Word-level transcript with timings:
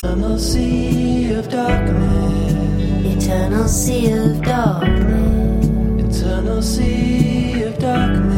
Eternal 0.00 0.38
sea 0.38 1.32
of 1.32 1.48
darkness. 1.48 2.52
Eternal 3.04 3.66
sea 3.66 4.12
of 4.12 4.40
darkness. 4.42 5.66
Eternal 6.20 6.62
sea 6.62 7.62
of 7.64 7.78
darkness. 7.80 8.37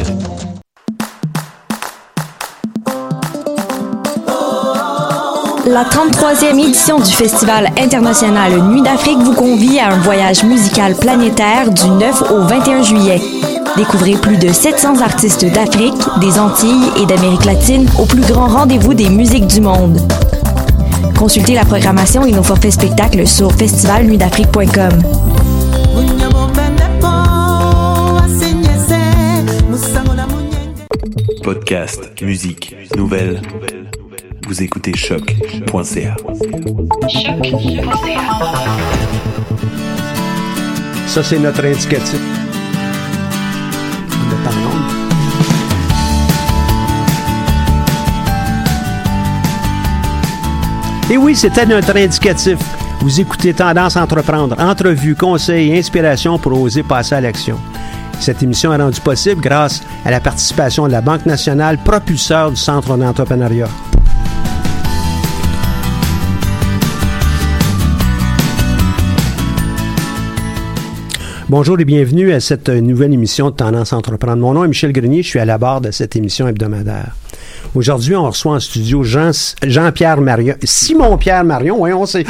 La 5.67 5.85
33e 5.85 6.59
édition 6.59 6.99
du 6.99 7.11
Festival 7.11 7.71
international 7.77 8.61
Nuit 8.69 8.81
d'Afrique 8.81 9.19
vous 9.19 9.33
convie 9.33 9.79
à 9.79 9.93
un 9.93 9.99
voyage 9.99 10.43
musical 10.43 10.95
planétaire 10.95 11.71
du 11.71 11.87
9 11.87 12.31
au 12.31 12.41
21 12.41 12.81
juillet. 12.81 13.21
Découvrez 13.77 14.13
plus 14.13 14.37
de 14.37 14.51
700 14.51 15.01
artistes 15.01 15.45
d'Afrique, 15.45 15.93
des 16.19 16.39
Antilles 16.39 16.91
et 17.01 17.05
d'Amérique 17.05 17.45
latine 17.45 17.87
au 17.99 18.05
plus 18.05 18.21
grand 18.21 18.47
rendez-vous 18.47 18.93
des 18.93 19.09
musiques 19.09 19.47
du 19.47 19.61
monde. 19.61 19.97
Consultez 21.17 21.53
la 21.53 21.63
programmation 21.63 22.25
et 22.25 22.31
nos 22.31 22.43
forfaits 22.43 22.73
spectacles 22.73 23.27
sur 23.27 23.51
festivalnuitdafrique.com. 23.53 25.50
Podcast, 31.43 32.21
musique, 32.21 32.75
nouvelles. 32.95 33.41
Vous 34.47 34.61
écoutez 34.61 34.93
choc.ca. 34.95 36.15
Ça, 41.07 41.23
c'est 41.23 41.39
notre 41.39 41.65
indicatif. 41.65 42.19
Et 51.09 51.17
oui, 51.17 51.35
c'était 51.35 51.65
notre 51.65 51.97
indicatif. 51.97 52.57
Vous 53.01 53.19
écoutez 53.19 53.53
Tendance 53.53 53.95
entreprendre, 53.97 54.55
entrevues, 54.59 55.15
conseils 55.15 55.77
inspiration 55.77 56.37
pour 56.37 56.61
oser 56.61 56.83
passer 56.83 57.15
à 57.15 57.21
l'action. 57.21 57.57
Cette 58.21 58.43
émission 58.43 58.71
est 58.71 58.77
rendue 58.77 59.01
possible 59.01 59.41
grâce 59.41 59.81
à 60.05 60.11
la 60.11 60.19
participation 60.19 60.85
de 60.85 60.91
la 60.91 61.01
Banque 61.01 61.25
nationale, 61.25 61.79
propulseur 61.83 62.51
du 62.51 62.55
Centre 62.55 62.95
d'entrepreneuriat. 62.95 63.67
Bonjour 71.49 71.79
et 71.79 71.85
bienvenue 71.85 72.31
à 72.31 72.39
cette 72.39 72.69
nouvelle 72.69 73.11
émission 73.11 73.49
de 73.49 73.55
Tendance 73.55 73.91
à 73.91 73.97
entreprendre. 73.97 74.37
Mon 74.37 74.53
nom 74.53 74.65
est 74.65 74.67
Michel 74.67 74.93
Grenier, 74.93 75.23
je 75.23 75.27
suis 75.27 75.39
à 75.39 75.45
la 75.45 75.57
barre 75.57 75.81
de 75.81 75.89
cette 75.89 76.15
émission 76.15 76.47
hebdomadaire. 76.47 77.15
Aujourd'hui, 77.73 78.15
on 78.15 78.25
reçoit 78.29 78.53
en 78.55 78.59
studio 78.59 79.01
Jean, 79.03 79.31
Jean-Pierre 79.65 80.19
Marion. 80.19 80.55
Simon-Pierre 80.63 81.43
Marion, 81.45 81.81
oui, 81.81 81.93
on 81.93 82.05
sait. 82.05 82.25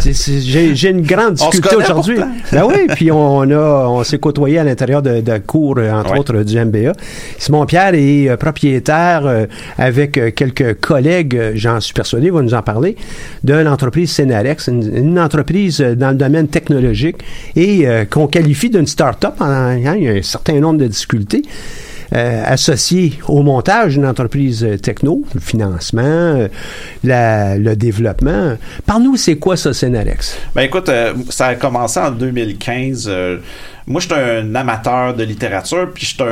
c'est- 0.00 0.12
c'est- 0.12 0.40
J'ai 0.40 0.74
j'ai 0.74 0.90
une 0.90 1.02
grande 1.02 1.34
difficulté 1.34 1.76
aujourd'hui. 1.76 2.18
Ben 2.52 2.64
oui, 2.66 2.86
puis 2.96 3.12
on 3.12 3.42
a, 3.50 3.86
on 3.88 4.02
s'est 4.02 4.18
côtoyé 4.18 4.58
à 4.58 4.64
l'intérieur 4.64 5.00
de, 5.02 5.20
de 5.20 5.38
cours, 5.38 5.76
euh, 5.78 5.92
entre 5.92 6.12
Ouais. 6.12 6.18
autres, 6.18 6.42
du 6.42 6.58
MBA. 6.58 6.92
Simon-Pierre 7.38 7.94
est 7.94 8.28
euh, 8.30 8.36
propriétaire, 8.36 9.26
euh, 9.26 9.46
avec 9.78 10.18
euh, 10.18 10.30
quelques 10.32 10.80
collègues, 10.80 11.52
j'en 11.54 11.78
suis 11.80 11.94
persuadé, 11.94 12.26
il 12.26 12.32
va 12.32 12.42
nous 12.42 12.54
en 12.54 12.62
parler, 12.62 12.96
de 13.44 13.54
l'entreprise 13.54 14.10
Cenarex, 14.10 14.66
une, 14.68 14.96
une 14.96 15.18
entreprise 15.20 15.78
dans 15.80 16.10
le 16.10 16.16
domaine 16.16 16.48
technologique 16.48 17.18
et 17.54 17.86
euh, 17.86 18.04
qu'on 18.06 18.26
qualifie 18.26 18.70
d'une 18.70 18.86
start-up. 18.86 19.34
en- 19.40 19.44
hein, 19.44 19.94
il 19.96 20.02
y 20.02 20.08
a 20.08 20.12
un 20.12 20.22
certain 20.22 20.58
nombre 20.58 20.78
de 20.80 20.86
difficultés. 20.88 21.42
Euh, 22.12 22.42
associées 22.44 23.18
au 23.28 23.42
montage 23.42 23.94
d'une 23.94 24.06
entreprise 24.06 24.66
techno, 24.82 25.24
le 25.34 25.40
financement, 25.40 26.02
euh, 26.02 26.48
le 27.04 27.74
développement. 27.74 28.56
Parle-nous, 28.86 29.16
c'est 29.16 29.36
quoi 29.36 29.56
ça, 29.56 29.72
Cenarex? 29.72 30.36
Ben 30.54 30.62
écoute, 30.62 30.88
euh, 30.88 31.14
ça 31.28 31.46
a 31.48 31.54
commencé 31.54 32.00
en 32.00 32.10
2015. 32.10 33.06
euh, 33.08 33.38
moi, 33.86 34.00
je 34.00 34.06
suis 34.06 34.14
un 34.14 34.54
amateur 34.54 35.14
de 35.14 35.24
littérature, 35.24 35.90
puis 35.92 36.04
je 36.06 36.14
suis 36.14 36.22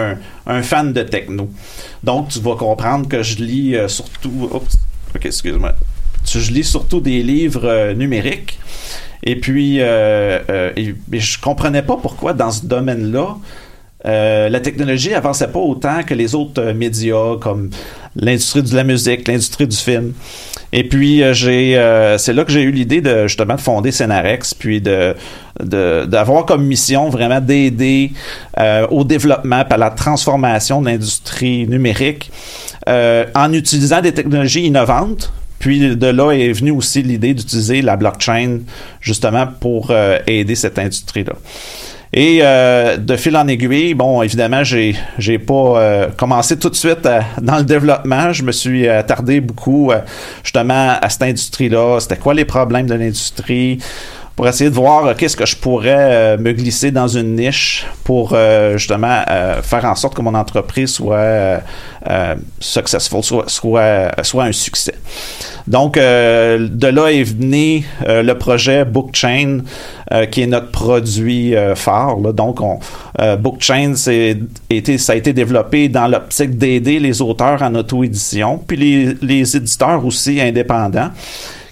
un, 0.46 0.62
fan 0.62 0.92
de 0.92 1.02
techno. 1.02 1.48
Donc, 2.04 2.28
tu 2.28 2.38
vas 2.40 2.54
comprendre 2.56 3.08
que 3.08 3.22
je 3.22 3.36
lis 3.38 3.76
surtout... 3.88 4.48
Ok, 4.52 5.26
excuse-moi. 5.26 5.72
Je 6.24 6.52
lis 6.52 6.64
surtout 6.64 7.00
des 7.00 7.22
livres 7.22 7.92
numériques. 7.94 8.58
Et 9.24 9.36
puis, 9.36 9.80
euh, 9.80 10.38
euh, 10.48 10.70
et- 10.76 10.94
mais 11.08 11.20
je 11.20 11.40
comprenais 11.40 11.82
pas 11.82 11.96
pourquoi 11.96 12.32
dans 12.32 12.50
ce 12.50 12.64
domaine-là, 12.66 13.36
euh, 14.08 14.48
la 14.48 14.60
technologie 14.60 15.12
avançait 15.12 15.48
pas 15.48 15.58
autant 15.58 16.02
que 16.02 16.14
les 16.14 16.34
autres 16.34 16.62
euh, 16.62 16.74
médias 16.74 17.36
comme 17.40 17.70
l'industrie 18.16 18.62
de 18.62 18.74
la 18.74 18.84
musique, 18.84 19.28
l'industrie 19.28 19.66
du 19.66 19.76
film. 19.76 20.12
Et 20.72 20.84
puis 20.84 21.22
euh, 21.22 21.34
j'ai 21.34 21.74
c'est 22.18 22.32
là 22.32 22.44
que 22.44 22.52
j'ai 22.52 22.62
eu 22.62 22.70
l'idée 22.70 23.00
de 23.00 23.26
justement 23.26 23.54
de 23.54 23.60
fonder 23.60 23.90
Cenarex 23.90 24.54
puis 24.54 24.80
de 24.80 25.14
d'avoir 25.60 26.46
comme 26.46 26.64
mission 26.64 27.08
vraiment 27.08 27.40
d'aider 27.40 28.12
au 28.90 29.02
développement 29.02 29.64
par 29.64 29.78
la 29.78 29.90
transformation 29.90 30.80
de 30.80 30.86
l'industrie 30.86 31.66
numérique 31.66 32.30
en 32.86 33.52
utilisant 33.52 34.00
des 34.00 34.12
technologies 34.12 34.66
innovantes 34.66 35.32
puis 35.58 35.96
de 35.96 36.06
là 36.06 36.30
est 36.30 36.52
venue 36.52 36.70
aussi 36.70 37.02
l'idée 37.02 37.34
d'utiliser 37.34 37.82
la 37.82 37.96
blockchain 37.96 38.60
justement 39.00 39.48
pour 39.60 39.92
aider 40.26 40.54
cette 40.54 40.78
industrie-là. 40.78 41.34
Et 42.12 42.38
euh, 42.42 42.96
de 42.96 43.16
fil 43.16 43.36
en 43.36 43.46
aiguille, 43.48 43.92
bon, 43.92 44.22
évidemment, 44.22 44.64
j'ai 44.64 44.96
j'ai 45.18 45.38
pas 45.38 45.54
euh, 45.54 46.08
commencé 46.16 46.58
tout 46.58 46.70
de 46.70 46.74
suite 46.74 47.04
euh, 47.04 47.20
dans 47.40 47.58
le 47.58 47.64
développement. 47.64 48.32
Je 48.32 48.42
me 48.42 48.52
suis 48.52 48.88
attardé 48.88 49.40
beaucoup 49.40 49.92
euh, 49.92 50.00
justement 50.42 50.96
à 51.00 51.08
cette 51.10 51.22
industrie-là. 51.22 52.00
C'était 52.00 52.16
quoi 52.16 52.32
les 52.32 52.46
problèmes 52.46 52.86
de 52.86 52.94
l'industrie? 52.94 53.78
Pour 54.38 54.46
essayer 54.46 54.70
de 54.70 54.74
voir 54.76 55.04
euh, 55.04 55.14
qu'est-ce 55.18 55.36
que 55.36 55.44
je 55.44 55.56
pourrais 55.56 55.96
euh, 55.98 56.38
me 56.38 56.52
glisser 56.52 56.92
dans 56.92 57.08
une 57.08 57.34
niche 57.34 57.84
pour 58.04 58.34
euh, 58.34 58.78
justement 58.78 59.24
faire 59.62 59.84
en 59.84 59.96
sorte 59.96 60.14
que 60.14 60.22
mon 60.22 60.34
entreprise 60.34 60.92
soit 60.92 61.60
successful, 62.60 63.24
soit, 63.24 63.48
soit, 63.48 64.12
soit 64.22 64.44
un 64.44 64.52
succès. 64.52 64.94
Donc, 65.66 65.96
de 65.96 66.86
là 66.86 67.08
est 67.08 67.24
venu 67.24 67.84
le 68.06 68.32
projet 68.34 68.84
Bookchain, 68.84 69.58
qui 70.30 70.42
est 70.42 70.46
notre 70.46 70.70
produit 70.70 71.54
phare. 71.74 72.16
Donc, 72.32 72.60
on, 72.60 72.78
Bookchain, 73.36 73.94
c'est 73.96 74.38
été, 74.70 74.96
ça 74.96 75.12
a 75.12 75.16
été 75.16 75.32
développé 75.32 75.88
dans 75.88 76.06
l'optique 76.06 76.56
d'aider 76.56 76.98
les 77.00 77.20
auteurs 77.20 77.62
en 77.62 77.74
auto-édition, 77.74 78.62
puis 78.66 78.76
les, 78.76 79.16
les 79.20 79.56
éditeurs 79.56 80.04
aussi 80.06 80.40
indépendants 80.40 81.10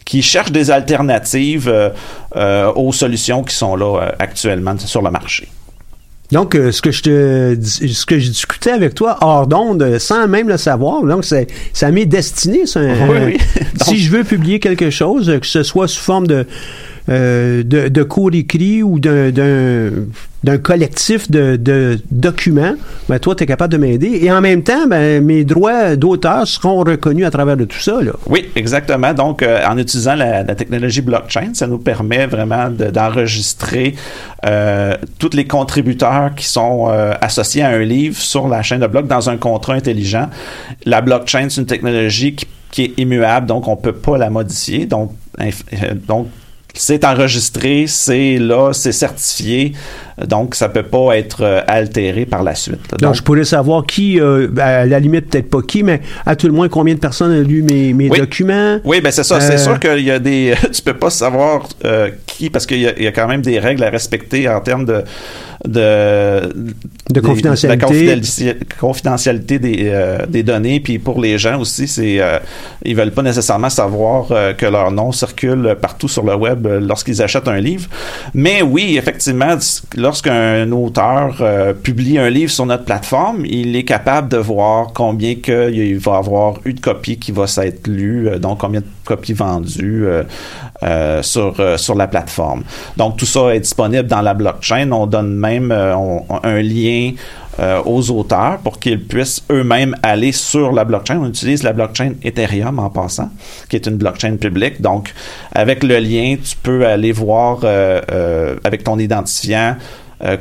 qui 0.07 0.23
cherchent 0.23 0.53
des 0.53 0.71
alternatives 0.71 1.93
aux 2.35 2.93
solutions 2.93 3.43
qui 3.43 3.55
sont 3.55 3.77
là 3.77 4.15
actuellement 4.19 4.79
sur 4.79 5.03
le 5.03 5.11
marché. 5.11 5.49
Donc, 6.33 6.55
ce 6.55 6.81
que 6.81 6.91
je 6.91 7.03
te, 7.03 7.57
ce 7.63 8.07
que 8.07 8.19
je 8.19 8.29
discutais 8.29 8.71
avec 8.71 8.95
toi 8.95 9.19
hors 9.21 9.47
d'onde, 9.47 9.99
sans 9.99 10.27
même 10.27 10.49
le 10.49 10.57
savoir, 10.57 11.03
donc 11.03 11.25
c'est, 11.25 11.49
ça 11.73 11.91
m'est 11.91 12.07
destiné. 12.07 12.67
Ça, 12.67 12.81
oui, 12.81 13.37
si 13.83 13.99
je 13.99 14.11
veux 14.11 14.25
publier 14.25 14.59
quelque 14.59 14.91
chose, 14.91 15.39
que 15.41 15.47
ce 15.47 15.63
soit 15.63 15.89
sous 15.89 16.03
forme 16.03 16.27
de 16.27 16.47
euh, 17.09 17.63
de, 17.63 17.87
de, 17.87 18.03
cours 18.03 18.35
écrits 18.35 18.83
ou 18.83 18.99
d'un 18.99 20.59
collectif 20.59 21.31
de, 21.31 21.55
de, 21.55 22.01
documents, 22.11 22.75
ben 23.09 23.21
toi, 23.21 23.37
tu 23.37 23.45
es 23.45 23.47
capable 23.47 23.73
de 23.73 23.79
m'aider. 23.79 24.19
Et 24.23 24.33
en 24.33 24.41
même 24.41 24.65
temps, 24.65 24.89
ben, 24.89 25.25
mes 25.25 25.45
droits 25.45 25.95
d'auteur 25.95 26.49
seront 26.49 26.81
reconnus 26.81 27.25
à 27.25 27.31
travers 27.31 27.57
de 27.57 27.65
tout 27.65 27.79
ça. 27.79 28.03
Là. 28.03 28.11
Oui, 28.27 28.49
exactement. 28.57 29.15
Donc, 29.15 29.43
euh, 29.43 29.65
en 29.65 29.79
utilisant 29.79 30.17
la, 30.17 30.43
technologie 30.57 31.01
blockchain, 31.01 31.51
ça 31.53 31.69
nous 31.69 31.79
permet 31.79 32.27
vraiment 32.27 32.71
d'enregistrer 32.71 33.95
euh, 34.45 34.97
tous 35.21 35.31
les 35.35 35.47
contributeurs 35.47 36.35
qui 36.35 36.47
sont 36.47 36.87
associés 37.21 37.63
à 37.63 37.69
un 37.69 37.83
livre 37.85 38.17
sur 38.17 38.49
la 38.49 38.63
chaîne 38.63 38.81
de 38.81 38.87
bloc 38.89 39.07
dans 39.07 39.31
un 39.31 39.37
contrat 39.37 39.75
intelligent. 39.75 40.29
La 40.85 41.03
blockchain, 41.03 41.47
c'est 41.51 41.61
une 41.61 41.67
technologie 41.67 42.35
qui, 42.35 42.47
qui, 42.73 42.83
est 42.83 43.01
immuable, 43.01 43.47
donc 43.47 43.69
on 43.69 43.77
ne 43.77 43.81
peut 43.81 43.93
pas 43.93 44.19
la 44.19 44.31
modifier. 44.31 44.87
Donc, 44.87 45.13
donc 46.09 46.29
c'est 46.77 47.05
enregistré, 47.05 47.87
c'est 47.87 48.39
là, 48.39 48.73
c'est 48.73 48.93
certifié, 48.93 49.73
donc 50.25 50.55
ça 50.55 50.69
peut 50.69 50.83
pas 50.83 51.17
être 51.17 51.43
euh, 51.43 51.61
altéré 51.67 52.25
par 52.25 52.43
la 52.43 52.55
suite. 52.55 52.95
Donc, 53.01 53.15
je 53.15 53.23
pourrais 53.23 53.45
savoir 53.45 53.85
qui, 53.85 54.19
euh, 54.19 54.49
à 54.59 54.87
la 54.87 54.99
limite 54.99 55.29
peut-être 55.29 55.51
pas 55.51 55.61
qui, 55.61 55.83
mais 55.83 56.01
à 56.25 56.37
tout 56.37 56.47
le 56.47 56.55
moins 56.55 56.69
combien 56.69 56.95
de 56.95 57.01
personnes 57.01 57.33
ont 57.33 57.47
lu 57.47 57.63
mes, 57.63 57.93
mes 57.93 58.09
documents? 58.09 58.79
Oui, 58.85 59.01
ben 59.01 59.11
c'est 59.11 59.25
ça. 59.25 59.41
C'est 59.41 59.55
euh, 59.55 59.59
sûr 59.59 59.79
qu'il 59.79 60.05
y 60.05 60.11
a 60.11 60.19
des, 60.19 60.55
tu 60.73 60.81
peux 60.83 60.95
pas 60.95 61.11
savoir 61.11 61.69
qui 62.27 62.49
parce 62.51 62.67
qu'il 62.67 62.79
y, 62.79 63.03
y, 63.03 63.07
a 63.07 63.13
quand 63.13 63.29
même 63.29 63.43
des 63.43 63.59
règles 63.59 63.85
à 63.85 63.91
respecter 63.91 64.49
en 64.49 64.61
termes 64.61 64.87
de 64.87 65.05
de, 65.65 66.53
de 67.11 67.21
confidentialité, 67.21 68.57
confidentialité 68.79 69.59
des, 69.59 69.77
euh, 69.87 70.19
des, 70.27 70.43
données. 70.43 70.81
Puis 70.81 70.99
pour 70.99 71.21
les 71.21 71.39
gens 71.39 71.59
aussi, 71.61 71.89
c'est 71.89 72.21
ils 72.85 72.97
veulent 72.97 73.11
pas 73.11 73.23
nécessairement 73.23 73.71
savoir 73.71 74.29
que 74.57 74.67
leur 74.67 74.91
nom 74.91 75.13
circule 75.13 75.77
partout 75.81 76.09
sur 76.09 76.25
le 76.25 76.35
web 76.35 76.67
lorsqu'ils 76.67 77.23
achètent 77.23 77.49
un 77.49 77.59
livre. 77.59 77.89
Mais 78.35 78.63
oui, 78.63 78.97
effectivement, 78.97 79.57
lorsqu'un 80.07 80.71
auteur 80.71 81.43
publie 81.83 82.19
un 82.19 82.31
livre 82.31 82.51
sur 82.51 82.65
notre 82.65 82.85
plateforme, 82.85 83.45
il 83.45 83.75
est 83.75 83.85
capable 83.85 84.29
de 84.29 84.37
voir 84.37 84.93
combien 84.95 85.35
il 85.49 85.99
va 85.99 86.17
avoir 86.19 86.55
eu 86.65 86.75
de 86.75 86.81
copies 86.81 87.19
qui 87.19 87.33
va 87.33 87.47
s'être 87.47 87.89
lues, 87.89 88.31
donc 88.39 88.59
combien 88.59 88.81
de 88.81 88.87
copies 89.05 89.33
vendues 89.33 90.07
sur 91.23 91.57
sur 91.77 91.95
la 91.97 92.07
plateforme. 92.07 92.63
Donc 92.97 93.17
tout 93.17 93.27
ça 93.27 93.55
est 93.55 93.61
disponible 93.61 94.07
dans 94.07 94.23
la 94.23 94.35
blockchain. 94.35 94.91
On 94.93 95.07
donne 95.07 95.35
même 95.35 95.73
euh, 95.73 95.95
un 96.43 96.63
lien 96.63 97.13
euh, 97.59 97.83
aux 97.85 98.11
auteurs 98.11 98.59
pour 98.59 98.79
qu'ils 98.79 99.03
puissent 99.03 99.43
eux-mêmes 99.51 99.97
aller 100.03 100.33
sur 100.33 100.73
la 100.73 100.85
blockchain. 100.85 101.19
On 101.21 101.29
utilise 101.29 101.63
la 101.63 101.73
blockchain 101.73 102.13
Ethereum 102.23 102.79
en 102.79 102.91
passant, 102.91 103.31
qui 103.69 103.77
est 103.77 103.87
une 103.87 103.97
blockchain 103.97 104.37
publique. 104.37 104.81
Donc, 104.81 105.15
avec 105.53 105.83
le 105.83 105.99
lien, 105.99 106.37
tu 106.43 106.57
peux 106.57 106.87
aller 106.87 107.13
voir 107.13 107.61
euh, 107.65 108.57
avec 108.65 108.85
ton 108.85 108.99
identifiant 108.99 109.77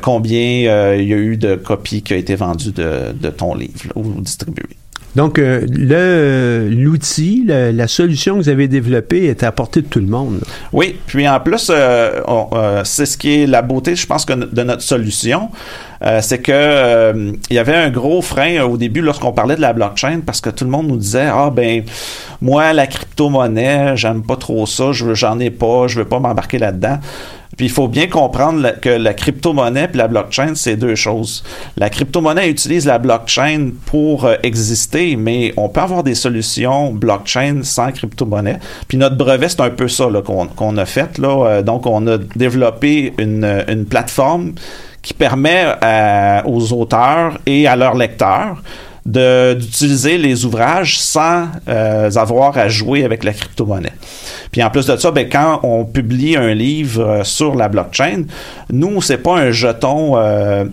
combien 0.00 0.94
il 0.94 1.06
y 1.06 1.12
a 1.12 1.18
eu 1.18 1.36
de 1.36 1.54
copies 1.54 2.00
qui 2.00 2.14
ont 2.14 2.16
été 2.16 2.34
vendues 2.34 2.72
de, 2.72 3.12
de 3.12 3.28
ton 3.28 3.54
livre 3.54 3.92
ou 3.94 4.04
distribuées. 4.22 4.76
Donc, 5.16 5.38
euh, 5.38 5.66
le 5.70 6.68
l'outil, 6.70 7.46
la, 7.46 7.88
solution 7.88 8.34
que 8.34 8.42
vous 8.42 8.48
avez 8.50 8.68
développée 8.68 9.24
est 9.24 9.42
à 9.42 9.50
portée 9.50 9.80
de 9.80 9.86
tout 9.86 9.98
le 9.98 10.06
monde. 10.06 10.42
Oui, 10.74 10.96
puis 11.06 11.26
en 11.26 11.40
plus, 11.40 11.70
euh, 11.70 12.20
euh, 12.52 12.82
c'est 12.84 13.06
ce 13.06 13.16
qui 13.16 13.40
est 13.40 13.46
la 13.46 13.62
beauté, 13.62 13.96
je 13.96 14.06
pense, 14.06 14.26
que 14.26 14.34
de 14.34 14.62
notre 14.62 14.82
solution. 14.82 15.48
C'est 16.20 16.40
que 16.40 17.34
il 17.50 17.54
y 17.54 17.58
avait 17.58 17.74
un 17.74 17.90
gros 17.90 18.22
frein 18.22 18.62
au 18.62 18.76
début 18.76 19.00
lorsqu'on 19.00 19.32
parlait 19.32 19.56
de 19.56 19.60
la 19.60 19.72
blockchain 19.72 20.20
parce 20.24 20.40
que 20.40 20.50
tout 20.50 20.64
le 20.64 20.70
monde 20.70 20.88
nous 20.88 20.96
disait 20.96 21.28
ah 21.32 21.50
ben 21.50 21.84
moi 22.40 22.72
la 22.72 22.86
crypto-monnaie 22.86 23.96
j'aime 23.96 24.22
pas 24.22 24.36
trop 24.36 24.66
ça 24.66 24.92
je 24.92 25.14
j'en 25.14 25.38
ai 25.40 25.50
pas 25.50 25.86
je 25.86 25.98
veux 25.98 26.04
pas 26.04 26.18
m'embarquer 26.18 26.58
là-dedans 26.58 26.98
puis 27.56 27.66
il 27.66 27.72
faut 27.72 27.88
bien 27.88 28.06
comprendre 28.06 28.74
que 28.80 28.88
la 28.90 29.14
crypto-monnaie 29.14 29.88
et 29.92 29.96
la 29.96 30.08
blockchain, 30.08 30.54
c'est 30.54 30.76
deux 30.76 30.94
choses. 30.94 31.42
La 31.76 31.88
crypto-monnaie 31.88 32.50
utilise 32.50 32.84
la 32.84 32.98
blockchain 32.98 33.70
pour 33.86 34.26
euh, 34.26 34.34
exister, 34.42 35.16
mais 35.16 35.54
on 35.56 35.70
peut 35.70 35.80
avoir 35.80 36.02
des 36.02 36.14
solutions 36.14 36.92
blockchain 36.92 37.60
sans 37.62 37.92
crypto-monnaie. 37.92 38.58
Puis 38.88 38.98
notre 38.98 39.16
brevet, 39.16 39.48
c'est 39.48 39.62
un 39.62 39.70
peu 39.70 39.88
ça 39.88 40.08
qu'on 40.56 40.76
a 40.76 40.84
fait. 40.84 41.16
Là. 41.18 41.46
Euh, 41.46 41.62
donc, 41.62 41.86
on 41.86 42.06
a 42.06 42.18
développé 42.18 43.14
une, 43.16 43.64
une 43.68 43.86
plateforme 43.86 44.52
qui 45.06 45.14
permet 45.14 45.66
aux 46.46 46.72
auteurs 46.72 47.38
et 47.46 47.68
à 47.68 47.76
leurs 47.76 47.94
lecteurs 47.94 48.60
d'utiliser 49.06 50.18
les 50.18 50.44
ouvrages 50.44 50.98
sans 50.98 51.46
euh, 51.68 52.10
avoir 52.16 52.58
à 52.58 52.68
jouer 52.68 53.04
avec 53.04 53.22
la 53.22 53.32
crypto-monnaie. 53.32 53.92
Puis 54.50 54.64
en 54.64 54.70
plus 54.70 54.84
de 54.86 54.96
ça, 54.96 55.12
ben, 55.12 55.28
quand 55.30 55.60
on 55.62 55.84
publie 55.84 56.36
un 56.36 56.52
livre 56.54 57.02
euh, 57.02 57.22
sur 57.24 57.54
la 57.54 57.68
blockchain, 57.68 58.24
nous, 58.72 59.00
c'est 59.00 59.18
pas 59.18 59.36
un 59.36 59.52
jeton, 59.52 60.14
euh, 60.16 60.64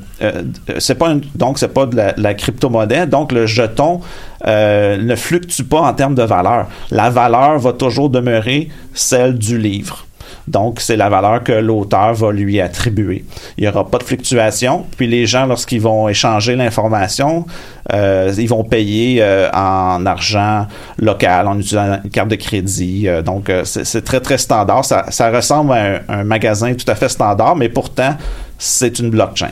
c'est 0.79 0.95
pas 0.95 1.13
donc 1.35 1.59
c'est 1.59 1.73
pas 1.75 1.85
de 1.85 1.95
la, 1.95 2.15
la 2.17 2.33
crypto-monnaie, 2.33 3.05
donc 3.05 3.31
le 3.31 3.45
jeton 3.45 4.01
ne 4.45 5.15
fluctue 5.15 5.61
pas 5.61 5.81
en 5.81 5.93
termes 5.93 6.15
de 6.15 6.23
valeur. 6.23 6.67
La 6.89 7.11
valeur 7.11 7.59
va 7.59 7.71
toujours 7.71 8.09
demeurer 8.09 8.69
celle 8.95 9.37
du 9.37 9.59
livre. 9.59 10.07
Donc, 10.47 10.79
c'est 10.79 10.97
la 10.97 11.09
valeur 11.09 11.43
que 11.43 11.53
l'auteur 11.53 12.13
va 12.13 12.31
lui 12.31 12.59
attribuer. 12.59 13.23
Il 13.57 13.63
n'y 13.63 13.67
aura 13.67 13.89
pas 13.89 13.97
de 13.97 14.03
fluctuation. 14.03 14.85
Puis 14.97 15.07
les 15.07 15.25
gens, 15.25 15.45
lorsqu'ils 15.45 15.81
vont 15.81 16.09
échanger 16.09 16.55
l'information, 16.55 17.45
euh, 17.93 18.33
ils 18.37 18.49
vont 18.49 18.63
payer 18.63 19.19
euh, 19.21 19.49
en 19.51 20.05
argent 20.05 20.67
local, 20.97 21.47
en 21.47 21.57
utilisant 21.57 21.99
une 22.03 22.09
carte 22.09 22.29
de 22.29 22.35
crédit. 22.35 23.07
Euh, 23.07 23.21
donc, 23.21 23.51
c'est 23.63 24.03
très, 24.03 24.19
très 24.19 24.37
standard. 24.37 24.83
Ça, 24.85 25.31
ressemble 25.31 25.71
à 25.73 26.01
un 26.09 26.23
magasin 26.23 26.73
tout 26.73 26.89
à 26.89 26.95
fait 26.95 27.09
standard, 27.09 27.55
mais 27.55 27.69
pourtant, 27.69 28.15
c'est 28.57 28.99
une 28.99 29.09
blockchain. 29.09 29.51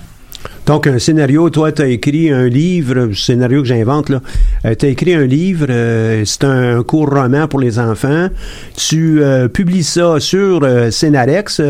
Donc, 0.65 0.85
un 0.87 0.99
scénario, 0.99 1.49
toi, 1.49 1.71
tu 1.71 1.81
as 1.81 1.87
écrit 1.87 2.29
un 2.29 2.47
livre, 2.47 3.13
scénario 3.13 3.61
que 3.61 3.67
j'invente, 3.67 4.09
là. 4.09 4.21
Euh, 4.65 4.75
tu 4.75 4.85
as 4.85 4.89
écrit 4.89 5.13
un 5.13 5.25
livre, 5.25 5.65
euh, 5.69 6.23
c'est 6.25 6.43
un, 6.43 6.83
court 6.83 7.09
roman 7.09 7.47
pour 7.47 7.59
les 7.59 7.79
enfants. 7.79 8.29
Tu 8.75 9.23
euh, 9.23 9.47
publies 9.47 9.83
ça 9.83 10.19
sur 10.19 10.61
Scénarex. 10.91 11.61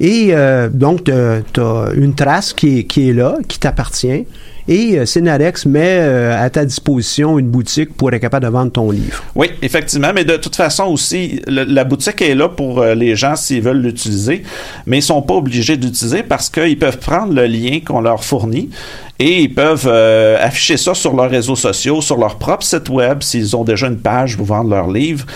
et 0.00 0.34
donc, 0.72 1.04
tu 1.04 1.12
as, 1.12 1.88
une 1.94 2.14
trace 2.14 2.52
qui 2.52 2.86
qui 2.86 3.10
est 3.10 3.12
là, 3.12 3.38
qui 3.48 3.58
t'appartient. 3.58 4.26
Et 4.68 4.98
euh, 4.98 5.06
Scénarex 5.06 5.66
met 5.66 5.98
euh, 6.00 6.40
à 6.40 6.48
ta 6.50 6.64
disposition 6.64 7.38
une 7.38 7.48
boutique 7.48 7.94
pour 7.96 8.12
être 8.12 8.20
capable 8.20 8.46
de 8.46 8.50
vendre 8.50 8.72
ton 8.72 8.90
livre. 8.90 9.22
Oui, 9.34 9.48
effectivement, 9.60 10.12
mais 10.14 10.24
de 10.24 10.36
toute 10.36 10.56
façon 10.56 10.84
aussi, 10.84 11.40
la 11.46 11.84
boutique 11.84 12.22
est 12.22 12.34
là 12.34 12.48
pour 12.48 12.80
euh, 12.80 12.94
les 12.94 13.16
gens 13.16 13.36
s'ils 13.36 13.62
veulent 13.62 13.82
l'utiliser, 13.82 14.42
mais 14.86 14.98
ils 14.98 15.02
sont 15.02 15.22
pas 15.22 15.34
obligés 15.34 15.76
d'utiliser 15.76 16.22
parce 16.22 16.48
qu'ils 16.48 16.78
peuvent 16.78 16.98
prendre 16.98 17.32
le 17.32 17.46
lien 17.46 17.80
qu'on 17.84 18.00
leur 18.00 18.24
fournit 18.24 18.70
et 19.18 19.42
ils 19.42 19.54
peuvent 19.54 19.86
afficher 19.86 20.76
ça 20.76 20.94
sur 20.94 21.14
leurs 21.14 21.30
réseaux 21.30 21.54
sociaux, 21.54 22.00
sur 22.00 22.16
leur 22.16 22.38
propre 22.38 22.64
site 22.64 22.88
web 22.88 23.22
s'ils 23.22 23.54
ont 23.54 23.62
déjà 23.62 23.86
une 23.86 23.98
page 23.98 24.36
pour 24.36 24.46
vendre 24.46 24.70
leur 24.70 24.90
livre. 24.90 25.26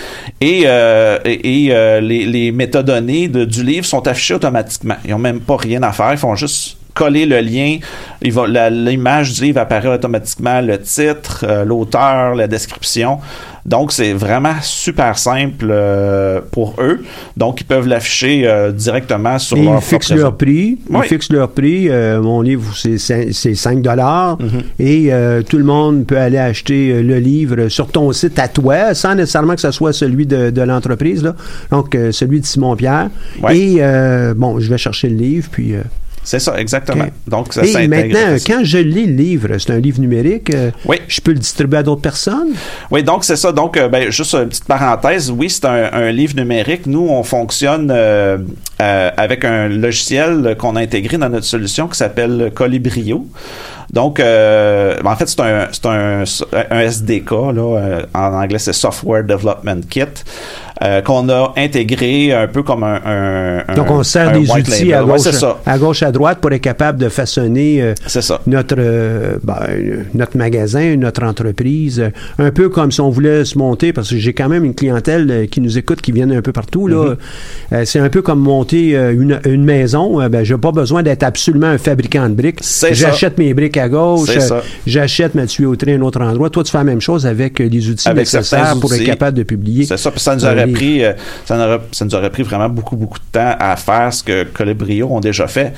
Et, 0.41 0.63
et, 0.63 1.99
les, 2.01 2.25
les, 2.25 2.51
métadonnées 2.51 3.29
du 3.29 3.63
livre 3.63 3.85
sont 3.85 4.05
affichées 4.05 4.33
automatiquement. 4.33 4.95
Ils 5.05 5.11
n'ont 5.11 5.19
même 5.19 5.39
pas 5.39 5.55
rien 5.55 5.83
à 5.83 5.93
faire, 5.93 6.11
ils 6.11 6.17
font 6.17 6.35
juste 6.35 6.77
coller 6.97 7.25
le 7.25 7.39
lien. 7.39 7.77
L'image 8.21 9.33
du 9.33 9.43
livre 9.43 9.61
apparaît 9.61 9.93
automatiquement, 9.93 10.59
le 10.61 10.79
titre, 10.79 11.45
euh, 11.47 11.63
l'auteur, 11.63 12.33
la 12.33 12.47
description. 12.47 13.19
Donc, 13.63 13.91
c'est 13.91 14.13
vraiment 14.13 14.55
super 14.61 15.19
simple 15.19 15.67
euh, 15.69 16.39
pour 16.51 16.75
eux. 16.79 17.03
Donc, 17.35 17.61
ils 17.61 17.65
peuvent 17.65 17.87
l'afficher 17.87 18.43
euh, 18.45 18.71
directement 18.71 19.37
sur 19.37 19.57
leur 19.57 19.75
Ils 19.75 19.81
fixent 19.81 20.13
leur 20.13 20.35
prix. 20.35 20.79
Ils 20.89 21.03
fixent 21.03 21.31
leur 21.31 21.49
prix. 21.49 21.89
mon 22.21 22.41
livre, 22.41 22.63
c'est 22.75 22.97
5 22.97 23.81
dollars. 23.81 24.37
Mhm. 24.39 24.63
Et 24.79 25.11
tout 25.47 25.57
le 25.57 25.65
monde 25.65 26.07
peut 26.07 26.17
aller 26.17 26.39
acheter 26.39 27.03
le 27.03 27.19
livre 27.19 27.67
sur 27.67 27.87
ton 27.87 28.11
site 28.13 28.39
à 28.39 28.47
toi, 28.47 28.95
sans 28.95 29.13
nécessairement 29.15 29.53
que 29.53 29.61
ce 29.61 29.71
soit 29.71 29.93
celui 29.93 30.25
de, 30.25 30.61
l'entreprise. 30.61 31.31
Donc, 31.69 31.95
celui 32.11 32.41
de 32.41 32.45
Simon-Pierre. 32.45 33.09
Et, 33.51 33.79
bon, 34.35 34.59
je 34.59 34.69
vais 34.69 34.79
chercher 34.79 35.09
le 35.09 35.17
livre, 35.17 35.49
puis... 35.51 35.75
C'est 36.27 36.39
ça, 36.39 36.59
exactement. 36.59 37.05
Donc, 37.25 37.53
ça 37.53 37.63
Et 37.63 37.87
maintenant, 37.87 38.35
quand 38.45 38.59
je 38.61 38.79
lis 38.79 39.05
le 39.05 39.13
livre, 39.13 39.57
c'est 39.59 39.71
un 39.71 39.79
livre 39.79 40.01
numérique, 40.01 40.53
euh, 40.53 40.71
oui. 40.83 40.97
je 41.07 41.21
peux 41.21 41.31
le 41.31 41.39
distribuer 41.39 41.77
à 41.77 41.83
d'autres 41.83 42.01
personnes? 42.01 42.49
Oui, 42.91 43.01
donc 43.01 43.23
c'est 43.23 43.37
ça. 43.37 43.53
Donc, 43.53 43.77
euh, 43.77 43.87
ben, 43.87 44.11
juste 44.11 44.33
une 44.33 44.49
petite 44.49 44.65
parenthèse, 44.65 45.31
oui, 45.31 45.49
c'est 45.49 45.63
un, 45.63 46.11
livre 46.11 46.35
numérique. 46.35 46.85
Nous, 46.85 47.07
on 47.07 47.23
fonctionne 47.23 47.89
euh, 47.89 48.37
avec 48.77 49.45
un 49.45 49.69
logiciel 49.69 50.57
qu'on 50.59 50.75
a 50.75 50.81
intégré 50.81 51.17
dans 51.17 51.29
notre 51.29 51.45
solution 51.45 51.87
qui 51.87 51.97
s'appelle 51.97 52.51
Colibrio. 52.53 53.25
Donc, 53.93 54.19
en 54.19 55.15
fait, 55.15 55.29
c'est 55.29 55.39
un, 55.39 55.69
un, 55.85 56.23
un, 56.71 56.79
SDK, 56.81 57.31
là, 57.31 58.01
en 58.13 58.33
anglais, 58.33 58.59
c'est 58.59 58.73
Software 58.73 59.23
Development 59.23 59.79
Kit. 59.89 60.03
Euh, 60.83 61.01
qu'on 61.01 61.27
a 61.29 61.53
intégré 61.57 62.33
un 62.33 62.47
peu 62.47 62.61
comme 62.61 62.83
un. 62.83 63.63
un 63.67 63.73
Donc, 63.73 63.89
on 63.89 64.03
sert 64.03 64.31
des 64.31 64.49
outils 64.51 64.93
à 64.93 65.01
gauche, 65.01 65.27
à 65.65 65.77
gauche, 65.79 66.03
à 66.03 66.11
droite 66.11 66.39
pour 66.39 66.51
être 66.51 66.61
capable 66.61 66.99
de 66.99 67.09
façonner 67.09 67.81
euh, 67.81 67.93
notre, 68.45 68.75
euh, 68.77 69.37
ben, 69.43 69.59
notre 70.13 70.37
magasin, 70.37 70.95
notre 70.97 71.23
entreprise. 71.23 72.03
un 72.37 72.51
peu 72.51 72.69
comme 72.69 72.91
si 72.91 73.01
on 73.01 73.09
voulait 73.09 73.43
se 73.43 73.57
monter, 73.57 73.91
parce 73.91 74.09
que 74.09 74.17
j'ai 74.17 74.33
quand 74.33 74.49
même 74.49 74.65
une 74.65 74.75
clientèle 74.75 75.47
qui 75.49 75.61
nous 75.61 75.79
écoute, 75.79 76.01
qui 76.01 76.11
viennent 76.11 76.31
un 76.31 76.41
peu 76.43 76.51
partout. 76.51 76.87
là. 76.87 77.15
Mm-hmm. 77.71 77.85
c'est 77.85 77.99
un 77.99 78.09
peu 78.09 78.21
comme 78.21 78.39
monter 78.39 78.91
une, 78.91 79.39
une 79.45 79.63
maison. 79.63 80.19
ben, 80.29 80.43
j'ai 80.43 80.57
pas 80.57 80.71
besoin 80.71 81.01
d'être 81.01 81.23
absolument 81.23 81.67
un 81.67 81.77
fabricant 81.79 82.29
de 82.29 82.35
briques. 82.35 82.59
J'achète 82.91 83.39
mes 83.39 83.53
briques 83.55 83.77
à 83.77 83.89
gauche, 83.89 84.29
j'achète 84.85 85.33
ma 85.33 85.47
tuyauterie 85.47 85.93
à 85.93 85.95
un 85.95 86.01
autre 86.01 86.21
endroit. 86.21 86.49
Toi, 86.51 86.63
tu 86.63 86.71
fais 86.71 86.77
la 86.77 86.83
même 86.83 87.01
chose 87.01 87.25
avec 87.25 87.57
les 87.57 87.89
outils 87.89 88.09
nécessaires 88.13 88.75
pour 88.79 88.93
être 88.93 89.03
capable 89.03 89.37
de 89.37 89.43
publier. 89.43 89.85
C'est 89.85 89.97
ça, 89.97 90.11
puis 90.11 90.19
ça 90.19 90.35
nous 90.35 90.45
aurait 90.45 90.66
pris, 90.73 91.01
ça, 91.45 91.57
nous 92.01 92.15
aurait 92.15 92.29
pris 92.29 92.43
vraiment 92.43 92.69
beaucoup, 92.69 92.95
beaucoup 92.95 93.19
de 93.19 93.31
temps 93.31 93.55
à 93.59 93.75
faire 93.75 94.13
ce 94.13 94.23
que 94.23 94.43
Colibrio 94.43 95.07
ont 95.11 95.19
déjà 95.19 95.47
fait. 95.47 95.73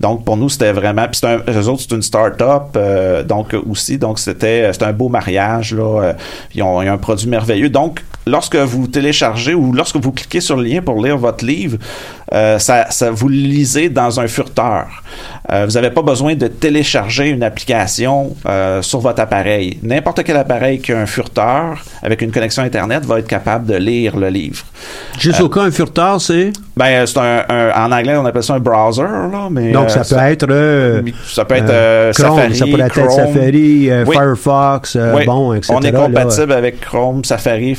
Donc, 0.00 0.24
pour 0.24 0.36
nous, 0.36 0.48
c'était 0.48 0.72
vraiment. 0.72 1.06
Puis, 1.10 1.20
un, 1.24 1.38
eux 1.50 1.68
autres, 1.68 1.82
c'est 1.88 1.94
une 1.94 2.02
start-up, 2.02 2.74
euh, 2.76 3.22
donc 3.22 3.54
aussi. 3.68 3.98
Donc, 3.98 4.18
c'était 4.18 4.70
un 4.80 4.92
beau 4.92 5.08
mariage. 5.08 5.74
Là, 5.74 6.02
euh, 6.02 6.12
ils, 6.54 6.62
ont, 6.62 6.80
un 6.80 6.98
produit 6.98 7.28
merveilleux. 7.28 7.68
Donc, 7.68 8.02
lorsque 8.26 8.56
vous 8.56 8.86
téléchargez 8.86 9.54
ou 9.54 9.72
lorsque 9.72 9.96
vous 9.96 10.12
cliquez 10.12 10.40
sur 10.40 10.56
le 10.56 10.64
lien 10.64 10.82
pour 10.82 11.02
lire 11.02 11.18
votre 11.18 11.44
livre, 11.44 11.78
euh, 12.32 12.58
ça, 12.58 12.86
vous 13.12 13.28
lisez 13.28 13.88
dans 13.88 14.18
un 14.18 14.26
furteur. 14.26 15.02
Euh, 15.52 15.66
vous 15.66 15.72
n'avez 15.72 15.90
pas 15.90 16.02
besoin 16.02 16.34
de 16.34 16.48
télécharger 16.48 17.28
une 17.28 17.42
application 17.42 18.34
euh, 18.46 18.82
sur 18.82 19.00
votre 19.00 19.20
appareil. 19.20 19.78
N'importe 19.82 20.24
quel 20.24 20.36
appareil 20.36 20.80
qui 20.80 20.92
a 20.92 20.98
un 20.98 21.06
furteur 21.06 21.84
avec 22.02 22.22
une 22.22 22.32
connexion 22.32 22.62
Internet 22.62 23.04
va 23.04 23.18
être 23.18 23.28
capable 23.28 23.66
de 23.66 23.76
lire 23.76 24.16
le 24.16 24.28
livre. 24.34 24.64
Juste 25.18 25.40
au 25.40 25.48
cas, 25.48 25.62
un 25.62 25.70
furteur, 25.70 26.20
c'est? 26.20 26.52
Ben, 26.76 27.06
c'est 27.06 27.18
un, 27.18 27.44
en 27.74 27.92
anglais, 27.92 28.16
on 28.16 28.26
appelle 28.26 28.42
ça 28.42 28.54
un 28.54 28.60
browser, 28.60 29.02
là, 29.02 29.48
mais... 29.50 29.72
Donc, 29.72 29.90
ça 29.90 30.00
peut 30.00 30.16
être... 30.16 30.46
ça 31.26 31.44
peut 31.44 31.54
être 31.54 32.12
Chrome, 32.12 32.36
Safari, 32.36 32.56
ça 32.56 32.66
peut 32.66 32.80
être 32.80 33.10
Safari, 33.10 33.90
Firefox, 34.12 34.96
bon, 35.24 35.54
etc. 35.54 35.72
On 35.76 35.82
est 35.82 35.92
compatible 35.92 36.52
avec 36.52 36.80
Chrome, 36.80 37.24
Safari, 37.24 37.76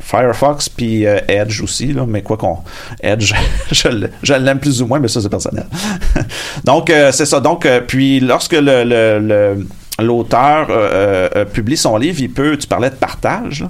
Firefox, 0.00 0.68
puis 0.68 1.04
Edge 1.04 1.62
aussi, 1.62 1.92
là, 1.92 2.04
mais 2.06 2.22
quoi 2.22 2.36
qu'on... 2.36 2.58
Edge, 3.02 3.32
je 3.72 4.34
l'aime 4.34 4.58
plus 4.58 4.82
ou 4.82 4.86
moins, 4.86 4.98
mais 4.98 5.08
ça, 5.08 5.20
c'est 5.20 5.28
personnel. 5.28 5.66
Donc, 6.64 6.90
euh, 6.90 7.12
c'est 7.12 7.26
ça. 7.26 7.40
Donc, 7.40 7.66
euh, 7.66 7.80
puis 7.86 8.20
lorsque 8.20 8.52
le, 8.52 9.64
l'auteur 10.00 10.68
euh, 10.70 11.44
publie 11.44 11.76
son 11.76 11.96
livre, 11.96 12.20
il 12.20 12.30
peut, 12.30 12.56
tu 12.56 12.66
parlais 12.66 12.90
de 12.90 12.94
partage, 12.94 13.64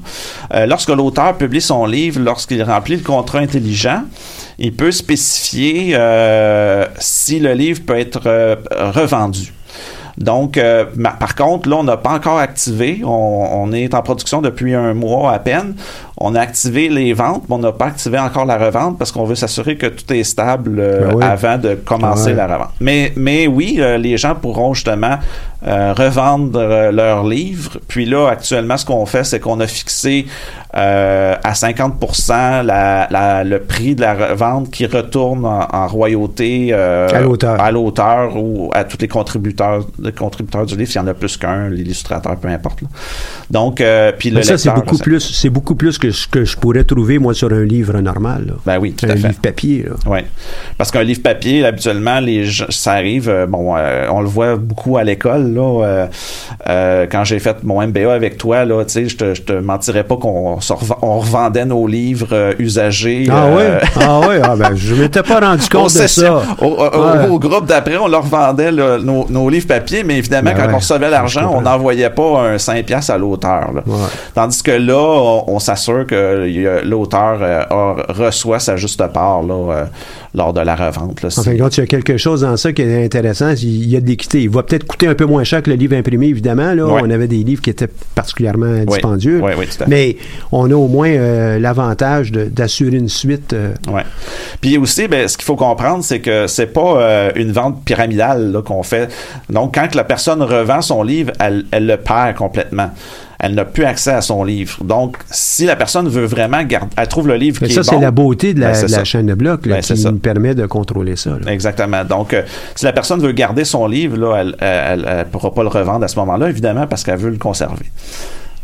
lorsque 0.67 0.91
l'auteur 0.91 1.37
publie 1.37 1.61
son 1.61 1.87
livre, 1.87 2.21
lorsqu'il 2.21 2.63
remplit 2.63 2.97
le 2.97 3.03
contrat 3.03 3.39
intelligent, 3.39 4.03
il 4.59 4.75
peut 4.75 4.93
spécifier 4.93 5.97
si 6.99 7.41
le 7.41 7.53
livre 7.53 7.81
peut 7.87 7.99
être 7.99 8.59
revendu. 8.93 9.53
Donc, 10.21 10.59
euh, 10.59 10.85
par 11.19 11.35
contre, 11.35 11.69
là, 11.69 11.77
on 11.77 11.85
n'a 11.85 11.97
pas 11.97 12.13
encore 12.13 12.39
activé. 12.39 13.01
On, 13.05 13.73
est 13.73 13.95
en 13.95 14.03
production 14.03 14.43
depuis 14.43 14.75
un 14.75 14.93
mois 14.93 15.33
à 15.33 15.39
peine. 15.39 15.75
On 16.21 16.35
a 16.35 16.41
activé 16.41 16.89
les 16.89 17.13
ventes, 17.13 17.45
mais 17.49 17.55
on 17.55 17.59
n'a 17.59 17.73
pas 17.73 17.87
activé 17.87 18.19
encore 18.19 18.45
la 18.45 18.59
revente 18.59 18.99
parce 18.99 19.11
qu'on 19.11 19.25
veut 19.25 19.35
s'assurer 19.35 19.77
que 19.77 19.87
tout 19.87 20.13
est 20.13 20.23
stable 20.23 20.79
euh, 20.79 21.13
ben 21.13 21.23
avant 21.23 21.57
de 21.59 21.75
commencer 21.75 22.35
la 22.35 22.47
revente. 22.47 22.71
Mais, 22.81 23.13
mais 23.17 23.47
oui, 23.47 23.77
euh, 23.79 23.97
les 23.97 24.17
gens 24.17 24.35
pourront 24.35 24.75
justement 24.75 25.19
revendre 25.63 26.59
leurs 26.91 27.23
livres. 27.23 27.81
Puis 27.87 28.07
là, 28.07 28.29
actuellement, 28.29 28.79
ce 28.79 28.87
qu'on 28.87 29.05
fait, 29.05 29.25
c'est 29.25 29.41
qu'on 29.41 29.61
a 29.61 29.67
fixé 29.67 30.25
à 30.73 31.53
50% 31.53 32.65
la, 32.65 33.45
le 33.45 33.59
prix 33.59 33.95
de 33.95 34.01
la 34.01 34.15
revente 34.15 34.71
qui 34.71 34.87
retourne 34.87 35.45
en, 35.45 35.87
royauté 35.87 36.73
à 36.73 37.71
l'auteur 37.71 38.39
ou 38.39 38.71
à 38.73 38.85
tous 38.85 38.97
les 39.01 39.09
contributeurs 39.09 39.85
du 40.67 40.77
livre, 40.77 40.91
s'il 40.91 41.01
y 41.01 41.05
en 41.05 41.09
a 41.09 41.13
plus 41.13 41.37
qu'un, 41.37 41.69
l'illustrateur, 41.69 42.37
peu 42.37 42.49
importe. 42.49 42.81
Donc, 43.51 43.81
euh, 43.81 44.13
puis 44.17 44.31
le 44.31 44.43
ça, 44.43 44.59
c'est 44.59 44.73
beaucoup 44.73 44.99
plus, 44.99 45.21
c'est 45.21 45.51
beaucoup 45.51 45.75
plus 45.75 45.99
que 45.99 46.10
ce 46.13 46.27
que 46.27 46.45
je 46.45 46.57
pourrais 46.57 46.85
trouver 46.85 47.19
moi 47.19 47.35
sur 47.35 47.53
un 47.53 47.65
livre 47.65 47.99
normal. 48.01 48.55
Ben 48.67 48.79
oui, 48.79 48.93
tout 48.93 49.07
un 49.07 49.11
à 49.11 49.17
fait. 49.17 49.29
livre 49.29 49.41
papier. 49.41 49.87
Oui, 50.07 50.21
parce 50.79 50.91
qu'un 50.91 51.03
livre 51.03 51.23
papier, 51.23 51.65
habituellement, 51.65 52.21
les 52.21 52.49
ça 52.71 52.93
arrive. 52.93 53.29
Euh, 53.29 53.47
bon, 53.47 53.75
euh, 53.77 54.07
on 54.11 54.21
le 54.21 54.29
voit 54.29 54.57
beaucoup 54.57 54.97
à 54.97 55.05
l'école 55.05 55.53
là. 55.55 56.09
quand 57.11 57.25
j'ai 57.25 57.39
fait 57.39 57.63
mon 57.63 57.87
MBA 57.87 58.13
avec 58.13 58.39
toi, 58.39 58.65
là, 58.65 58.85
tu 58.85 58.93
sais, 58.93 59.09
je 59.09 59.17
te, 59.17 59.35
je 59.35 59.43
te 59.43 59.53
mentirais 59.53 60.05
pas 60.05 60.17
qu'on 60.17 60.59
on 61.03 61.19
revendait 61.19 61.65
nos 61.65 61.87
livres 61.87 62.55
usagés. 62.59 63.27
Ah 63.31 63.47
oui, 63.55 63.63
ah 64.01 64.21
oui, 64.21 64.37
ah 64.43 64.57
ben 64.57 64.75
je 64.75 64.95
m'étais 64.95 65.23
pas 65.23 65.41
rendu 65.41 65.69
compte 65.71 65.95
de 65.95 66.07
ça. 66.07 66.43
Au, 66.61 67.39
groupe 67.39 67.67
d'après, 67.67 67.97
on 67.97 68.09
leur 68.09 68.23
vendait 68.23 68.73
nos, 68.73 69.29
nos 69.29 69.49
livres 69.49 69.67
papier 69.67 69.91
mais 70.05 70.19
évidemment, 70.19 70.53
ben 70.53 70.67
quand 70.67 70.75
on 70.75 70.79
recevait 70.79 71.11
l'argent, 71.11 71.53
on 71.55 71.63
n'envoyait 71.63 72.11
pas 72.11 72.41
un 72.41 72.59
5 72.59 72.85
piastres 72.85 73.13
à 73.13 73.19
l'auteur. 73.19 73.71
Tandis 74.35 74.63
que 74.63 74.71
là, 74.71 75.43
on, 75.47 75.59
s'assure 75.59 76.00
que 76.05 76.81
l'auteur 76.85 77.39
euh, 77.43 77.95
reçoit 78.09 78.59
sa 78.59 78.77
juste 78.77 79.05
part 79.09 79.43
là, 79.43 79.55
euh, 79.55 79.85
lors 80.35 80.53
de 80.53 80.61
la 80.61 80.75
revente. 80.75 81.23
Là, 81.23 81.29
enfin, 81.37 81.57
quand 81.57 81.77
il 81.77 81.81
y 81.81 81.83
a 81.83 81.87
quelque 81.87 82.17
chose 82.17 82.43
dans 82.43 82.57
ça 82.57 82.73
qui 82.73 82.83
est 82.83 83.05
intéressant, 83.05 83.51
il 83.63 83.89
y 83.89 83.97
a 83.97 84.01
de 84.01 84.07
l'équité. 84.07 84.43
Il 84.43 84.51
va 84.51 84.63
peut-être 84.63 84.87
coûter 84.87 85.07
un 85.07 85.15
peu 85.15 85.25
moins 85.25 85.45
cher 85.45 85.63
que 85.63 85.71
le 85.71 85.77
livre 85.77 85.97
imprimé, 85.97 86.27
évidemment. 86.27 86.75
Là, 86.75 86.87
On 86.87 87.11
avait 87.11 87.29
des 87.29 87.43
livres 87.43 87.63
qui 87.63 87.71
étaient 87.71 87.89
particulièrement 88.15 88.85
dispendieux. 88.85 89.43
mais 89.89 90.17
on 90.53 90.71
a 90.71 90.75
au 90.75 90.89
moins 90.89 91.11
euh, 91.11 91.59
l'avantage 91.59 92.33
d'assurer 92.33 92.97
une 92.97 93.09
suite. 93.09 93.55
Ouais. 93.91 94.05
Puis 94.61 94.79
aussi, 94.79 95.09
ben, 95.09 95.29
ce 95.29 95.37
qu'il 95.37 95.45
faut 95.45 95.57
comprendre, 95.57 96.05
c'est 96.05 96.21
que 96.21 96.47
c'est 96.47 96.67
pas 96.67 97.31
une 97.37 97.53
vente 97.53 97.85
pyramidale 97.85 98.61
qu'on 98.65 98.83
fait. 98.83 99.09
Donc, 99.49 99.75
quand 99.75 99.95
la 99.95 100.05
personne 100.05 100.43
revend 100.43 100.83
son 100.83 101.03
livre, 101.03 101.33
elle, 101.39 101.65
le 101.73 101.97
perd 101.97 102.37
complètement 102.37 102.91
elle 103.41 103.55
n'a 103.55 103.65
plus 103.65 103.85
accès 103.85 104.13
à 104.13 104.21
son 104.21 104.45
livre. 104.45 104.85
Donc, 104.85 105.17
si 105.31 105.65
la 105.65 105.75
personne 105.75 106.09
veut 106.09 106.27
vraiment 106.27 106.63
garder, 106.63 106.91
elle 106.97 107.09
trouve 107.09 107.29
le 107.29 107.37
livre 107.37 107.59
Mais 107.63 107.69
qui 107.69 107.75
ça, 107.75 107.81
est 107.81 107.85
c'est 107.85 107.99
la 107.99 108.11
beauté 108.11 108.53
de 108.55 108.61
la, 108.61 108.73
ben, 108.73 109.05
chaîne 109.05 109.27
de 109.27 109.35
blocs 109.35 109.67
ben, 109.67 109.81
qui 109.81 110.05
nous 110.05 110.19
permet 110.19 110.55
de 110.55 110.67
contrôler 110.67 111.17
ça. 111.17 111.39
Exactement. 111.47 112.05
Donc, 112.05 112.35
euh, 112.35 112.43
si 112.75 112.85
la 112.85 112.93
personne 112.93 113.21
veut 113.21 113.33
garder 113.33 113.65
son 113.65 113.87
livre, 113.87 114.17
là, 114.17 114.45
elle 114.61 115.01
ne 115.01 115.25
pourra 115.25 115.55
pas 115.55 115.63
le 115.63 115.69
revendre 115.69 116.05
à 116.05 116.09
ce 116.09 116.19
moment-là, 116.19 116.51
évidemment, 116.51 116.87
parce 116.87 117.03
qu'elle 117.03 117.19
veut 117.19 117.31
le 117.31 117.39
conserver. 117.39 117.87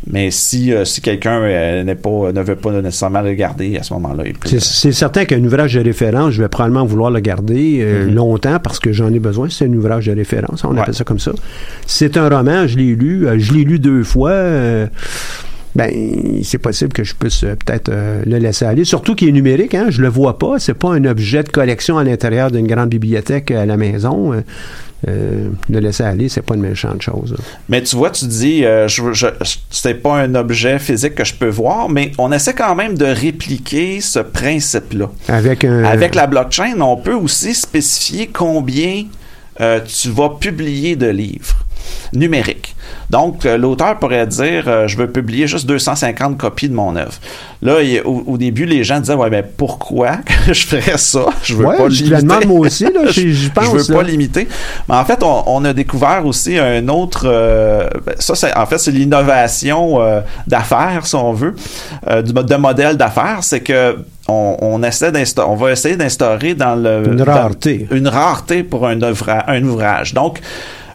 Mais 0.09 0.31
si, 0.31 0.73
euh, 0.73 0.85
si 0.85 1.01
quelqu'un 1.01 1.41
euh, 1.43 1.83
n'est 1.83 1.97
pas, 1.97 2.33
ne 2.33 2.41
veut 2.41 2.55
pas 2.55 2.71
nécessairement 2.81 3.23
le 3.23 3.35
garder 3.35 3.77
à 3.77 3.83
ce 3.83 3.93
moment-là, 3.95 4.25
C'est 4.45 4.93
certain 4.93 5.25
qu'un 5.25 5.43
ouvrage 5.43 5.75
de 5.75 5.81
référence, 5.81 6.33
je 6.33 6.43
vais 6.43 6.49
probablement 6.49 6.85
vouloir 6.85 7.11
le 7.11 7.21
garder 7.21 7.81
euh, 7.81 8.07
mm-hmm. 8.07 8.15
longtemps 8.15 8.59
parce 8.63 8.79
que 8.79 8.93
j'en 8.93 9.13
ai 9.13 9.19
besoin. 9.19 9.49
C'est 9.51 9.67
un 9.67 9.73
ouvrage 9.73 10.07
de 10.07 10.13
référence, 10.13 10.65
on 10.65 10.77
appelle 10.77 10.95
ça 10.95 11.05
comme 11.05 11.19
ça. 11.19 11.33
C'est 11.87 12.17
un 12.17 12.29
roman, 12.29 12.67
je 12.67 12.77
l'ai 12.77 12.95
lu. 12.95 13.27
je 13.39 13.53
l'ai 13.53 13.65
lu 13.65 13.79
deux 13.79 14.05
fois 14.05 14.33
ben 15.75 15.93
c'est 16.43 16.57
possible 16.57 16.95
que 16.95 17.05
je 17.05 17.15
puisse 17.15 17.41
peut-être 17.41 17.91
le 17.91 18.39
laisser 18.39 18.65
aller. 18.65 18.85
Surtout 18.85 19.15
qu'il 19.15 19.29
est 19.29 19.33
numérique, 19.33 19.75
hein, 19.75 19.89
je 19.91 20.01
le 20.01 20.09
vois 20.09 20.39
pas. 20.39 20.59
C'est 20.59 20.73
pas 20.73 20.95
un 20.95 21.05
objet 21.05 21.43
de 21.43 21.51
collection 21.51 21.99
à 21.99 22.05
l'intérieur 22.05 22.51
d'une 22.51 22.67
grande 22.67 22.89
bibliothèque 22.89 23.51
à 23.51 23.67
la 23.67 23.77
maison. 23.77 24.33
Euh, 25.07 25.51
de 25.69 25.79
laisser 25.79 26.05
aller, 26.05 26.29
c'est 26.31 26.41
pas 26.41 26.55
une 26.55 26.63
méchante 26.63 27.03
chose. 27.03 27.37
Mais 27.69 27.83
tu 27.83 27.97
vois, 27.97 28.11
tu 28.11 28.25
dis, 28.25 28.65
euh, 28.65 28.89
je, 28.89 29.13
je, 29.13 29.27
c'est 29.71 29.95
pas 29.95 30.17
un 30.17 30.35
objet 30.35 30.79
physique 30.79 31.15
que 31.15 31.25
je 31.25 31.35
peux 31.35 31.51
voir, 31.51 31.91
mais 31.91 32.13
on 32.17 32.33
essaie 32.33 32.55
quand 32.55 32.75
même 32.75 32.97
de 32.97 33.05
répliquer 33.05 34.01
ce 34.01 34.21
principe-là. 34.21 35.11
Avec 35.29 35.65
Avec 35.65 36.15
la 36.15 36.27
blockchain, 36.27 36.81
on 36.81 36.97
peut 36.97 37.15
aussi 37.15 37.55
spécifier 37.55 38.31
combien 38.33 39.05
euh, 39.61 39.81
tu 39.81 40.11
vas 40.11 40.31
publier 40.31 40.97
de 40.97 41.09
livres 41.09 41.57
numériques. 42.13 42.75
Donc, 43.11 43.47
euh, 43.47 43.57
l'auteur 43.57 43.99
pourrait 43.99 44.27
dire 44.27 44.65
euh, 44.67 44.89
Je 44.89 44.97
veux 44.97 45.11
publier 45.11 45.47
juste 45.47 45.67
250 45.67 46.39
copies 46.39 46.69
de 46.69 46.75
mon 46.75 46.97
œuvre. 46.97 47.15
Là, 47.63 47.77
au, 48.05 48.37
début, 48.37 48.67
les 48.67 48.85
gens 48.85 49.01
disaient 49.01 49.15
Ouais, 49.15 49.31
mais 49.31 49.43
pourquoi 49.43 50.19
je 50.47 50.67
ferais 50.67 50.99
ça? 50.99 51.27
Je 51.43 51.55
veux 51.55 51.65
pas 51.65 51.89
je 51.89 52.05
limiter. 52.05 52.23
demande 52.23 52.47
moi 52.47 52.61
aussi, 52.61 52.85
là, 52.85 53.01
je, 53.07 53.49
pense. 53.51 53.65
je 53.65 53.71
veux 53.71 53.95
pas 53.95 54.03
limiter. 54.03 54.49
Mais 54.89 54.97
en 54.97 55.05
fait, 55.05 55.23
on, 55.23 55.65
a 55.65 55.73
découvert 55.73 56.27
aussi 56.27 56.59
un 56.59 56.89
autre. 56.89 57.23
Euh, 57.27 57.89
ben, 58.05 58.15
ça, 58.19 58.35
c'est, 58.35 58.57
en 58.57 58.67
fait, 58.67 58.79
c'est 58.79 58.91
l'innovation 58.91 59.99
d'affaires, 60.47 61.07
si 61.07 61.15
on 61.15 61.33
veut, 61.33 61.55
de 62.07 62.57
modèle 62.57 62.97
d'affaires. 62.97 63.39
C'est 63.43 63.61
que 63.61 63.97
on, 64.29 64.83
essaie 64.83 65.13
on 65.39 65.55
va 65.55 65.73
essayer 65.73 65.97
d'instaurer 65.97 66.55
dans 66.55 66.75
le 66.75 67.13
une 67.13 67.23
rareté, 67.23 67.87
une 67.91 68.09
rareté 68.09 68.63
pour 68.63 68.87
un, 68.87 68.99
un 69.01 69.65
ouvrage. 69.65 70.15
Donc 70.15 70.41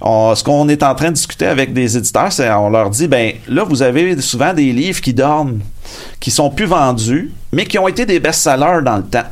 ce 0.01 0.43
qu'on 0.43 0.67
est 0.69 0.83
en 0.83 0.95
train 0.95 1.09
de 1.09 1.15
discuter 1.15 1.45
avec 1.45 1.73
des 1.73 1.97
éditeurs, 1.97 2.31
c'est 2.31 2.49
on 2.51 2.69
leur 2.69 2.89
dit 2.89 3.07
ben 3.07 3.33
là 3.47 3.63
vous 3.63 3.81
avez 3.81 4.19
souvent 4.21 4.53
des 4.53 4.71
livres 4.71 5.01
qui 5.01 5.13
dorment, 5.13 5.59
qui 6.19 6.31
sont 6.31 6.49
plus 6.49 6.65
vendus, 6.65 7.31
mais 7.51 7.65
qui 7.65 7.77
ont 7.79 7.87
été 7.87 8.05
des 8.05 8.19
best-sellers 8.19 8.81
dans 8.83 8.97
le 8.97 9.03
temps. 9.03 9.27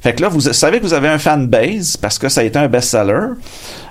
Fait 0.00 0.14
que 0.14 0.22
là, 0.22 0.28
vous 0.28 0.40
savez 0.40 0.78
que 0.78 0.84
vous 0.84 0.94
avez 0.94 1.08
un 1.08 1.18
fan 1.18 1.46
base 1.46 1.96
parce 1.96 2.18
que 2.18 2.28
ça 2.28 2.40
a 2.40 2.44
été 2.44 2.58
un 2.58 2.68
best-seller. 2.68 3.34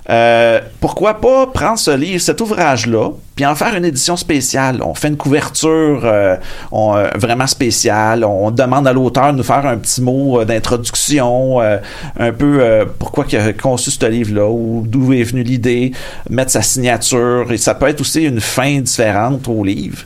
Euh, 0.09 0.59
pourquoi 0.79 1.21
pas 1.21 1.47
prendre 1.47 1.77
ce 1.77 1.91
livre, 1.91 2.19
cet 2.19 2.41
ouvrage-là, 2.41 3.11
puis 3.35 3.45
en 3.45 3.53
faire 3.53 3.75
une 3.75 3.85
édition 3.85 4.17
spéciale? 4.17 4.81
On 4.83 4.95
fait 4.95 5.09
une 5.09 5.17
couverture 5.17 6.01
euh, 6.03 6.35
euh, 6.73 7.09
vraiment 7.15 7.45
spéciale. 7.45 8.23
On 8.23 8.49
demande 8.49 8.87
à 8.87 8.93
l'auteur 8.93 9.31
de 9.31 9.37
nous 9.37 9.43
faire 9.43 9.65
un 9.67 9.77
petit 9.77 10.01
mot 10.01 10.43
d'introduction, 10.43 11.59
un 11.59 12.31
peu 12.31 12.87
pourquoi 12.97 13.25
il 13.31 13.37
a 13.37 13.53
conçu 13.53 13.91
ce 13.91 14.05
livre-là, 14.05 14.49
ou 14.49 14.83
d'où 14.85 15.13
est 15.13 15.23
venue 15.23 15.43
l'idée, 15.43 15.91
mettre 16.29 16.51
sa 16.51 16.63
signature. 16.63 17.51
Et 17.51 17.57
ça 17.57 17.75
peut 17.75 17.87
être 17.87 18.01
aussi 18.01 18.23
une 18.23 18.41
fin 18.41 18.79
différente 18.79 19.47
au 19.47 19.63
livre. 19.63 19.99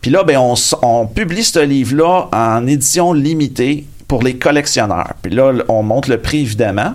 Puis 0.00 0.10
là, 0.10 0.24
ben, 0.24 0.38
on, 0.38 0.54
on 0.82 1.06
publie 1.06 1.44
ce 1.44 1.60
livre-là 1.60 2.28
en 2.32 2.66
édition 2.66 3.12
limitée 3.12 3.84
pour 4.10 4.24
les 4.24 4.34
collectionneurs. 4.34 5.12
Puis 5.22 5.32
là, 5.32 5.52
on 5.68 5.84
monte 5.84 6.08
le 6.08 6.18
prix 6.18 6.40
évidemment 6.40 6.94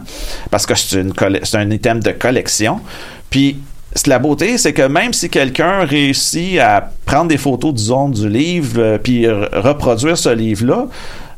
parce 0.51 0.65
que 0.65 0.75
c'est, 0.75 0.99
une 0.99 1.13
c'est 1.43 1.57
un 1.57 1.71
item 1.71 2.01
de 2.01 2.11
collection. 2.11 2.81
Puis 3.29 3.55
la 4.05 4.19
beauté, 4.19 4.57
c'est 4.57 4.73
que 4.73 4.81
même 4.81 5.13
si 5.13 5.29
quelqu'un 5.29 5.85
réussit 5.85 6.59
à 6.59 6.91
prendre 7.05 7.29
des 7.29 7.37
photos, 7.37 7.73
disons, 7.73 8.09
du 8.09 8.27
livre, 8.27 8.73
euh, 8.79 8.97
puis 8.97 9.29
reproduire 9.29 10.17
ce 10.17 10.27
livre-là, 10.27 10.87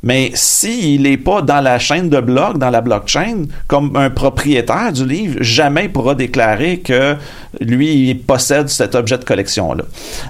mais 0.07 0.31
s'il 0.35 1.01
n'est 1.01 1.17
pas 1.17 1.41
dans 1.41 1.59
la 1.59 1.79
chaîne 1.79 2.07
de 2.07 2.21
bloc, 2.21 2.57
dans 2.57 2.69
la 2.69 2.79
blockchain, 2.79 3.43
comme 3.67 3.93
un 3.97 4.09
propriétaire 4.09 4.93
du 4.93 5.05
livre, 5.05 5.35
jamais 5.41 5.83
il 5.83 5.91
pourra 5.91 6.15
déclarer 6.15 6.79
que 6.79 7.17
lui, 7.59 8.07
il 8.11 8.19
possède 8.21 8.69
cet 8.69 8.95
objet 8.95 9.17
de 9.17 9.25
collection-là. 9.25 9.83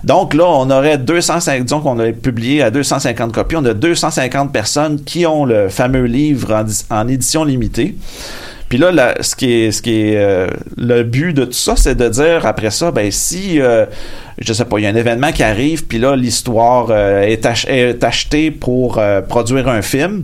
Donc 0.03 0.33
là, 0.33 0.45
on 0.47 0.71
aurait 0.71 0.97
250, 0.97 1.65
disons 1.65 1.81
qu'on 1.81 1.99
a 1.99 2.11
publié 2.11 2.63
à 2.63 2.71
250 2.71 3.31
copies, 3.31 3.55
on 3.55 3.65
a 3.65 3.75
250 3.75 4.51
personnes 4.51 5.03
qui 5.03 5.27
ont 5.27 5.45
le 5.45 5.69
fameux 5.69 6.05
livre 6.05 6.65
en 6.89 7.07
édition 7.07 7.43
limitée. 7.43 7.95
Puis 8.69 8.77
là, 8.77 9.15
ce 9.21 9.35
qui 9.35 9.51
est, 9.51 9.71
ce 9.71 9.81
qui 9.81 10.09
est 10.09 10.17
euh, 10.17 10.47
le 10.75 11.03
but 11.03 11.33
de 11.33 11.45
tout 11.45 11.53
ça, 11.53 11.75
c'est 11.75 11.95
de 11.95 12.09
dire 12.09 12.45
après 12.45 12.71
ça, 12.71 12.91
ben 12.91 13.09
si 13.11 13.61
euh, 13.61 13.85
je 14.39 14.51
sais 14.51 14.65
pas, 14.65 14.79
il 14.79 14.83
y 14.83 14.85
a 14.85 14.89
un 14.89 14.95
événement 14.95 15.31
qui 15.31 15.43
arrive, 15.43 15.85
puis 15.85 15.99
là 15.99 16.15
l'histoire 16.15 16.87
euh, 16.89 17.21
est, 17.21 18.03
achetée 18.03 18.51
pour 18.51 19.01
produire 19.29 19.69
un 19.69 19.81
film. 19.81 20.23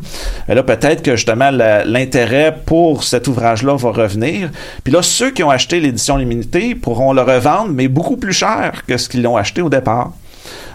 Et 0.49 0.55
là, 0.55 0.63
peut-être 0.63 1.01
que 1.01 1.15
justement 1.15 1.51
l'intérêt 1.51 2.55
pour 2.65 3.03
cet 3.03 3.27
ouvrage-là 3.27 3.75
va 3.75 3.91
revenir. 3.91 4.49
Puis 4.83 4.91
là, 4.91 5.01
ceux 5.01 5.31
qui 5.31 5.43
ont 5.43 5.49
acheté 5.49 5.79
l'édition 5.79 6.17
limitée 6.17 6.75
pourront 6.75 7.13
le 7.13 7.21
revendre, 7.21 7.69
mais 7.69 7.87
beaucoup 7.87 8.17
plus 8.17 8.33
cher 8.33 8.83
que 8.87 8.97
ce 8.97 9.07
qu'ils 9.07 9.23
l'ont 9.23 9.37
acheté 9.37 9.61
au 9.61 9.69
départ. 9.69 10.11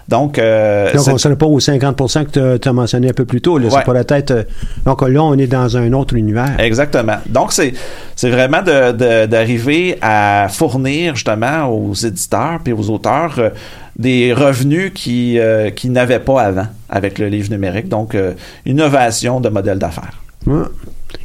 Donc, 0.08 0.38
euh, 0.38 0.92
donc 0.94 1.06
on 1.06 1.12
ne 1.12 1.18
serait 1.18 1.36
pas 1.36 1.46
aux 1.46 1.60
50 1.60 1.96
que 2.32 2.56
tu 2.56 2.68
as 2.68 2.72
mentionné 2.72 3.10
un 3.10 3.12
peu 3.12 3.26
plus 3.26 3.42
tôt. 3.42 3.58
Là, 3.58 3.68
ouais. 3.68 3.94
la 3.94 4.04
tête. 4.04 4.30
Euh, 4.30 4.42
donc 4.86 5.02
là, 5.02 5.22
on 5.22 5.34
est 5.34 5.46
dans 5.46 5.76
un 5.76 5.92
autre 5.92 6.14
univers. 6.14 6.58
Exactement. 6.58 7.16
Donc, 7.26 7.52
c'est, 7.52 7.74
c'est 8.16 8.30
vraiment 8.30 8.62
de, 8.62 9.26
d'arriver 9.26 9.98
à 10.00 10.48
fournir 10.50 11.14
justement 11.14 11.66
aux 11.66 11.92
éditeurs 11.92 12.60
et 12.64 12.72
aux 12.72 12.88
auteurs 12.88 13.34
euh, 13.38 13.50
des 13.98 14.32
revenus 14.32 14.92
qui, 14.94 15.38
euh, 15.38 15.70
qui 15.70 15.90
n'avaient 15.90 16.20
pas 16.20 16.42
avant 16.42 16.66
avec 16.88 17.18
le 17.18 17.28
livre 17.28 17.50
numérique. 17.50 17.88
Donc, 17.88 18.16
innovation 18.64 19.40
de 19.40 19.50
modèle 19.50 19.78
d'affaires. 19.78 20.12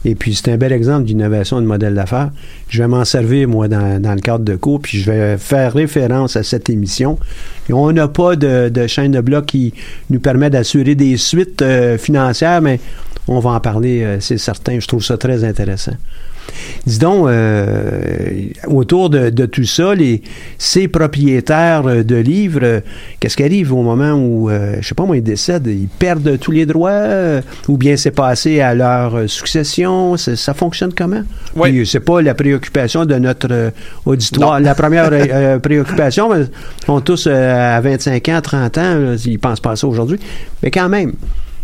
Et 0.05 0.15
puis, 0.15 0.36
c'est 0.36 0.51
un 0.51 0.58
bel 0.58 0.72
exemple 0.72 1.05
d'innovation 1.05 1.62
de 1.62 1.65
modèle 1.65 1.93
d'affaires. 1.93 2.32
Je 2.70 2.82
vais 2.82 2.88
m'en 2.88 3.05
servir, 3.05 3.48
moi, 3.48 3.67
dans, 3.67 4.15
le 4.15 4.22
cadre 4.22 4.43
de 4.43 4.55
cours, 4.55 4.82
puis 4.82 5.00
je 5.00 5.12
vais 5.12 5.38
faire 5.38 5.74
référence 5.74 6.36
à 6.36 6.43
cette 6.43 6.70
émission. 6.70 7.17
on 7.70 7.91
n'a 7.91 8.08
pas 8.08 8.36
de, 8.36 8.88
chaîne 8.88 9.12
de 9.12 9.22
blocs 9.22 9.46
qui 9.46 9.74
nous 10.10 10.20
permet 10.20 10.50
d'assurer 10.50 10.96
des 10.96 11.17
suites 11.17 11.62
euh, 11.62 11.98
financières, 11.98 12.62
mais 12.62 12.79
on 13.27 13.39
va 13.39 13.51
en 13.51 13.60
parler, 13.60 14.03
euh, 14.03 14.20
c'est 14.20 14.38
certain. 14.38 14.79
Je 14.79 14.88
trouve 14.88 15.03
ça 15.03 15.17
très 15.17 15.43
intéressant. 15.43 15.93
Dis 16.86 17.00
donc, 17.00 17.27
euh, 17.27 18.48
autour 18.67 19.10
de, 19.10 19.45
tout 19.45 19.63
ça, 19.63 19.95
les, 19.95 20.22
ces 20.57 20.88
propriétaires 20.88 21.83
de 21.83 22.15
livres, 22.15 22.60
euh, 22.63 22.79
qu'est-ce 23.19 23.38
qui 23.38 23.43
arrive 23.43 23.74
au 23.74 23.81
moment 23.81 24.13
où, 24.13 24.50
euh, 24.50 24.77
je 24.81 24.88
sais 24.88 24.95
pas 24.95 25.05
moi, 25.05 25.17
ils 25.17 25.24
décèdent, 25.24 25.67
ils 25.67 25.88
perdent 25.88 26.38
tous 26.39 26.51
les 26.51 26.65
droits, 26.65 27.41
ou 27.67 27.77
bien 27.77 27.95
c'est 27.98 28.12
passé 28.12 28.60
à 28.60 28.74
leur 28.74 29.29
succession, 29.29 30.17
ça 30.17 30.53
fonctionne 30.53 30.93
comment? 30.93 31.24
Oui. 31.55 31.86
C'est 31.86 32.00
pas 32.00 32.22
la 32.22 32.33
préoccupation 32.33 33.05
de 33.05 33.15
notre 33.15 33.72
auditoire. 34.05 34.60
La 34.60 34.75
première 34.75 35.10
préoccupation, 35.62 36.33
ils 36.36 36.48
sont 36.86 37.01
tous 37.01 37.27
à 37.27 37.79
25 37.81 38.29
ans, 38.29 38.42
30 38.42 38.77
ans, 38.77 39.16
ils 39.25 39.39
pensent 39.39 39.59
pas 39.59 39.72
à 39.72 39.75
ça 39.75 39.87
aujourd'hui, 39.87 40.20
mais 40.61 40.72
quand 40.72 40.89
même. 40.89 41.13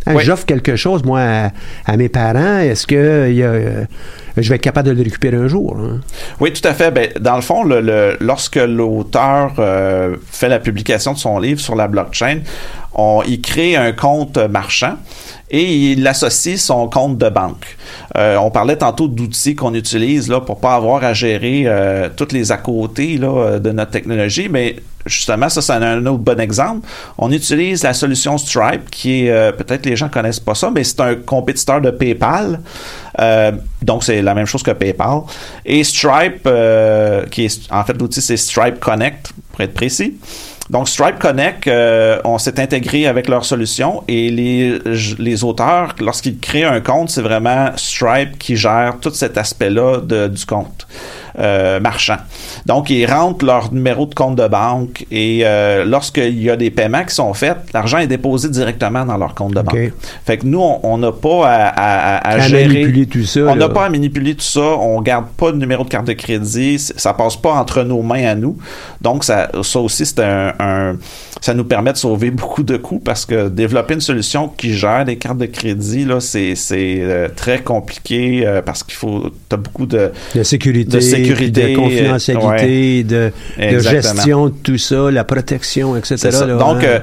Hein, 0.10 0.19
j'offre 0.19 0.45
quelque 0.45 0.76
chose, 0.76 1.04
moi, 1.04 1.52
à, 1.86 1.98
mes 1.98 2.10
parents. 2.10 2.60
Est-ce 2.60 2.88
que 2.88 2.95
euh, 2.95 3.86
je 4.38 4.50
vais 4.50 4.56
être 4.56 4.62
capable 4.62 4.89
de 4.89 4.93
le 4.93 5.04
récupérer 5.04 5.38
un 5.38 5.48
jour? 5.48 5.78
Hein? 5.80 6.00
Oui, 6.39 6.52
tout 6.52 6.67
à 6.67 6.74
fait. 6.74 6.91
Ben, 6.91 7.10
dans 7.19 7.36
le 7.36 7.41
fond, 7.41 7.63
le, 7.63 8.17
lorsque 8.19 8.56
l'auteur 8.56 9.54
euh, 9.60 10.15
fait 10.32 10.50
la 10.50 10.60
publication 10.60 11.13
de 11.13 11.17
son 11.17 11.39
livre 11.39 11.60
sur 11.60 11.76
la 11.76 11.88
blockchain, 11.88 12.39
on, 12.93 13.21
il 13.28 13.41
crée 13.41 13.75
un 13.75 13.91
compte 13.91 14.38
marchand 14.38 14.95
et 15.52 15.91
il 15.91 16.06
associe 16.08 16.60
son 16.60 16.88
compte 16.88 17.17
de 17.17 17.30
banque. 17.30 17.78
Euh, 18.17 18.38
on 18.38 18.52
parlait 18.52 18.78
tantôt 18.78 19.08
d'outils 19.08 19.56
qu'on 19.56 19.73
utilise 19.73 20.30
là 20.30 20.41
pour 20.41 20.60
pas 20.60 20.75
avoir 20.75 21.04
à 21.04 21.13
gérer 21.13 21.63
euh, 21.65 22.10
toutes 22.15 22.34
les 22.34 22.52
à 22.52 22.58
côté 22.58 23.17
là, 23.17 23.60
de 23.60 23.71
notre 23.71 23.91
technologie, 23.91 24.47
mais 24.49 24.75
justement 25.06 25.49
ça 25.49 25.62
c'est 25.62 25.73
un 25.73 26.06
autre 26.06 26.19
bon 26.19 26.39
exemple. 26.39 26.88
On 27.17 27.32
utilise 27.32 27.84
la 27.84 27.93
solution 27.93 28.38
Stripe 28.38 28.91
qui 28.91 29.25
est 29.25 29.32
euh, 29.32 29.52
peut-être 29.52 29.86
les 29.86 29.95
gens 29.95 30.10
connaissent 30.10 30.39
pas 30.39 30.56
ça, 30.56 30.69
mais 30.69 30.84
c'est 30.84 30.99
un 30.99 31.15
compétiteur 31.15 31.82
de 31.82 31.89
PayPal. 31.89 32.60
donc 33.82 34.04
c'est 34.04 34.21
la 34.21 34.36
même 34.36 34.45
chose 34.45 34.62
que 34.62 34.71
PayPal. 34.71 35.21
Et 35.65 35.84
Stripe, 35.84 36.47
qui 37.32 37.45
est 37.45 37.71
en 37.71 37.84
fait 37.84 37.93
l'outil 37.93 38.21
c'est 38.21 38.38
Stripe 38.38 38.80
Connect 38.80 39.34
pour 39.52 39.62
être 39.62 39.73
précis. 39.73 40.15
Donc, 40.69 40.88
Stripe 40.88 41.17
Connect, 41.17 41.67
euh, 41.67 42.19
on 42.23 42.38
s'est 42.38 42.60
intégré 42.60 43.08
avec 43.08 43.27
leur 43.27 43.43
solution 43.43 44.03
et 44.08 44.29
les, 44.29 44.79
les 45.17 45.43
auteurs, 45.43 45.95
lorsqu'ils 45.99 46.38
créent 46.38 46.63
un 46.63 46.79
compte, 46.79 47.10
c'est 47.10 47.23
vraiment 47.23 47.71
Stripe 47.75 48.38
qui 48.38 48.55
gère 48.55 48.97
tout 49.01 49.10
cet 49.12 49.38
aspect-là 49.38 50.01
du 50.27 50.45
compte. 50.45 50.88
Euh, 51.38 51.80
marchand. 51.80 52.18
Donc, 52.65 52.89
ils 52.89 53.06
rentrent 53.06 53.46
leur 53.46 53.72
numéro 53.72 54.06
de 54.06 54.15
compte 54.15 54.36
de 54.36 54.48
banque 54.48 55.06
et 55.12 55.42
euh, 55.44 55.86
lorsqu'il 55.86 56.42
y 56.42 56.50
a 56.50 56.56
des 56.56 56.72
paiements 56.72 57.04
qui 57.04 57.13
sont 57.13 57.34
faits, 57.34 57.58
l'argent 57.74 58.00
est 58.00 58.08
déposé 58.08 58.50
directement 58.50 59.06
dans 59.06 59.18
leur 59.18 59.36
compte 59.36 59.54
de 59.54 59.62
banque. 59.62 59.94
Fait 60.26 60.38
que 60.38 60.46
nous, 60.46 60.60
on 60.60 60.98
n'a 60.98 61.12
pas 61.12 61.48
à, 61.48 62.28
à, 62.28 62.39
gérer. 62.39 62.68
manipuler 62.68 63.06
tout 63.06 63.24
ça. 63.24 63.42
On 63.42 63.56
n'a 63.56 63.70
pas 63.70 63.86
à 63.86 63.89
manipuler 63.89 64.34
tout 64.34 64.42
ça. 64.42 64.60
On 64.60 65.02
garde 65.02 65.28
pas 65.38 65.52
de 65.52 65.58
numéro 65.58 65.84
de 65.84 65.89
carte 65.89 66.08
de 66.08 66.13
crédit. 66.13 66.80
Ça 66.80 67.13
passe 67.13 67.38
pas 67.38 67.54
entre 67.54 67.84
nos 67.84 68.02
mains 68.02 68.26
à 68.26 68.36
nous. 68.36 68.58
Donc, 69.00 69.24
ça, 69.24 69.50
ça 69.62 69.80
aussi, 69.80 70.06
c'est 70.06 70.20
un, 70.20 70.98
ça 71.41 71.54
nous 71.54 71.63
permet 71.63 71.93
de 71.93 71.97
sauver 71.97 72.32
beaucoup 72.39 72.63
de 72.63 72.78
coûts 72.78 72.99
parce 72.99 73.25
que 73.25 73.49
développer 73.49 73.95
une 73.95 74.02
solution 74.02 74.47
qui 74.49 74.73
gère 74.73 75.06
les 75.06 75.17
cartes 75.17 75.38
de 75.38 75.45
crédit, 75.45 76.06
là, 76.06 76.19
c'est, 76.19 76.56
euh, 76.71 77.28
très 77.36 77.60
compliqué 77.60 78.45
parce 78.65 78.84
qu'il 78.84 78.95
faut, 78.95 79.32
as 79.52 79.58
beaucoup 79.58 79.86
de, 79.86 80.12
de 80.36 80.43
sécurité. 80.43 80.97
De 80.97 80.99
sécurité 80.99 81.71
de 81.71 81.75
confidentialité, 81.75 83.04
de, 83.04 83.32
gestion 83.80 84.47
de 84.47 84.54
tout 84.63 84.78
ça, 84.78 85.12
la 85.12 85.23
protection, 85.23 85.95
etc. 85.95 86.30
donc, 86.58 86.84
euh, 86.84 86.99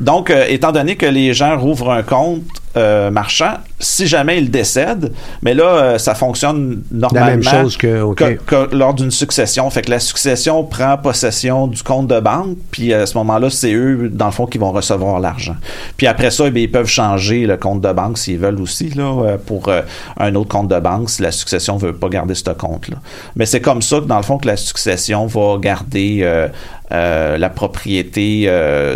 donc 0.00 0.30
euh, 0.30 0.44
étant 0.48 0.72
donné 0.72 0.96
que 0.96 1.06
les 1.06 1.34
gens 1.34 1.58
rouvrent 1.58 1.90
un 1.90 2.02
compte 2.02 2.42
euh, 2.78 3.10
marchand, 3.10 3.54
si 3.80 4.06
jamais 4.06 4.38
il 4.38 4.50
décède, 4.50 5.12
mais 5.42 5.52
là, 5.52 5.64
euh, 5.64 5.98
ça 5.98 6.14
fonctionne 6.14 6.82
normalement. 6.92 7.26
La 7.26 7.32
même 7.32 7.42
chose 7.42 7.76
que, 7.76 8.74
lors 8.74 8.94
d'une 8.94 9.10
succession. 9.10 9.68
Fait 9.70 9.82
que 9.82 9.90
la 9.90 9.98
succession 9.98 10.62
prend 10.62 10.96
possession 10.96 11.66
du 11.66 11.82
compte 11.82 12.06
de 12.06 12.20
banque, 12.20 12.56
puis 12.70 12.94
à 12.94 13.06
ce 13.06 13.18
moment-là, 13.18 13.50
c'est 13.50 13.72
eux, 13.72 14.08
dans 14.12 14.26
le 14.26 14.32
fond, 14.32 14.46
qui 14.46 14.58
vont 14.58 14.70
recevoir 14.70 15.18
l'argent. 15.18 15.56
Puis 15.96 16.06
après 16.06 16.30
ça, 16.30 16.44
eh 16.46 16.60
ils 16.60 16.70
peuvent 16.70 16.86
changer 16.86 17.46
le 17.46 17.56
compte 17.56 17.80
de 17.80 17.92
banque 17.92 18.16
s'ils 18.16 18.38
veulent 18.38 18.60
aussi, 18.60 18.90
là, 18.90 19.24
euh, 19.24 19.36
pour 19.36 19.70
un 20.18 20.34
autre 20.36 20.48
compte 20.48 20.68
de 20.68 20.78
banque 20.78 21.10
si 21.10 21.22
la 21.22 21.32
succession 21.32 21.76
veut 21.76 21.92
pas 21.92 22.08
garder 22.08 22.34
ce 22.34 22.50
compte-là. 22.50 22.96
Mais 23.34 23.46
c'est 23.46 23.60
comme 23.60 23.82
ça 23.82 23.98
que, 23.98 24.06
dans 24.06 24.18
le 24.18 24.22
fond, 24.22 24.38
que 24.38 24.46
la 24.46 24.56
succession 24.56 25.26
va 25.26 25.58
garder 25.58 26.46
la 26.90 27.50
propriété 27.50 28.50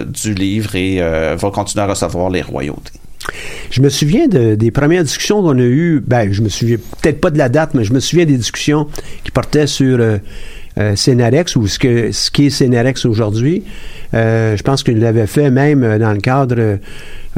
du 0.06 0.34
livre 0.34 0.76
et 0.76 1.00
va 1.00 1.50
continuer 1.50 1.84
à 1.84 1.88
recevoir 1.88 2.30
les 2.30 2.42
royautés. 2.42 3.01
Je 3.70 3.80
me 3.80 3.88
souviens 3.88 4.28
des 4.28 4.70
premières 4.70 5.02
discussions 5.02 5.42
qu'on 5.42 5.58
a 5.58 5.62
eues. 5.62 6.02
Ben, 6.06 6.32
je 6.32 6.42
me 6.42 6.48
souviens 6.48 6.76
peut-être 7.00 7.20
pas 7.20 7.30
de 7.30 7.38
la 7.38 7.48
date, 7.48 7.74
mais 7.74 7.84
je 7.84 7.92
me 7.92 8.00
souviens 8.00 8.24
des 8.24 8.36
discussions 8.36 8.88
qui 9.24 9.30
portaient 9.30 9.66
sur 9.66 9.98
euh, 10.00 10.18
euh 10.78 10.94
ou 11.56 11.66
ce 11.66 11.78
que 11.78 12.12
ce 12.12 12.30
qui 12.30 12.46
est 12.46 12.50
Scénarex 12.50 13.04
aujourd'hui. 13.04 13.64
Euh, 14.14 14.56
je 14.56 14.62
pense 14.62 14.82
qu'il 14.82 14.98
l'avait 14.98 15.26
fait 15.26 15.50
même 15.50 15.98
dans 15.98 16.12
le 16.12 16.20
cadre 16.20 16.78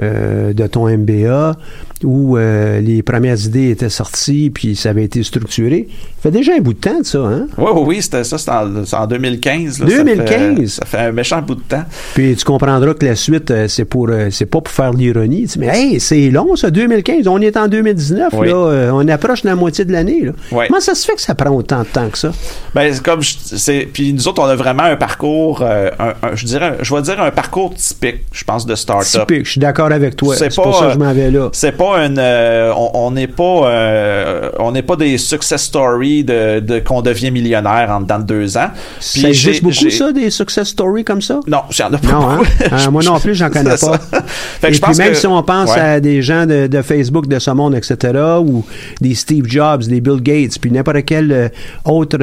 de 0.00 0.66
ton 0.66 0.88
MBA 0.88 1.56
où 2.02 2.36
les 2.36 3.02
premières 3.02 3.38
idées 3.46 3.70
étaient 3.70 3.88
sorties 3.88 4.50
puis 4.50 4.76
ça 4.76 4.90
avait 4.90 5.04
été 5.04 5.22
structuré. 5.22 5.88
Ça 6.16 6.30
fait 6.30 6.38
déjà 6.38 6.52
un 6.56 6.60
bout 6.60 6.74
de 6.74 6.78
temps 6.78 6.98
de 6.98 7.04
ça, 7.04 7.18
hein? 7.18 7.46
Oui, 7.58 7.70
oui, 7.74 7.82
oui, 7.86 8.02
c'était 8.02 8.24
ça, 8.24 8.38
c'était 8.38 8.96
en, 8.96 9.06
2015. 9.06 9.80
2015? 9.80 10.70
Ça 10.70 10.86
fait, 10.86 10.98
un 10.98 11.12
méchant 11.12 11.42
bout 11.42 11.54
de 11.54 11.60
temps. 11.60 11.84
Puis 12.14 12.34
tu 12.36 12.44
comprendras 12.44 12.94
que 12.94 13.04
la 13.04 13.14
suite, 13.14 13.52
c'est 13.68 13.84
pour 13.84 14.10
c'est 14.30 14.46
pas 14.46 14.60
pour 14.60 14.72
faire 14.72 14.92
l'ironie. 14.92 15.46
Mais 15.58 15.68
hey, 15.68 16.00
c'est 16.00 16.30
long 16.30 16.56
ça, 16.56 16.70
2015. 16.70 17.26
On 17.26 17.40
est 17.40 17.56
en 17.56 17.68
2019, 17.68 18.32
là. 18.32 18.90
on 18.92 19.06
approche 19.08 19.42
de 19.42 19.48
la 19.48 19.54
moitié 19.54 19.84
de 19.84 19.92
l'année. 19.92 20.30
Comment 20.50 20.80
ça 20.80 20.94
se 20.94 21.06
fait 21.06 21.14
que 21.14 21.22
ça 21.22 21.34
prend 21.34 21.50
autant 21.50 21.80
de 21.80 21.86
temps 21.86 22.08
que 22.08 22.18
ça? 22.18 22.32
Ben, 22.74 22.92
comme 23.02 23.22
c'est. 23.22 23.88
Puis 23.92 24.12
nous 24.12 24.28
autres, 24.28 24.42
on 24.42 24.46
a 24.46 24.56
vraiment 24.56 24.84
un 24.84 24.96
parcours, 24.96 25.62
euh, 25.62 25.90
je 26.34 26.46
dirais, 26.46 26.78
je 26.82 26.94
vais 26.94 27.02
dire 27.02 27.20
un 27.20 27.30
parcours 27.30 27.74
typique, 27.74 28.22
je 28.32 28.44
pense, 28.44 28.66
de 28.66 28.74
start-up. 28.74 29.26
Typique, 29.26 29.46
je 29.46 29.52
suis 29.52 29.60
d'accord 29.60 29.83
avec 29.92 30.16
toi. 30.16 30.36
C'est 30.36 30.54
pour 30.54 30.76
ça 30.76 30.86
que 30.86 30.92
je 30.94 30.98
m'en 30.98 31.12
vais 31.12 31.30
là. 31.30 31.48
C'est 31.52 31.72
pas 31.72 32.04
une. 32.04 32.18
Euh, 32.18 32.72
on 32.74 33.10
n'est 33.10 33.26
pas. 33.26 33.68
Euh, 33.68 34.50
on 34.58 34.72
n'est 34.72 34.82
pas 34.82 34.96
des 34.96 35.18
success 35.18 35.62
stories 35.62 36.24
de, 36.24 36.60
de 36.60 36.78
qu'on 36.78 37.02
devient 37.02 37.30
millionnaire 37.30 37.90
en 37.90 38.00
dedans 38.00 38.18
de 38.18 38.24
deux 38.24 38.56
ans. 38.56 38.68
Puis 38.98 39.20
ça 39.20 39.28
existe 39.28 39.62
beaucoup, 39.62 39.90
ça, 39.90 40.12
des 40.12 40.30
success 40.30 40.68
stories 40.68 41.04
comme 41.04 41.22
ça? 41.22 41.40
Non, 41.46 41.62
j'en 41.70 41.92
ai 41.92 41.98
pas. 41.98 42.08
Non, 42.08 42.28
hein? 42.30 42.90
moi 42.90 43.02
non 43.02 43.18
plus, 43.18 43.34
j'en 43.34 43.50
connais 43.50 43.76
pas. 43.76 43.98
Fait 44.60 44.70
que 44.70 44.76
Et 44.76 44.80
puis 44.80 44.96
même 44.96 45.14
si 45.14 45.26
on 45.26 45.42
pense 45.42 45.76
à 45.76 46.00
des 46.00 46.22
gens 46.22 46.46
de, 46.46 46.66
de, 46.66 46.82
Facebook 46.82 47.26
de 47.28 47.38
ce 47.38 47.50
monde, 47.50 47.74
etc., 47.74 48.14
ou 48.40 48.64
des 49.00 49.14
Steve 49.14 49.46
Jobs, 49.46 49.84
des 49.84 50.00
Bill 50.00 50.20
Gates, 50.20 50.58
puis 50.60 50.70
n'importe 50.70 51.04
quel 51.04 51.50
autre 51.84 52.18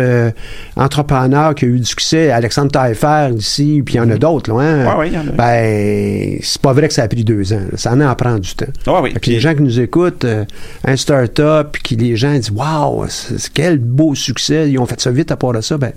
entrepreneur 0.76 1.56
qui 1.56 1.66
a 1.66 1.68
eu 1.68 1.80
du 1.80 1.86
succès, 1.86 2.32
Alexandre 2.32 2.72
Taillefer 2.72 3.30
ici, 3.38 3.82
puis 3.86 3.96
il 3.96 3.98
y 3.98 4.00
en 4.00 4.10
a 4.10 4.14
mhm. 4.14 4.20
d'autres, 4.20 4.54
là, 4.54 4.62
hein? 4.62 4.96
oui, 5.00 5.10
y 5.10 5.18
en 5.18 5.28
a. 5.28 5.32
Ben, 5.32 6.38
c'est 6.42 6.62
pas 6.62 6.74
vrai 6.74 6.88
que 6.88 6.94
ça 6.94 7.04
a 7.04 7.08
pris 7.08 7.24
deux 7.24 7.51
ans. 7.51 7.51
Ça 7.76 7.94
en, 7.94 8.02
en 8.02 8.16
prend 8.16 8.38
du 8.38 8.54
temps. 8.54 9.02
oui. 9.02 9.14
Puis 9.22 9.32
les 9.32 9.40
gens 9.40 9.54
qui 9.54 9.62
nous 9.62 9.80
écoutent, 9.80 10.26
euh, 10.26 10.46
un 10.86 10.96
start-up, 10.96 11.70
puis 11.72 11.82
qui 11.82 11.96
les 11.96 12.16
gens 12.16 12.34
disent 12.34 12.52
Waouh, 12.52 13.06
quel 13.54 13.78
beau 13.78 14.16
succès, 14.16 14.70
ils 14.70 14.78
ont 14.80 14.86
fait 14.86 15.00
ça 15.00 15.12
vite 15.12 15.32
à 15.32 15.36
part 15.36 15.54
de 15.54 15.62
ça. 15.62 15.78
Ben, 15.78 15.92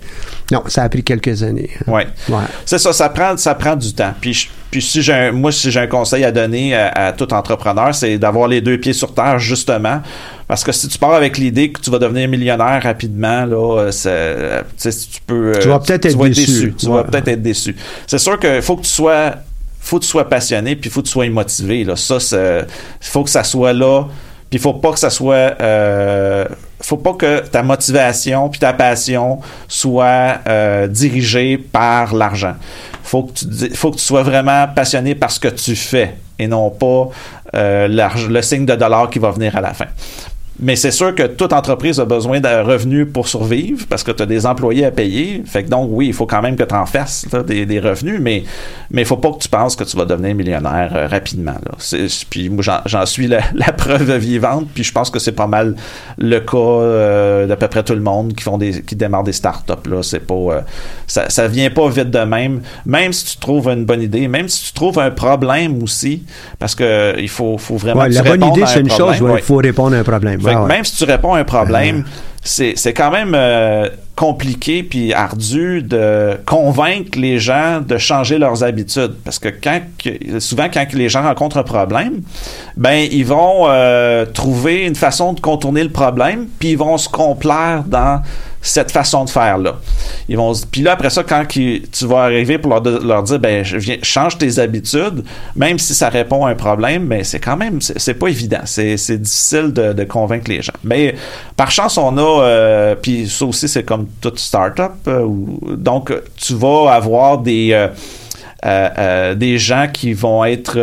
non, 0.51 0.63
ça 0.67 0.83
a 0.83 0.89
pris 0.89 1.03
quelques 1.03 1.43
années. 1.43 1.69
Hein. 1.81 1.91
Oui. 1.91 2.01
Ouais. 2.29 2.43
C'est 2.65 2.79
ça, 2.79 2.93
ça 2.93 3.09
prend, 3.09 3.37
ça 3.37 3.55
prend 3.55 3.75
du 3.75 3.93
temps. 3.93 4.13
Puis, 4.19 4.49
puis 4.71 4.81
si 4.81 5.01
j'ai 5.01 5.31
moi, 5.31 5.51
si 5.51 5.71
j'ai 5.71 5.79
un 5.79 5.87
conseil 5.87 6.23
à 6.23 6.31
donner 6.31 6.75
à 6.75 7.13
tout 7.13 7.33
entrepreneur, 7.33 7.93
c'est 7.93 8.17
d'avoir 8.17 8.47
les 8.47 8.61
deux 8.61 8.77
pieds 8.77 8.93
sur 8.93 9.13
terre, 9.13 9.39
justement, 9.39 10.01
parce 10.47 10.63
que 10.63 10.71
si 10.71 10.87
tu 10.87 10.97
pars 10.97 11.13
avec 11.13 11.37
l'idée 11.37 11.71
que 11.71 11.81
tu 11.81 11.89
vas 11.89 11.97
devenir 11.97 12.27
millionnaire 12.29 12.81
rapidement, 12.83 13.45
là, 13.45 13.89
euh, 14.05 14.61
tu 14.79 14.89
peux. 15.25 15.53
Tu 15.59 15.67
vas 15.67 15.79
peut-être 15.79 16.05
être, 16.05 16.27
déçu. 16.27 16.73
Tu 16.77 16.85
vas 16.87 17.03
peut-être 17.03 17.27
être 17.29 17.41
déçu. 17.41 17.75
C'est 18.05 18.19
sûr 18.19 18.39
qu'il 18.39 18.61
faut 18.61 18.77
que 18.77 18.83
tu 18.83 18.91
sois 18.91 19.35
faut 19.85 19.99
que 19.99 20.03
tu 20.03 20.09
sois 20.09 20.27
passionné 20.27 20.75
puis 20.75 20.89
faut 20.89 21.01
que 21.01 21.07
tu 21.07 21.11
sois 21.11 21.29
motivé 21.29 21.83
là 21.83 21.95
ça 21.95 22.17
il 22.31 23.07
faut 23.07 23.23
que 23.23 23.29
ça 23.29 23.43
soit 23.43 23.73
là 23.73 24.05
puis 24.49 24.59
faut 24.59 24.73
pas 24.73 24.91
que 24.91 24.99
ça 24.99 25.09
soit 25.09 25.59
euh, 25.61 26.45
faut 26.81 26.97
pas 26.97 27.13
que 27.13 27.39
ta 27.39 27.63
motivation 27.63 28.49
puis 28.49 28.59
ta 28.59 28.73
passion 28.73 29.39
soit 29.67 30.39
euh, 30.47 30.87
dirigée 30.87 31.57
par 31.57 32.13
l'argent 32.13 32.55
faut 33.03 33.23
que 33.23 33.75
faut 33.75 33.91
que 33.91 33.97
tu 33.97 34.03
sois 34.03 34.23
vraiment 34.23 34.67
passionné 34.73 35.15
par 35.15 35.31
ce 35.31 35.39
que 35.39 35.47
tu 35.47 35.75
fais 35.75 36.15
et 36.39 36.47
non 36.47 36.69
pas 36.69 37.09
euh, 37.55 37.87
le 37.87 38.41
signe 38.41 38.65
de 38.65 38.75
dollar 38.75 39.09
qui 39.09 39.19
va 39.19 39.31
venir 39.31 39.55
à 39.55 39.61
la 39.61 39.73
fin. 39.73 39.85
Mais 40.59 40.77
c'est 40.77 40.91
sûr 40.91 41.13
que 41.13 41.23
toute 41.23 41.51
entreprise 41.51 41.99
a 41.99 42.05
besoin 42.05 42.39
de 42.39 42.47
revenus 42.47 43.05
pour 43.11 43.27
survivre 43.27 43.85
parce 43.89 44.03
que 44.03 44.11
tu 44.11 44.23
as 44.23 44.25
des 44.25 44.45
employés 44.45 44.85
à 44.85 44.91
payer. 44.91 45.43
Fait 45.45 45.63
que 45.63 45.69
donc, 45.69 45.89
oui, 45.91 46.07
il 46.07 46.13
faut 46.13 46.25
quand 46.25 46.41
même 46.41 46.55
que 46.55 46.63
tu 46.63 46.73
en 46.73 46.85
fasses 46.85 47.25
des, 47.45 47.65
des, 47.65 47.79
revenus, 47.79 48.19
mais 48.21 48.43
il 48.91 48.99
ne 48.99 49.03
faut 49.03 49.17
pas 49.17 49.31
que 49.33 49.39
tu 49.39 49.49
penses 49.49 49.75
que 49.75 49.83
tu 49.83 49.97
vas 49.97 50.05
devenir 50.05 50.33
millionnaire 50.33 50.93
euh, 50.95 51.07
rapidement. 51.07 51.55
Là. 51.65 52.07
Puis 52.29 52.49
moi, 52.49 52.63
j'en 52.85 53.05
suis 53.05 53.27
la, 53.27 53.41
preuve 53.73 54.15
vivante, 54.15 54.67
puis 54.73 54.83
je 54.83 54.93
pense 54.93 55.09
que 55.09 55.19
c'est 55.19 55.33
pas 55.33 55.47
mal 55.47 55.75
le 56.17 56.39
cas 56.39 56.57
euh, 56.57 57.47
d'à 57.47 57.57
peu 57.57 57.67
près 57.67 57.83
tout 57.83 57.93
le 57.93 58.01
monde 58.01 58.33
qui 58.33 58.43
font 58.43 58.57
des 58.57 58.81
qui 58.81 58.95
démarrent 58.95 59.23
des 59.23 59.33
startups. 59.33 59.89
Là. 59.89 60.03
C'est 60.03 60.21
pas, 60.21 60.33
euh, 60.35 60.61
ça, 61.05 61.29
ça 61.29 61.49
vient 61.49 61.69
pas 61.69 61.89
vite 61.89 62.11
de 62.11 62.19
même. 62.19 62.61
Même 62.85 63.11
si 63.11 63.25
tu 63.25 63.37
trouves 63.37 63.67
une 63.67 63.83
bonne 63.83 64.01
idée, 64.01 64.29
même 64.29 64.47
si 64.47 64.67
tu 64.67 64.73
trouves 64.73 64.99
un 64.99 65.11
problème 65.11 65.83
aussi, 65.83 66.23
parce 66.59 66.75
que 66.75 67.19
il 67.19 67.29
faut, 67.29 67.57
faut 67.57 67.75
vraiment 67.75 68.03
ouais, 68.03 68.09
La 68.09 68.23
bonne 68.23 68.43
idée, 68.45 68.63
c'est 68.65 68.79
une 68.79 68.89
chose, 68.89 69.17
il 69.19 69.41
faut 69.41 69.57
répondre 69.57 69.97
à 69.97 69.99
un 69.99 70.03
problème. 70.03 70.39
Même 70.45 70.83
si 70.83 70.95
tu 70.95 71.03
réponds 71.03 71.33
à 71.33 71.39
un 71.39 71.43
problème, 71.43 72.05
c'est 72.43 72.93
quand 72.93 73.11
même 73.11 73.33
euh, 73.35 73.89
compliqué 74.15 74.83
puis 74.83 75.13
ardu 75.13 75.81
de 75.81 76.37
convaincre 76.45 77.17
les 77.17 77.39
gens 77.39 77.81
de 77.81 77.97
changer 77.97 78.37
leurs 78.37 78.63
habitudes. 78.63 79.15
Parce 79.23 79.39
que 79.39 79.49
quand 79.49 79.81
souvent, 80.39 80.67
quand 80.71 80.85
les 80.93 81.09
gens 81.09 81.23
rencontrent 81.23 81.57
un 81.57 81.63
problème, 81.63 82.21
ben 82.77 83.07
ils 83.11 83.25
vont 83.25 83.65
euh, 83.67 84.25
trouver 84.25 84.85
une 84.85 84.95
façon 84.95 85.33
de 85.33 85.39
contourner 85.39 85.83
le 85.83 85.89
problème, 85.89 86.47
puis 86.59 86.71
ils 86.71 86.77
vont 86.77 86.97
se 86.97 87.09
complaire 87.09 87.83
dans 87.85 88.21
cette 88.65 88.91
façon 88.91 89.25
de 89.25 89.29
faire 89.29 89.59
là. 89.59 89.75
Ils 90.27 90.37
vont 90.37 90.51
puis 90.71 90.81
là 90.81 90.93
après 90.93 91.11
ça 91.11 91.23
quand 91.23 91.45
tu 91.47 91.81
vas 92.01 92.23
arriver 92.23 92.57
pour 92.57 92.73
leur, 92.81 93.23
dire 93.23 93.39
ben 93.39 93.61
viens 93.61 93.97
change 94.01 94.39
tes 94.39 94.57
habitudes 94.57 95.23
même 95.55 95.77
si 95.77 95.93
ça 95.93 96.09
répond 96.09 96.45
à 96.45 96.49
un 96.49 96.55
problème 96.55 97.05
mais 97.05 97.23
c'est 97.23 97.39
quand 97.39 97.57
même 97.57 97.79
c'est 97.79 98.15
pas 98.15 98.27
évident 98.27 98.61
c'est 98.65 98.95
difficile 98.95 99.71
de, 99.71 100.03
convaincre 100.05 100.49
les 100.49 100.61
gens 100.61 100.73
mais 100.83 101.15
par 101.55 101.69
chance 101.69 101.97
on 101.97 102.17
a 102.17 102.43
euh, 102.43 102.95
puis 102.95 103.27
ça 103.27 103.45
aussi 103.45 103.67
c'est 103.67 103.83
comme 103.83 104.07
toute 104.19 104.39
startup 104.39 104.93
euh, 105.07 105.27
donc 105.77 106.11
tu 106.35 106.55
vas 106.55 106.93
avoir 106.93 107.37
des 107.39 107.87
euh, 108.65 109.35
des 109.35 109.59
gens 109.59 109.87
qui 109.91 110.13
vont 110.13 110.43
être 110.43 110.79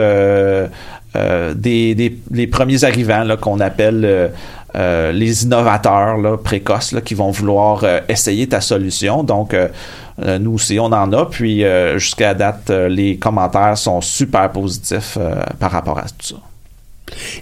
des, 1.55 1.95
des, 1.95 2.19
les 2.31 2.47
premiers 2.47 2.85
arrivants 2.85 3.27
qu'on 3.41 3.61
appelle 3.61 4.31
euh, 4.75 5.13
les 5.13 5.45
innovateurs 5.45 6.17
là, 6.17 6.39
précoces 6.39 6.93
là, 6.93 7.03
qui 7.03 7.15
vont 7.15 7.31
vouloir 7.31 7.85
euh, 7.85 8.01
essayer 8.09 8.47
ta 8.47 8.61
solution. 8.61 9.23
Donc, 9.23 9.53
euh, 9.55 9.69
nous 10.39 10.53
aussi, 10.53 10.79
on 10.79 10.87
en 10.87 11.13
a. 11.13 11.27
Puis, 11.27 11.65
jusqu'à 11.97 12.35
date, 12.35 12.71
les 12.71 13.17
commentaires 13.17 13.77
sont 13.77 14.01
super 14.01 14.51
positifs 14.51 15.19
par 15.59 15.71
rapport 15.71 15.99
à 15.99 16.03
tout 16.03 16.35
ça. 16.35 16.37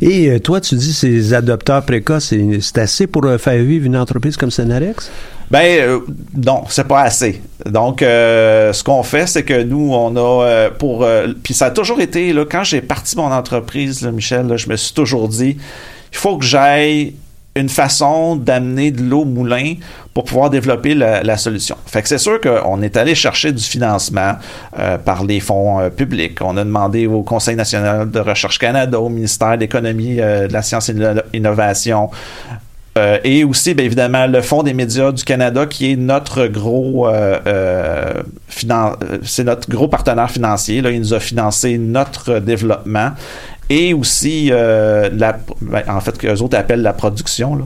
Et 0.01 0.41
toi, 0.41 0.61
tu 0.61 0.77
dis 0.77 0.93
ces 0.93 1.35
adopteurs 1.35 1.85
précoces, 1.85 2.33
c'est 2.61 2.79
assez 2.79 3.07
pour 3.07 3.25
faire 3.39 3.63
vivre 3.63 3.87
une 3.87 3.97
entreprise 3.97 4.37
comme 4.37 4.51
Cenarex? 4.51 5.11
Ben 5.51 6.01
non, 6.35 6.63
c'est 6.69 6.87
pas 6.87 7.03
assez. 7.03 7.43
Donc, 7.67 8.01
ce 8.01 8.83
qu'on 8.85 9.03
fait, 9.03 9.27
c'est 9.27 9.43
que 9.43 9.63
nous, 9.63 9.93
on 9.93 10.17
a 10.17 10.71
pour 10.71 11.07
puis 11.43 11.55
ça 11.55 11.67
a 11.67 11.71
toujours 11.71 12.01
été 12.01 12.33
là 12.33 12.47
quand 12.51 12.65
j'ai 12.65 12.81
parti 12.81 13.17
mon 13.17 13.33
entreprise, 13.33 14.05
Michel, 14.07 14.57
je 14.57 14.69
me 14.69 14.77
suis 14.77 14.95
toujours 14.95 15.29
dit 15.29 15.59
il 16.13 16.19
faut 16.19 16.37
que 16.39 16.45
j'aille 16.45 17.15
une 17.57 17.69
façon 17.69 18.37
d'amener 18.37 18.91
de 18.91 19.03
l'eau 19.03 19.23
au 19.23 19.25
moulin 19.25 19.75
pour 20.15 20.25
pouvoir 20.25 20.51
développer 20.51 20.95
la, 20.95 21.37
solution. 21.37 21.77
Fait 21.87 22.03
que 22.03 22.09
c'est 22.09 22.19
sûr 22.19 22.41
qu'on 22.41 22.83
est 22.83 22.97
allé 22.97 23.15
chercher 23.15 23.53
du 23.53 23.63
financement 23.63 24.35
euh, 24.79 24.99
par 24.99 25.25
les 25.25 25.41
fonds 25.41 25.81
euh, 25.81 25.91
publics. 25.91 26.39
On 26.43 26.57
a 26.57 26.65
demandé 26.65 27.07
au 27.07 27.23
Conseil 27.23 27.57
national 27.57 28.11
de 28.11 28.21
recherche 28.21 28.59
Canada, 28.59 29.01
au 29.01 29.09
ministère 29.09 29.57
de 29.57 29.61
l'économie, 29.61 30.21
euh, 30.21 30.47
de 30.47 30.53
la 30.53 30.63
science 30.63 30.89
et 30.89 30.95
de 30.95 31.23
l'innovation, 31.33 32.11
et 33.25 33.45
aussi, 33.45 33.73
bien 33.73 33.87
évidemment, 33.87 34.27
le 34.27 34.43
Fonds 34.43 34.63
des 34.63 34.75
médias 34.75 35.11
du 35.11 35.25
Canada, 35.25 35.65
qui 35.65 35.93
est 35.93 35.97
notre 35.97 36.49
gros 36.49 37.09
c'est 38.51 39.45
notre 39.45 39.71
gros 39.71 39.89
partenaire 39.89 40.31
financier. 40.31 40.83
Là. 40.83 40.91
Il 40.91 41.01
nous 41.01 41.15
a 41.15 41.21
financé 41.21 41.79
notre 41.79 42.41
développement 42.41 43.13
et 43.71 43.95
aussi 43.95 44.49
euh, 44.51 45.09
la, 45.13 45.39
ben, 45.61 45.83
en 45.89 46.01
fait 46.01 46.19
que 46.19 46.43
autres 46.43 46.59
appellent 46.59 46.83
la 46.83 46.93
production 46.93 47.55
là 47.55 47.65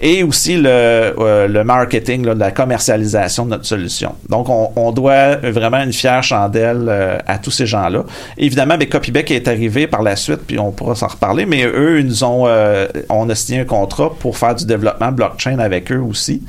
et 0.00 0.22
aussi 0.22 0.56
le, 0.56 0.68
euh, 0.68 1.48
le 1.48 1.64
marketing, 1.64 2.26
là, 2.26 2.34
la 2.34 2.50
commercialisation 2.50 3.44
de 3.44 3.50
notre 3.50 3.66
solution. 3.66 4.14
Donc, 4.28 4.48
on, 4.48 4.70
on 4.76 4.92
doit 4.92 5.36
vraiment 5.36 5.82
une 5.82 5.92
fière 5.92 6.22
chandelle 6.22 6.86
euh, 6.88 7.18
à 7.26 7.38
tous 7.38 7.50
ces 7.50 7.66
gens-là. 7.66 8.04
Évidemment, 8.36 8.76
mais 8.78 8.86
Copybeck 8.86 9.30
est 9.30 9.48
arrivé 9.48 9.86
par 9.86 10.02
la 10.02 10.16
suite, 10.16 10.40
puis 10.46 10.58
on 10.58 10.72
pourra 10.72 10.94
s'en 10.94 11.06
reparler, 11.06 11.46
mais 11.46 11.64
eux, 11.64 12.00
ils 12.00 12.06
nous 12.06 12.24
ont, 12.24 12.44
euh, 12.46 12.86
on 13.08 13.28
a 13.30 13.34
signé 13.34 13.60
un 13.60 13.64
contrat 13.64 14.12
pour 14.18 14.36
faire 14.36 14.54
du 14.54 14.66
développement 14.66 15.12
blockchain 15.12 15.58
avec 15.58 15.92
eux 15.92 16.00
aussi. 16.00 16.42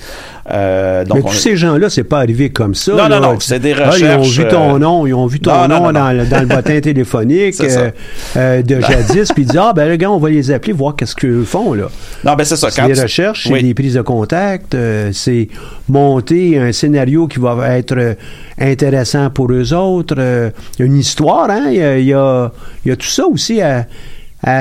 donc 0.49 1.15
mais 1.15 1.21
tous 1.21 1.34
ces 1.34 1.55
gens-là, 1.55 1.89
c'est 1.89 2.03
pas 2.03 2.19
arrivé 2.19 2.49
comme 2.49 2.75
ça. 2.75 2.93
Non, 2.93 3.10
non, 3.10 3.19
non, 3.19 3.39
c'est 3.39 3.60
des 3.60 3.73
recherches. 3.73 3.99
ils 3.99 4.08
ont 4.08 4.21
vu 4.21 4.47
ton 4.47 4.79
nom, 4.79 5.08
ils 5.08 5.13
ont 5.13 5.27
vu 5.27 5.39
ton 5.39 5.67
nom 5.67 5.91
dans, 5.91 6.12
le, 6.12 6.25
dans, 6.25 6.39
le 6.39 6.47
bottin 6.47 6.79
téléphonique 6.81 7.62
de 7.62 8.81
jadis, 8.81 9.31
puis 9.31 9.43
ils 9.43 9.47
disent, 9.47 9.62
ah, 9.62 9.73
ben, 9.73 9.88
les 9.89 9.97
gars, 9.97 10.10
on 10.10 10.17
va 10.17 10.29
les 10.29 10.51
appeler, 10.51 10.73
voir 10.73 10.95
qu'est-ce 10.95 11.15
qu'ils 11.15 11.45
font, 11.45 11.73
là. 11.73 11.86
Non, 12.23 12.34
ben, 12.36 12.43
c'est 12.43 12.55
ça. 12.55 12.69
Quand 12.75 12.88
des 12.88 12.99
recherches, 12.99 13.35
c'est 13.36 13.62
des 13.62 13.74
prises 13.74 13.93
de 13.95 14.02
contact, 14.02 14.76
euh, 14.76 15.12
c'est 15.13 15.48
monter 15.88 16.58
un 16.60 16.71
scénario 16.71 17.28
qui 17.28 17.39
va 17.39 17.78
être 17.78 17.98
euh, 17.98 18.13
intéressant 18.60 19.30
pour 19.30 19.52
eux 19.52 19.74
autres, 19.74 20.15
euh, 20.17 20.50
une 20.80 20.98
histoire, 20.98 21.50
hein? 21.50 21.65
Il 21.69 22.06
y 22.06 22.13
a, 22.13 22.52
tout 22.84 23.08
ça 23.08 23.26
aussi 23.28 23.62
à, 23.62 23.86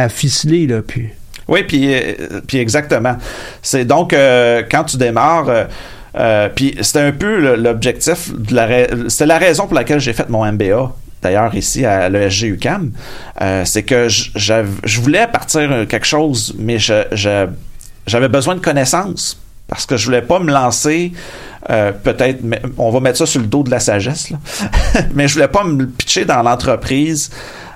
ficeler, 0.08 0.66
là, 0.66 0.82
puis... 0.86 1.08
Oui, 1.46 1.62
puis, 1.64 1.94
puis 2.46 2.56
exactement. 2.56 3.16
C'est 3.60 3.84
donc, 3.84 4.12
quand 4.70 4.84
tu 4.84 4.96
démarres... 4.96 5.66
puis 6.54 6.74
c'était 6.80 7.00
un 7.00 7.12
peu 7.12 7.54
l'objectif, 7.56 8.32
c'était 9.08 9.26
la 9.26 9.38
raison 9.38 9.66
pour 9.66 9.74
laquelle 9.74 10.00
j'ai 10.00 10.14
fait 10.14 10.28
mon 10.30 10.50
MBA 10.50 10.92
d'ailleurs 11.22 11.54
ici 11.54 11.86
à 11.86 12.08
l'ESG 12.08 12.44
UCAM, 12.44 12.92
c'est 13.64 13.82
que 13.82 14.08
je 14.08 15.00
voulais 15.00 15.26
partir 15.26 15.86
quelque 15.86 16.06
chose, 16.06 16.54
mais 16.58 16.78
j'avais 18.06 18.28
besoin 18.28 18.54
de 18.54 18.60
connaissances 18.60 19.38
parce 19.68 19.86
que 19.86 19.96
je 19.96 20.04
voulais 20.04 20.22
pas 20.22 20.38
me 20.38 20.52
lancer 20.52 21.12
peut-être 21.66 22.42
on 22.76 22.90
va 22.90 23.00
mettre 23.00 23.16
ça 23.16 23.26
sur 23.26 23.40
le 23.40 23.46
dos 23.46 23.62
de 23.62 23.70
la 23.70 23.80
sagesse 23.80 24.28
là. 24.28 24.38
mais 25.14 25.26
je 25.26 25.34
voulais 25.34 25.48
pas 25.48 25.64
me 25.64 25.86
pitcher 25.86 26.26
dans 26.26 26.42
l'entreprise 26.42 27.30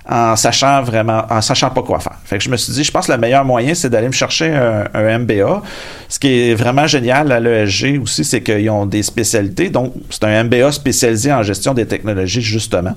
en 0.09 0.37
sachant 0.37 0.83
vraiment, 0.83 1.25
en 1.29 1.43
sachant 1.43 1.71
pas 1.71 1.83
quoi 1.83 2.01
faire. 2.01 2.17
Fait 2.25 2.39
que 2.39 2.45
je 2.45 2.49
me 2.49 2.57
suis 2.57 2.73
dit, 2.73 2.83
je 2.83 2.91
pense 2.91 3.07
que 3.07 3.13
le 3.13 3.19
meilleur 3.19 3.45
moyen, 3.45 3.75
c'est 3.75 3.91
d'aller 3.91 4.07
me 4.07 4.13
chercher 4.13 4.55
un, 4.55 5.19
MBA. 5.19 5.63
Ce 6.09 6.19
qui 6.19 6.29
est 6.29 6.55
vraiment 6.55 6.87
génial 6.87 7.31
à 7.31 7.41
l'ESG 7.41 8.01
aussi, 8.03 8.25
c'est 8.25 8.43
qu'ils 8.43 8.71
ont 8.71 8.87
des 8.87 9.03
spécialités. 9.03 9.69
Donc, 9.69 9.93
c'est 10.09 10.25
un 10.25 10.45
MBA 10.45 10.73
spécialisé 10.73 11.31
en 11.33 11.43
gestion 11.43 11.75
des 11.75 11.87
technologies, 11.87 12.41
justement. 12.41 12.95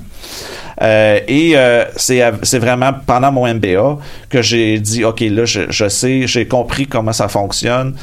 Euh, 0.82 1.20
et 1.28 1.54
euh, 1.56 1.86
c'est 1.96 2.60
vraiment 2.60 2.92
pendant 3.06 3.32
mon 3.32 3.54
MBA 3.54 3.98
que 4.30 4.42
j'ai 4.42 4.80
dit, 4.80 5.04
OK, 5.04 5.20
là, 5.20 5.44
je, 5.46 5.90
sais, 5.90 6.28
j'ai 6.28 6.48
compris 6.48 6.88
comment 6.88 7.14
ça 7.14 7.28
fonctionne. 7.28 7.96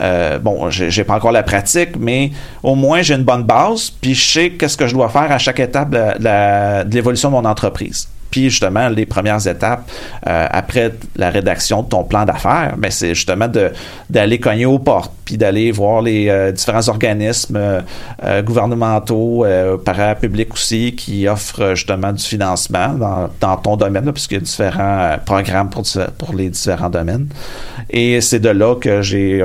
Euh, 0.00 0.38
bon, 0.38 0.70
j'ai 0.70 1.04
pas 1.04 1.14
encore 1.14 1.32
la 1.32 1.42
pratique, 1.42 1.96
mais 1.98 2.30
au 2.62 2.74
moins 2.74 3.02
j'ai 3.02 3.14
une 3.14 3.24
bonne 3.24 3.42
base, 3.42 3.90
puis 3.90 4.14
je 4.14 4.32
sais 4.32 4.50
qu'est-ce 4.52 4.76
que 4.76 4.86
je 4.86 4.94
dois 4.94 5.10
faire 5.10 5.30
à 5.30 5.38
chaque 5.38 5.60
étape 5.60 5.90
de 5.90 6.94
l'évolution 6.94 7.28
de 7.28 7.34
mon 7.34 7.44
entreprise. 7.44 8.08
Puis 8.32 8.48
justement, 8.48 8.88
les 8.88 9.04
premières 9.04 9.46
étapes 9.46 9.88
euh, 10.26 10.46
après 10.50 10.92
la 11.16 11.28
rédaction 11.28 11.82
de 11.82 11.88
ton 11.88 12.02
plan 12.02 12.24
d'affaires, 12.24 12.72
mais 12.76 12.88
ben, 12.88 12.90
c'est 12.90 13.14
justement 13.14 13.46
d'aller 14.08 14.40
cogner 14.40 14.64
aux 14.64 14.78
portes, 14.78 15.12
puis 15.26 15.36
d'aller 15.36 15.70
voir 15.70 16.00
les 16.00 16.30
euh, 16.30 16.50
différents 16.50 16.88
organismes 16.88 17.58
euh, 18.24 18.42
gouvernementaux, 18.42 19.44
parapublics 19.84 20.54
aussi, 20.54 20.94
qui 20.96 21.28
offrent 21.28 21.74
justement 21.74 22.12
du 22.12 22.24
financement 22.24 23.28
dans, 23.38 23.56
ton 23.58 23.76
domaine, 23.76 24.10
puisqu'il 24.12 24.34
y 24.34 24.38
a 24.38 24.40
différents 24.40 25.16
programmes 25.26 25.68
pour, 25.68 25.84
pour 26.16 26.34
les 26.34 26.48
différents 26.48 26.88
domaines. 26.88 27.28
Et 27.90 28.22
c'est 28.22 28.40
de 28.40 28.48
là 28.48 28.76
que 28.76 29.02
j'ai 29.02 29.44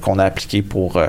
qu'on 0.00 0.20
a 0.20 0.24
appliqué 0.24 0.62
pour 0.62 1.00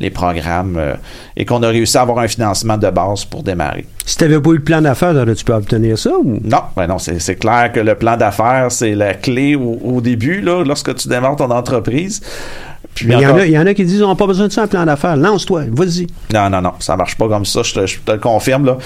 les 0.00 0.10
programmes 0.10 0.76
euh, 0.78 0.94
et 1.36 1.44
qu'on 1.44 1.62
a 1.62 1.68
réussi 1.68 1.96
à 1.96 2.02
avoir 2.02 2.18
un 2.18 2.28
financement 2.28 2.76
de 2.76 2.90
base 2.90 3.24
pour 3.24 3.42
démarrer. 3.42 3.86
Si 4.04 4.16
tu 4.16 4.24
n'avais 4.24 4.40
pas 4.40 4.50
eu 4.50 4.56
le 4.56 4.62
plan 4.62 4.80
d'affaires, 4.80 5.14
aurais-tu 5.14 5.44
pu 5.44 5.52
obtenir 5.52 5.98
ça? 5.98 6.10
Ou? 6.18 6.40
Non, 6.42 6.62
ben 6.76 6.86
non 6.86 6.98
c'est 6.98 7.36
clair 7.36 7.70
que 7.72 7.80
le 7.80 7.94
plan 7.94 8.16
d'affaires, 8.16 8.66
c'est 8.70 8.94
la 8.94 9.14
clé 9.14 9.54
au, 9.54 10.00
début, 10.00 10.40
là, 10.40 10.64
lorsque 10.64 10.94
tu 10.96 11.08
démarres 11.08 11.36
ton 11.36 11.50
entreprise. 11.50 12.20
il, 13.02 13.10
y 13.10 13.58
en 13.58 13.66
a, 13.66 13.74
qui 13.74 13.84
disent 13.84 14.02
on 14.02 14.08
n'a 14.08 14.14
pas 14.14 14.26
besoin 14.26 14.48
de 14.48 14.52
ça, 14.52 14.62
un 14.62 14.66
plan 14.66 14.84
d'affaires. 14.84 15.16
Lance-toi, 15.16 15.64
vas-y. 15.70 16.06
Non, 16.32 16.50
non, 16.50 16.62
non, 16.62 16.72
ça 16.80 16.96
marche 16.96 17.16
pas 17.16 17.28
comme 17.28 17.44
ça, 17.44 17.62
je 17.62 17.74
te, 17.74 17.86
je 17.86 17.98
te 17.98 18.12
le 18.12 18.18
confirme. 18.18 18.66
Là 18.66 18.78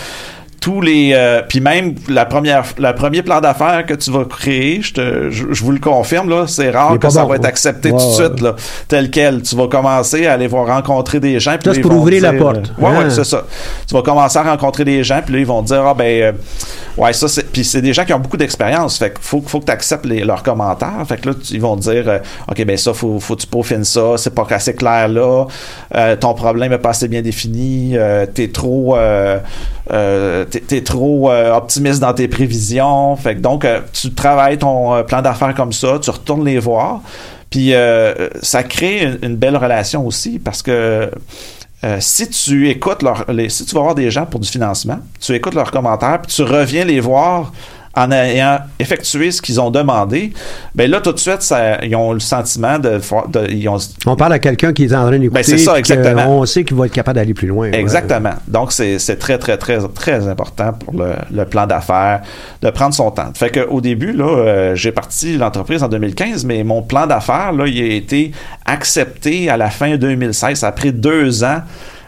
tous 0.64 0.80
les 0.80 1.10
euh, 1.12 1.42
puis 1.46 1.60
même 1.60 1.94
la 2.08 2.24
première 2.24 2.64
la 2.78 2.94
premier 2.94 3.22
plan 3.22 3.42
d'affaires 3.42 3.84
que 3.84 3.92
tu 3.92 4.10
vas 4.10 4.24
créer 4.24 4.80
je 4.80 4.94
te 4.94 5.28
je, 5.28 5.62
vous 5.62 5.72
le 5.72 5.78
confirme 5.78 6.30
là 6.30 6.46
c'est 6.46 6.70
rare 6.70 6.98
que 6.98 7.10
ça 7.10 7.26
va 7.26 7.36
être 7.36 7.44
accepté 7.44 7.90
tout 7.90 7.96
de 7.96 8.00
suite 8.00 8.40
là 8.40 8.54
tel 8.88 9.10
quel. 9.10 9.42
Tu 9.42 9.54
vas 9.56 9.68
commencer 9.68 10.26
à 10.26 10.32
aller 10.32 10.46
voir 10.46 10.66
rencontrer 10.66 11.20
des 11.20 11.38
gens 11.38 11.56
puis 11.62 11.82
pour 11.82 11.92
ouvrir 11.92 12.22
la 12.22 12.32
porte. 12.32 12.72
ouais 12.78 12.88
ouais 12.88 13.04
ah. 13.04 13.10
c'est 13.10 13.24
ça. 13.24 13.44
Tu 13.86 13.92
vas 13.92 14.00
commencer 14.00 14.38
à 14.38 14.42
rencontrer 14.42 14.86
des 14.86 15.04
gens 15.04 15.20
puis 15.22 15.34
là 15.34 15.40
ils 15.40 15.46
vont 15.46 15.60
dire 15.60 15.84
ah 15.84 15.92
ben 15.92 16.22
euh, 16.22 16.32
ouais 16.96 17.12
ça 17.12 17.28
c'est 17.28 17.52
puis 17.52 17.62
c'est 17.62 17.82
des 17.82 17.92
gens 17.92 18.06
qui 18.06 18.14
ont 18.14 18.20
beaucoup 18.20 18.38
d'expérience 18.38 18.96
fait 18.96 19.12
qu'il 19.12 19.22
faut 19.22 19.42
faut 19.46 19.60
que 19.60 19.66
tu 19.66 19.72
acceptes 19.72 20.06
leurs 20.06 20.42
commentaires 20.42 21.04
fait 21.06 21.20
que 21.20 21.28
là 21.28 21.34
ils 21.50 21.60
vont 21.60 21.76
dire 21.76 22.08
euh, 22.08 22.18
ok 22.50 22.64
ben 22.64 22.78
ça 22.78 22.94
faut 22.94 23.20
faut 23.20 23.36
tu 23.36 23.46
peaufines 23.46 23.84
ça 23.84 24.16
c'est 24.16 24.34
pas 24.34 24.46
assez 24.48 24.74
clair 24.74 25.08
là 25.08 25.44
ton 26.16 26.32
problème 26.32 26.72
est 26.72 26.78
pas 26.78 26.90
assez 26.90 27.08
bien 27.08 27.20
défini 27.20 27.98
t'es 28.32 28.48
trop 28.48 28.96
euh, 29.92 30.44
t'es 30.46 30.80
trop 30.80 31.30
euh, 31.30 31.54
optimiste 31.54 32.00
dans 32.00 32.14
tes 32.14 32.28
prévisions. 32.28 33.16
Fait 33.16 33.34
que 33.34 33.40
donc, 33.40 33.64
euh, 33.64 33.80
tu 33.92 34.12
travailles 34.12 34.58
ton 34.58 35.02
plan 35.04 35.20
d'affaires 35.20 35.54
comme 35.54 35.72
ça, 35.72 35.98
tu 36.00 36.10
retournes 36.10 36.44
les 36.44 36.58
voir. 36.58 37.00
Puis 37.50 37.72
ça 38.42 38.64
crée 38.64 39.08
une, 39.22 39.36
belle 39.36 39.56
relation 39.56 40.04
aussi 40.04 40.40
parce 40.40 40.60
que 40.60 41.08
si 42.00 42.28
tu 42.28 42.68
écoutes 42.68 43.02
leur, 43.02 43.26
si 43.48 43.64
tu 43.64 43.74
vas 43.76 43.82
voir 43.82 43.94
des 43.94 44.10
gens 44.10 44.26
pour 44.26 44.40
du 44.40 44.48
financement, 44.48 44.98
tu 45.20 45.32
écoutes 45.34 45.54
leurs 45.54 45.70
commentaires, 45.70 46.20
puis 46.20 46.32
tu 46.34 46.42
reviens 46.42 46.84
les 46.84 46.98
voir 46.98 47.52
en 47.96 48.10
ayant 48.10 48.58
effectué 48.78 49.30
ce 49.30 49.40
qu'ils 49.40 49.60
ont 49.60 49.70
demandé, 49.70 50.32
ben 50.74 50.90
là, 50.90 51.00
tout 51.00 51.12
de 51.12 51.18
suite, 51.18 51.42
ça, 51.42 51.84
ils 51.84 51.94
ont 51.94 52.12
le 52.12 52.20
sentiment 52.20 52.78
de... 52.78 53.00
ils 53.50 53.68
ont, 53.68 53.78
on 54.06 54.16
parle 54.16 54.32
à 54.32 54.38
quelqu'un 54.38 54.72
qui 54.72 54.84
est 54.84 54.94
en 54.94 55.06
train 55.06 55.18
d'écouter. 55.18 55.40
Ben 55.40 55.44
c'est 55.44 55.58
ça, 55.58 55.78
exactement. 55.78 56.40
On 56.40 56.46
sait 56.46 56.64
qu'il 56.64 56.76
va 56.76 56.86
être 56.86 56.92
capable 56.92 57.16
d'aller 57.16 57.34
plus 57.34 57.48
loin. 57.48 57.70
Exactement. 57.72 58.34
Donc, 58.48 58.72
c'est 58.72 59.18
très, 59.18 59.38
très, 59.38 59.56
très, 59.56 59.78
très 59.88 60.28
important 60.28 60.72
pour 60.72 60.94
le, 60.94 61.44
plan 61.44 61.66
d'affaires 61.66 62.22
de 62.62 62.70
prendre 62.70 62.94
son 62.94 63.10
temps. 63.10 63.30
Fait 63.34 63.50
qu'au 63.50 63.80
début, 63.80 64.12
là, 64.12 64.24
euh, 64.24 64.74
j'ai 64.74 64.92
parti 64.92 65.36
l'entreprise 65.36 65.82
en 65.82 65.88
2015, 65.88 66.44
mais 66.46 66.64
mon 66.64 66.82
plan 66.82 67.06
d'affaires, 67.06 67.52
là, 67.52 67.66
il 67.66 67.80
a 67.82 67.94
été 67.94 68.32
accepté 68.64 69.50
à 69.50 69.56
la 69.56 69.70
fin 69.70 69.96
2016, 69.96 70.64
après 70.64 70.90
deux 70.90 71.44
ans 71.44 71.60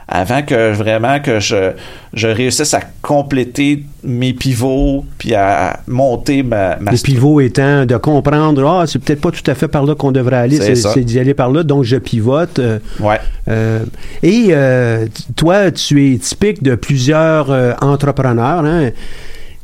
avant 0.08 0.42
que 0.42 0.72
vraiment 0.72 1.18
que 1.20 1.40
je, 1.40 1.72
je 2.14 2.28
réussisse 2.28 2.74
à 2.74 2.80
compléter 3.02 3.84
mes 4.04 4.32
pivots 4.32 5.04
puis 5.18 5.34
à 5.34 5.80
monter 5.88 6.44
ma, 6.44 6.76
ma 6.76 6.92
Les 6.92 6.98
pivots 6.98 7.40
étant 7.40 7.86
de 7.86 7.96
comprendre 7.96 8.64
ah 8.68 8.86
c'est 8.86 9.00
peut-être 9.00 9.20
pas 9.20 9.32
tout 9.32 9.48
à 9.50 9.54
fait 9.54 9.66
par 9.66 9.84
là 9.84 9.96
qu'on 9.96 10.12
devrait 10.12 10.36
aller 10.36 10.74
c'est 10.74 11.00
d'y 11.00 11.18
aller 11.18 11.34
par 11.34 11.50
là 11.50 11.64
donc 11.64 11.82
je 11.82 11.96
pivote 11.96 12.60
euh, 12.60 12.78
ouais. 13.00 13.18
euh, 13.48 13.84
et 14.22 14.48
euh, 14.50 15.06
toi 15.34 15.72
tu 15.72 16.12
es 16.12 16.18
typique 16.18 16.62
de 16.62 16.76
plusieurs 16.76 17.50
entrepreneurs 17.82 18.64
hein 18.64 18.90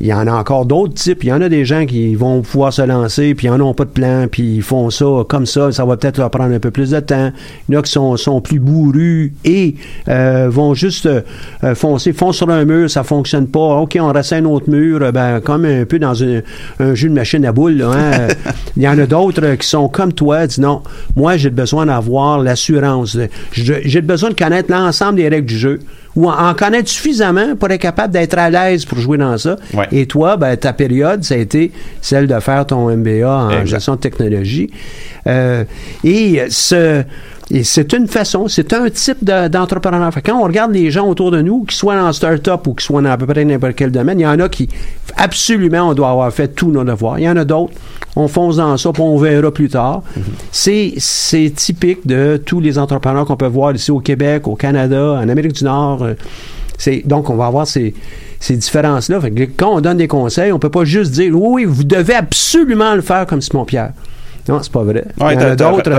il 0.02 0.08
y 0.08 0.12
en 0.12 0.26
a 0.26 0.32
encore 0.32 0.66
d'autres 0.66 0.94
types. 0.94 1.22
Il 1.22 1.28
y 1.28 1.32
en 1.32 1.40
a 1.40 1.48
des 1.48 1.64
gens 1.64 1.86
qui 1.86 2.16
vont 2.16 2.42
pouvoir 2.42 2.72
se 2.72 2.82
lancer, 2.82 3.36
puis 3.36 3.46
ils 3.46 3.50
n'en 3.50 3.68
ont 3.68 3.72
pas 3.72 3.84
de 3.84 3.90
plan, 3.90 4.26
puis 4.28 4.56
ils 4.56 4.62
font 4.62 4.90
ça 4.90 5.06
comme 5.28 5.46
ça. 5.46 5.70
Ça 5.70 5.84
va 5.84 5.96
peut-être 5.96 6.18
leur 6.18 6.28
prendre 6.28 6.52
un 6.52 6.58
peu 6.58 6.72
plus 6.72 6.90
de 6.90 6.98
temps. 6.98 7.30
Il 7.68 7.74
y 7.74 7.76
en 7.76 7.80
a 7.80 7.82
qui 7.84 7.92
sont, 7.92 8.16
sont 8.16 8.40
plus 8.40 8.58
bourrus 8.58 9.32
et 9.44 9.76
euh, 10.08 10.48
vont 10.50 10.74
juste 10.74 11.06
euh, 11.06 11.74
foncer, 11.76 12.12
foncent 12.12 12.38
sur 12.38 12.50
un 12.50 12.64
mur, 12.64 12.90
ça 12.90 13.04
fonctionne 13.04 13.46
pas. 13.46 13.76
OK, 13.76 13.96
on 14.00 14.10
reste 14.10 14.32
un 14.32 14.44
autre 14.44 14.68
mur, 14.68 15.12
ben, 15.12 15.40
comme 15.40 15.64
un 15.64 15.84
peu 15.84 16.00
dans 16.00 16.20
un, 16.24 16.40
jeu 16.94 17.08
de 17.08 17.14
machine 17.14 17.46
à 17.46 17.52
boules. 17.52 17.80
Hein. 17.82 18.26
Il 18.76 18.82
y 18.82 18.88
en 18.88 18.98
a 18.98 19.06
d'autres 19.06 19.54
qui 19.54 19.68
sont 19.68 19.88
comme 19.88 20.12
toi, 20.12 20.48
disent 20.48 20.58
non, 20.58 20.82
moi 21.14 21.36
j'ai 21.36 21.50
besoin 21.50 21.86
d'avoir 21.86 22.40
l'assurance. 22.40 23.16
J'ai 23.52 24.00
besoin 24.00 24.30
de 24.30 24.34
connaître 24.34 24.68
l'ensemble 24.68 25.14
des 25.16 25.28
règles 25.28 25.46
du 25.46 25.56
jeu 25.56 25.78
ou 26.16 26.30
en, 26.30 26.54
connaître 26.54 26.88
suffisamment 26.88 27.56
pour 27.56 27.70
être 27.70 27.80
capable 27.80 28.12
d'être 28.12 28.38
à 28.38 28.50
l'aise 28.50 28.84
pour 28.84 28.98
jouer 28.98 29.18
dans 29.18 29.38
ça. 29.38 29.56
Et 29.90 30.06
toi, 30.06 30.36
ben, 30.36 30.56
ta 30.56 30.72
période, 30.72 31.24
ça 31.24 31.34
a 31.34 31.38
été 31.38 31.72
celle 32.00 32.26
de 32.26 32.38
faire 32.40 32.66
ton 32.66 32.94
MBA 32.94 33.28
en 33.28 33.64
gestion 33.64 33.94
de 33.94 34.00
technologie. 34.00 34.70
Euh, 35.26 35.64
et 36.04 36.42
ce 36.48 37.04
et 37.54 37.64
c'est 37.64 37.92
une 37.92 38.08
façon, 38.08 38.48
c'est 38.48 38.72
un 38.72 38.88
type 38.88 39.22
d'entrepreneur. 39.24 40.10
quand 40.24 40.40
on 40.40 40.44
regarde 40.44 40.72
les 40.72 40.90
gens 40.90 41.06
autour 41.06 41.30
de 41.30 41.42
nous, 41.42 41.64
qu'ils 41.64 41.76
soient 41.76 42.02
en 42.02 42.10
start-up 42.10 42.66
ou 42.66 42.72
qu'ils 42.72 42.80
soient 42.86 43.02
dans 43.02 43.10
à 43.10 43.18
peu 43.18 43.26
près 43.26 43.44
n'importe 43.44 43.74
quel 43.74 43.90
domaine, 43.90 44.18
il 44.18 44.22
y 44.22 44.26
en 44.26 44.40
a 44.40 44.48
qui, 44.48 44.70
absolument, 45.18 45.90
on 45.90 45.92
doit 45.92 46.08
avoir 46.08 46.32
fait 46.32 46.48
tous 46.48 46.70
nos 46.70 46.82
devoirs. 46.82 47.18
Il 47.18 47.24
y 47.24 47.28
en 47.28 47.36
a 47.36 47.44
d'autres, 47.44 47.74
on 48.16 48.26
fonce 48.26 48.56
dans 48.56 48.74
ça, 48.78 48.90
puis 48.92 49.02
on 49.02 49.18
verra 49.18 49.50
plus 49.50 49.68
tard. 49.68 50.02
Mm-hmm. 50.50 50.94
C'est 50.98 51.52
typique 51.54 52.06
de 52.06 52.40
tous 52.42 52.60
les 52.60 52.78
entrepreneurs 52.78 53.26
qu'on 53.26 53.36
peut 53.36 53.44
voir 53.44 53.74
ici 53.74 53.90
au 53.90 54.00
Québec, 54.00 54.48
au 54.48 54.56
Canada, 54.56 55.20
en 55.22 55.28
Amérique 55.28 55.52
du 55.52 55.64
Nord. 55.64 56.04
Euh, 56.04 56.14
donc, 57.04 57.28
on 57.28 57.34
va 57.34 57.44
avoir 57.44 57.66
ces, 57.66 57.92
ces 58.40 58.56
différences-là. 58.56 59.20
Quand 59.58 59.76
on 59.76 59.80
donne 59.82 59.98
des 59.98 60.08
conseils, 60.08 60.52
on 60.52 60.58
peut 60.58 60.70
pas 60.70 60.86
juste 60.86 61.12
dire, 61.12 61.38
oui, 61.38 61.48
oui, 61.52 61.64
vous 61.66 61.84
devez 61.84 62.14
absolument 62.14 62.94
le 62.94 63.02
faire 63.02 63.26
comme 63.26 63.42
Simon-Pierre. 63.42 63.92
Non, 64.48 64.60
c'est 64.62 64.72
pas 64.72 64.82
vrai. 64.82 65.04
d'autres. 65.56 65.90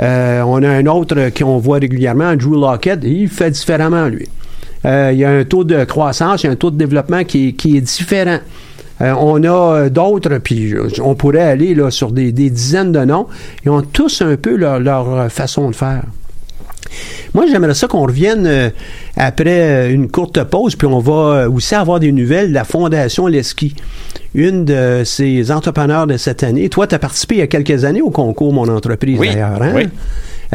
Euh, 0.00 0.42
on 0.42 0.62
a 0.62 0.68
un 0.68 0.86
autre 0.86 1.30
qu'on 1.36 1.58
voit 1.58 1.78
régulièrement, 1.78 2.24
Andrew 2.24 2.54
Lockett, 2.54 3.00
il 3.04 3.28
fait 3.28 3.50
différemment, 3.50 4.06
lui. 4.06 4.28
Euh, 4.84 5.10
il 5.12 5.18
y 5.18 5.24
a 5.24 5.30
un 5.30 5.44
taux 5.44 5.64
de 5.64 5.84
croissance, 5.84 6.42
il 6.42 6.46
y 6.46 6.48
a 6.50 6.52
un 6.52 6.56
taux 6.56 6.70
de 6.70 6.76
développement 6.76 7.24
qui, 7.24 7.48
est 7.48 7.80
différent. 7.80 8.38
Euh, 9.00 9.14
on 9.18 9.42
a 9.44 9.88
d'autres, 9.88 10.38
puis 10.38 10.74
on 11.02 11.14
pourrait 11.14 11.42
aller 11.42 11.74
là, 11.74 11.90
sur 11.90 12.12
des, 12.12 12.32
dizaines 12.32 12.92
de 12.92 13.04
noms. 13.04 13.26
Ils 13.64 13.70
ont 13.70 13.82
tous 13.82 14.20
un 14.22 14.36
peu 14.36 14.56
leur 14.56 15.30
façon 15.32 15.70
de 15.70 15.74
faire. 15.74 16.02
Moi, 17.34 17.46
j'aimerais 17.50 17.74
ça 17.74 17.86
qu'on 17.86 18.06
revienne 18.06 18.46
euh, 18.46 18.70
après 19.16 19.60
euh, 19.60 19.92
une 19.92 20.10
courte 20.10 20.42
pause, 20.44 20.76
puis 20.76 20.86
on 20.86 20.98
va 20.98 21.12
euh, 21.12 21.50
aussi 21.50 21.74
avoir 21.74 22.00
des 22.00 22.12
nouvelles 22.12 22.48
de 22.48 22.54
la 22.54 22.64
Fondation 22.64 23.26
Leski, 23.26 23.74
une 24.34 24.64
de 24.64 25.02
ces 25.04 25.50
entrepreneurs 25.50 26.06
de 26.06 26.16
cette 26.16 26.42
année. 26.42 26.68
Toi, 26.68 26.86
tu 26.86 26.94
as 26.94 26.98
participé 26.98 27.36
il 27.36 27.38
y 27.38 27.42
a 27.42 27.46
quelques 27.46 27.84
années 27.84 28.02
au 28.02 28.10
concours 28.10 28.52
Mon 28.52 28.68
entreprise, 28.68 29.18
d'ailleurs. 29.18 29.62
Hein? 29.62 29.72
Oui. 29.74 29.88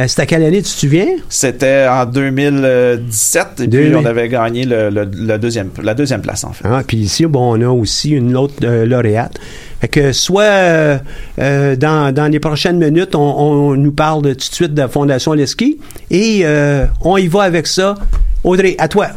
C'était 0.08 0.21
à 0.21 0.25
quelle 0.25 0.43
année, 0.43 0.58
tu 0.58 0.63
te 0.63 0.79
souviens? 0.79 1.08
C'était 1.29 1.88
en 1.89 2.05
2017, 2.05 3.62
et 3.62 3.67
puis 3.67 3.95
on 3.95 4.05
avait 4.05 4.27
gagné 4.27 4.65
le, 4.65 5.38
deuxième, 5.38 5.69
la 5.81 5.93
deuxième 5.93 6.21
place, 6.21 6.43
en 6.43 6.51
fait. 6.51 6.65
Ah, 6.67 6.81
puis 6.86 6.97
ici, 6.97 7.25
bon, 7.25 7.58
on 7.58 7.62
a 7.62 7.69
aussi 7.69 8.12
une 8.12 8.36
autre 8.36 8.65
lauréate. 8.65 9.39
Fait 9.79 9.88
que 9.88 10.12
soit 10.13 10.43
euh, 10.43 10.97
euh, 11.39 11.75
dans, 11.75 12.31
les 12.31 12.39
prochaines 12.39 12.77
minutes, 12.77 13.15
on, 13.15 13.75
nous 13.75 13.91
parle 13.91 14.21
tout 14.21 14.34
de 14.34 14.41
suite 14.41 14.73
de 14.73 14.88
Fondation 14.88 15.34
Leski 15.34 15.79
et 16.10 16.41
euh, 16.43 16.86
on 17.01 17.17
y 17.17 17.27
va 17.27 17.43
avec 17.43 17.67
ça. 17.67 17.95
Audrey, 18.43 18.75
à 18.77 18.88
toi. 18.88 19.08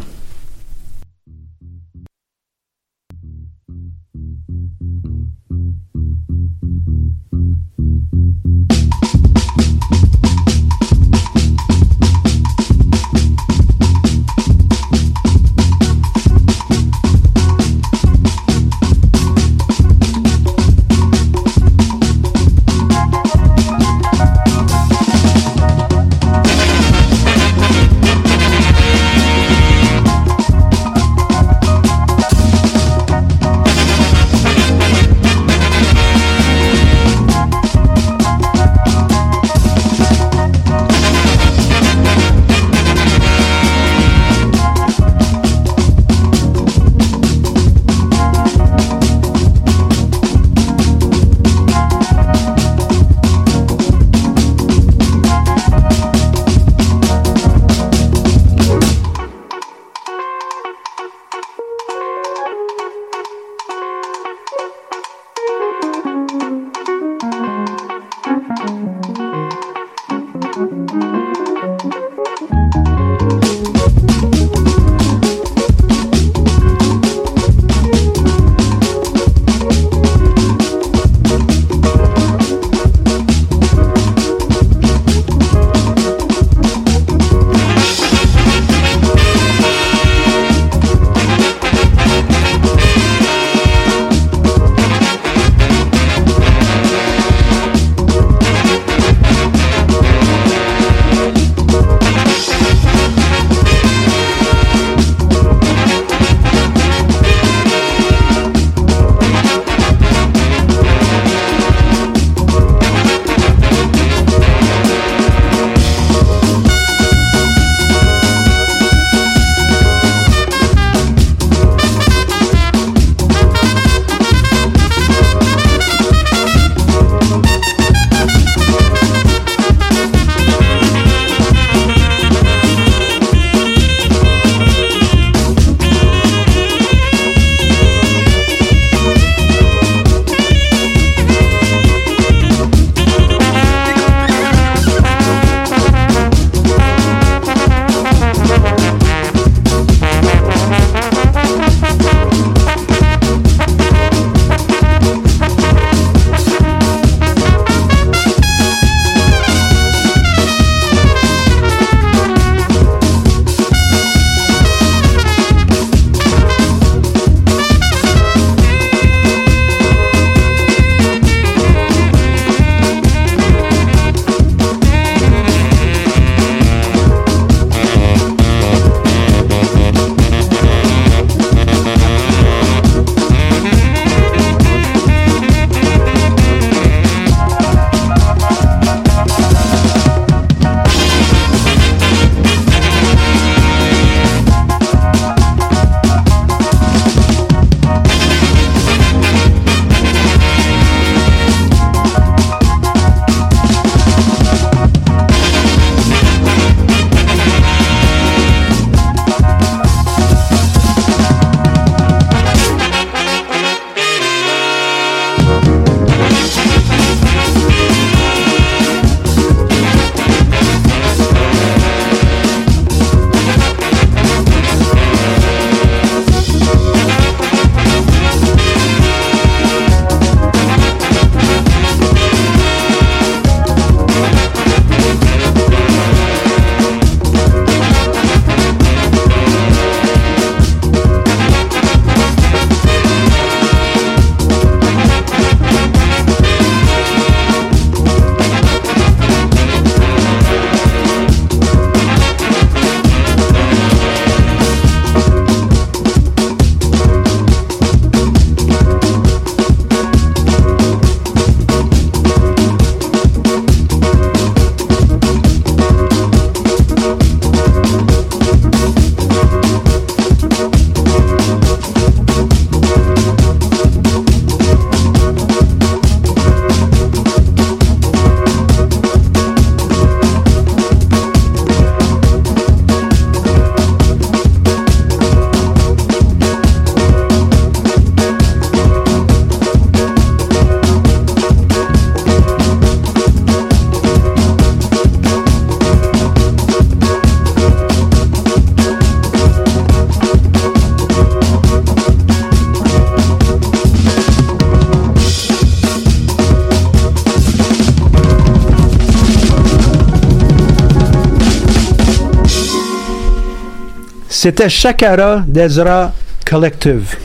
C'était 314.40 314.68
Shakara 314.68 315.42
d'Ezra 315.48 316.12
Collective. 316.46 317.16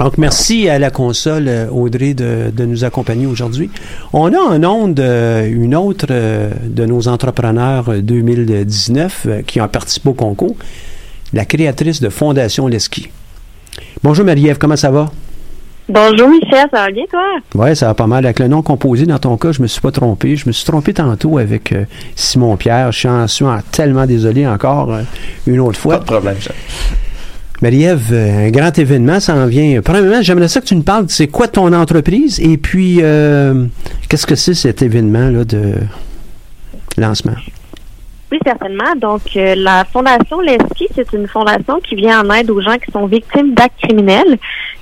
Donc, 0.00 0.18
merci 0.18 0.68
à 0.68 0.80
la 0.80 0.90
console, 0.90 1.46
euh, 1.46 1.68
Audrey, 1.70 2.12
de, 2.12 2.64
nous 2.64 2.82
accompagner 2.82 3.26
aujourd'hui. 3.26 3.70
On 4.12 4.32
a 4.32 4.36
en 4.36 4.64
onde 4.64 4.98
euh, 4.98 5.48
une 5.48 5.76
autre 5.76 6.06
euh, 6.10 6.50
de 6.66 6.86
nos 6.86 7.06
entrepreneurs 7.06 8.02
2019 8.02 9.44
qui 9.46 9.60
ont 9.60 9.68
participé 9.68 10.08
au 10.08 10.14
concours, 10.14 10.56
la 11.32 11.44
créatrice 11.44 12.00
de 12.00 12.08
Fondation 12.08 12.66
Leski. 12.66 13.10
Bonjour 14.02 14.24
Marie-Ève, 14.24 14.58
comment 14.58 14.74
ça 14.74 14.90
va? 14.90 15.08
Bonjour 15.92 16.28
Michel, 16.28 16.68
ça 16.72 16.84
va 16.84 16.90
bien 16.90 17.04
toi? 17.10 17.24
Oui, 17.56 17.74
ça 17.74 17.86
va 17.86 17.94
pas 17.94 18.06
mal. 18.06 18.24
Avec 18.24 18.38
le 18.38 18.46
nom 18.46 18.62
composé, 18.62 19.06
dans 19.06 19.18
ton 19.18 19.36
cas, 19.36 19.50
je 19.50 19.60
me 19.60 19.66
suis 19.66 19.80
pas 19.80 19.90
trompé. 19.90 20.36
Je 20.36 20.46
me 20.46 20.52
suis 20.52 20.64
trompé 20.64 20.94
tantôt 20.94 21.38
avec 21.38 21.74
Simon 22.14 22.56
Pierre. 22.56 22.92
Je 22.92 23.26
suis, 23.26 23.44
en, 23.44 23.58
tellement 23.72 24.06
désolé 24.06 24.46
encore 24.46 24.92
une 25.46 25.58
autre 25.58 25.78
fois. 25.80 25.94
Pas 25.94 26.00
de 26.00 26.04
problème, 26.04 26.36
Marie-Ève, 27.62 28.08
euh, 28.12 28.46
un 28.46 28.50
grand 28.50 28.78
événement 28.78 29.20
s'en 29.20 29.46
vient. 29.46 29.82
Premièrement, 29.82 30.22
j'aimerais 30.22 30.48
ça 30.48 30.60
que 30.60 30.66
tu 30.66 30.74
nous 30.74 30.82
parles 30.82 31.04
c'est 31.08 31.28
quoi 31.28 31.46
ton 31.46 31.72
entreprise 31.74 32.40
et 32.40 32.56
puis 32.56 32.98
euh, 33.02 33.66
qu'est-ce 34.08 34.26
que 34.26 34.34
c'est 34.34 34.54
cet 34.54 34.80
événement-là 34.80 35.44
de 35.44 35.74
lancement? 36.96 37.34
Oui, 38.32 38.38
certainement. 38.46 38.94
Donc, 38.96 39.22
euh, 39.36 39.54
la 39.56 39.84
Fondation 39.84 40.40
Leski, 40.40 40.86
c'est 40.94 41.12
une 41.12 41.26
fondation 41.26 41.80
qui 41.80 41.96
vient 41.96 42.24
en 42.24 42.32
aide 42.32 42.48
aux 42.50 42.60
gens 42.60 42.78
qui 42.78 42.90
sont 42.92 43.06
victimes 43.06 43.54
d'actes 43.54 43.80
criminels, 43.82 44.38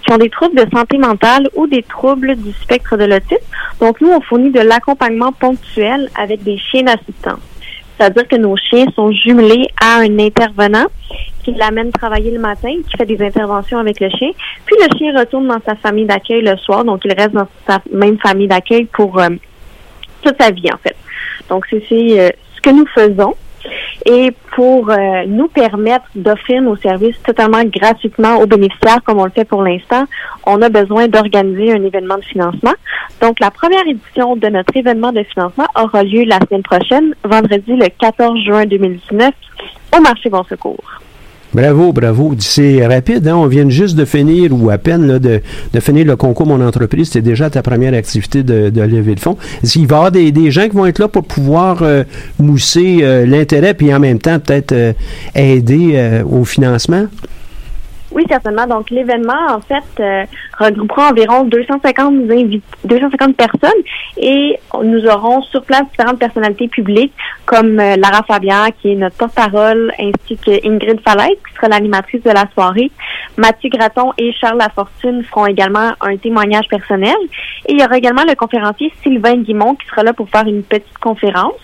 qui 0.09 0.14
ont 0.14 0.18
des 0.18 0.30
troubles 0.30 0.56
de 0.56 0.66
santé 0.74 0.96
mentale 0.96 1.48
ou 1.54 1.66
des 1.66 1.82
troubles 1.82 2.34
du 2.36 2.52
spectre 2.52 2.96
de 2.96 3.04
l'autisme. 3.04 3.44
Donc, 3.78 4.00
nous, 4.00 4.11
on 4.11 4.20
fournit 4.22 4.50
de 4.50 4.61
l'accompagnement 4.61 5.32
ponctuel 5.32 6.09
avec 6.18 6.42
des 6.42 6.56
chiens 6.56 6.84
d'assistance. 6.84 7.40
C'est-à-dire 7.96 8.26
que 8.26 8.36
nos 8.36 8.56
chiens 8.56 8.86
sont 8.94 9.12
jumelés 9.12 9.66
à 9.82 9.98
un 9.98 10.18
intervenant 10.18 10.86
qui 11.44 11.52
l'amène 11.52 11.90
travailler 11.92 12.30
le 12.30 12.38
matin, 12.38 12.70
qui 12.88 12.96
fait 12.96 13.04
des 13.04 13.22
interventions 13.22 13.78
avec 13.78 14.00
le 14.00 14.09
chien. 14.09 14.30
Puis 14.64 14.76
le 14.80 14.96
chien 14.96 15.18
retourne 15.18 15.46
dans 15.46 15.61
sa 15.66 15.74
famille 15.74 16.06
d'accueil 16.06 16.42
le 16.42 16.56
soir, 16.56 16.84
donc 16.84 17.02
il 17.04 17.12
reste 17.12 17.32
dans 17.32 17.48
sa 17.66 17.80
même 17.92 18.18
famille 18.18 18.48
d'accueil 18.48 18.84
pour 18.84 19.18
euh, 19.18 19.28
toute 20.22 20.40
sa 20.40 20.50
vie 20.50 20.70
en 20.72 20.78
fait. 20.78 20.96
Donc 21.48 21.66
c'est 21.70 21.80
euh, 21.92 22.30
ce 22.54 22.61
que 22.61 22.70
nous 22.70 22.86
faisons. 22.94 23.34
Et 24.07 24.32
pour 24.55 24.90
euh, 24.90 25.24
nous 25.26 25.49
permettre 25.49 26.07
d'offrir 26.14 26.62
nos 26.62 26.76
services 26.76 27.20
totalement 27.24 27.62
gratuitement 27.64 28.36
aux 28.36 28.46
bénéficiaires, 28.46 29.03
comme 29.05 29.18
on 29.18 29.24
le 29.24 29.30
fait 29.30 29.44
pour 29.44 29.62
l'instant, 29.62 30.05
on 30.46 30.62
a 30.62 30.68
besoin 30.68 31.09
d'organiser 31.09 31.72
un 31.72 31.84
événement 31.84 32.16
de 32.16 32.24
financement. 32.24 32.74
Donc, 33.20 33.40
la 33.40 33.51
première 33.51 33.86
édition 33.86 34.36
de 34.36 34.49
notre 34.49 34.76
événement 34.76 35.12
de 35.12 35.22
financement 35.24 35.66
aura 35.76 36.03
lieu 36.05 36.24
la 36.24 36.38
semaine 36.46 36.62
prochaine, 36.62 37.14
vendredi 37.24 37.72
le 37.72 37.88
14 37.88 38.38
juin 38.44 38.66
2019, 38.66 39.32
au 39.96 40.01
marché 40.01 40.30
Bon 40.30 40.44
Secours. 40.44 41.01
Bravo, 41.55 41.92
bravo. 41.92 42.34
C'est 42.38 42.86
rapide, 42.86 43.26
hein? 43.26 43.36
On 43.36 43.46
vient 43.46 43.68
juste 43.70 43.96
de 43.96 44.05
finir, 44.05 44.53
ou 44.53 44.68
à 44.68 44.76
peine, 44.76 45.07
là, 45.07 45.18
de, 45.18 45.40
de 45.72 45.80
finir 45.80 46.05
le 46.05 46.14
concours 46.16 46.46
Mon 46.46 46.61
entreprise. 46.61 47.11
C'est 47.11 47.22
déjà 47.22 47.49
ta 47.49 47.62
première 47.62 47.94
activité 47.94 48.42
de, 48.42 48.68
de 48.68 48.82
lever 48.82 49.14
de 49.14 49.20
fonds. 49.20 49.38
Qu'il 49.64 49.86
va 49.86 49.94
y 49.94 49.99
avoir 49.99 50.12
des, 50.12 50.30
des, 50.30 50.51
gens 50.51 50.68
qui 50.68 50.76
vont 50.76 50.86
être 50.86 50.99
là 50.99 51.09
pour 51.09 51.24
pouvoir 51.24 51.82
euh, 51.82 52.05
mousser 52.38 52.99
euh, 53.01 53.24
l'intérêt, 53.24 53.72
puis 53.72 53.94
en 53.94 53.99
même 53.99 54.18
temps, 54.18 54.38
peut-être 54.38 54.72
euh, 54.72 54.92
aider 55.34 56.22
au 56.30 56.44
financement? 56.44 57.07
Oui, 58.11 58.24
certainement. 58.28 58.66
Donc, 58.66 58.90
l'événement, 58.90 59.46
en 59.50 59.61
fait, 59.61 59.84
euh, 60.00 60.24
regroupera 60.59 61.11
environ 61.11 61.44
250, 61.44 62.26
250 62.84 63.36
personnes 63.36 63.70
et 64.16 64.59
nous 64.82 65.06
aurons 65.06 65.42
sur 65.42 65.62
place 65.62 65.82
différentes 65.90 66.18
personnalités 66.18 66.68
publiques 66.68 67.12
comme 67.44 67.78
euh, 67.78 67.96
Lara 67.96 68.22
Fabian, 68.26 68.68
qui 68.80 68.92
est 68.92 68.94
notre 68.94 69.16
porte-parole, 69.16 69.92
ainsi 69.98 70.36
que 70.38 70.66
Ingrid 70.66 71.00
Falaise, 71.00 71.36
qui 71.46 71.54
sera 71.54 71.68
l'animatrice 71.68 72.22
de 72.22 72.30
la 72.30 72.44
soirée. 72.54 72.90
Mathieu 73.36 73.68
Graton 73.68 74.12
et 74.16 74.32
Charles 74.32 74.59
Lafortune 74.59 75.22
feront 75.24 75.46
également 75.46 75.92
un 76.00 76.16
témoignage 76.16 76.66
personnel. 76.68 77.16
Et 77.66 77.72
il 77.72 77.80
y 77.80 77.84
aura 77.84 77.98
également 77.98 78.24
le 78.26 78.34
conférencier 78.34 78.92
Sylvain 79.02 79.36
Guimont 79.36 79.74
qui 79.74 79.86
sera 79.86 80.02
là 80.02 80.12
pour 80.12 80.28
faire 80.30 80.46
une 80.46 80.62
petite 80.62 80.98
conférence. 80.98 81.54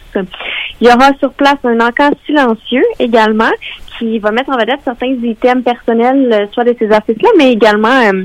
Il 0.80 0.88
y 0.88 0.92
aura 0.92 1.10
sur 1.18 1.32
place 1.32 1.58
un 1.64 1.80
encas 1.80 2.10
silencieux 2.26 2.84
également 2.98 3.50
qui 3.98 4.18
va 4.18 4.30
mettre 4.30 4.50
en 4.50 4.58
vedette 4.58 4.80
certains 4.84 5.06
items 5.06 5.64
personnels, 5.64 6.32
euh, 6.32 6.46
soit 6.52 6.64
de 6.64 6.74
ces 6.78 6.90
artistes-là, 6.90 7.30
mais 7.38 7.52
également 7.52 8.00
euh, 8.12 8.24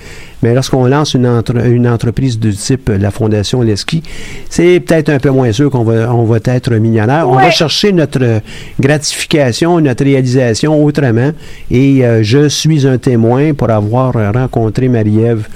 Mais 0.41 0.55
lorsqu'on 0.55 0.87
lance 0.87 1.13
une, 1.13 1.43
une 1.65 1.87
entreprise 1.87 2.39
de 2.39 2.51
type 2.51 2.89
la 2.89 3.11
Fondation 3.11 3.61
Leski, 3.61 4.01
c'est 4.49 4.79
peut-être 4.79 5.09
un 5.09 5.19
peu 5.19 5.29
moins 5.29 5.51
sûr 5.51 5.69
qu'on 5.69 5.83
va, 5.83 6.11
on 6.11 6.23
va 6.23 6.39
être 6.43 6.73
millionnaire. 6.73 7.29
On 7.29 7.35
va 7.35 7.51
chercher 7.51 7.91
notre 7.91 8.41
gratification, 8.79 9.79
notre 9.79 10.03
réalisation 10.03 10.83
autrement. 10.83 11.31
Et 11.69 12.03
euh, 12.03 12.23
je 12.23 12.49
suis 12.49 12.87
un 12.87 12.97
témoin 12.97 13.53
pour 13.53 13.69
avoir 13.69 14.13
rencontré 14.33 14.87
Marie-Ève 14.87 15.47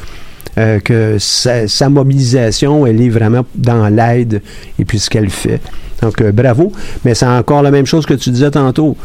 euh, 0.57 0.79
que 0.79 1.17
sa, 1.19 1.89
mobilisation, 1.89 2.87
elle 2.87 3.01
est 3.01 3.09
vraiment 3.09 3.45
dans 3.55 3.89
l'aide 3.89 4.41
et 4.79 4.85
puis 4.85 4.99
ce 4.99 5.09
qu'elle 5.09 5.29
fait. 5.29 5.59
Donc, 6.01 6.21
euh, 6.21 6.31
bravo. 6.31 6.71
Mais 7.03 7.13
c'est 7.13 7.25
encore 7.25 7.61
la 7.61 7.71
même 7.71 7.85
chose 7.85 8.05
que 8.05 8.13
tu 8.13 8.29
disais 8.29 8.51
tantôt. 8.51 8.95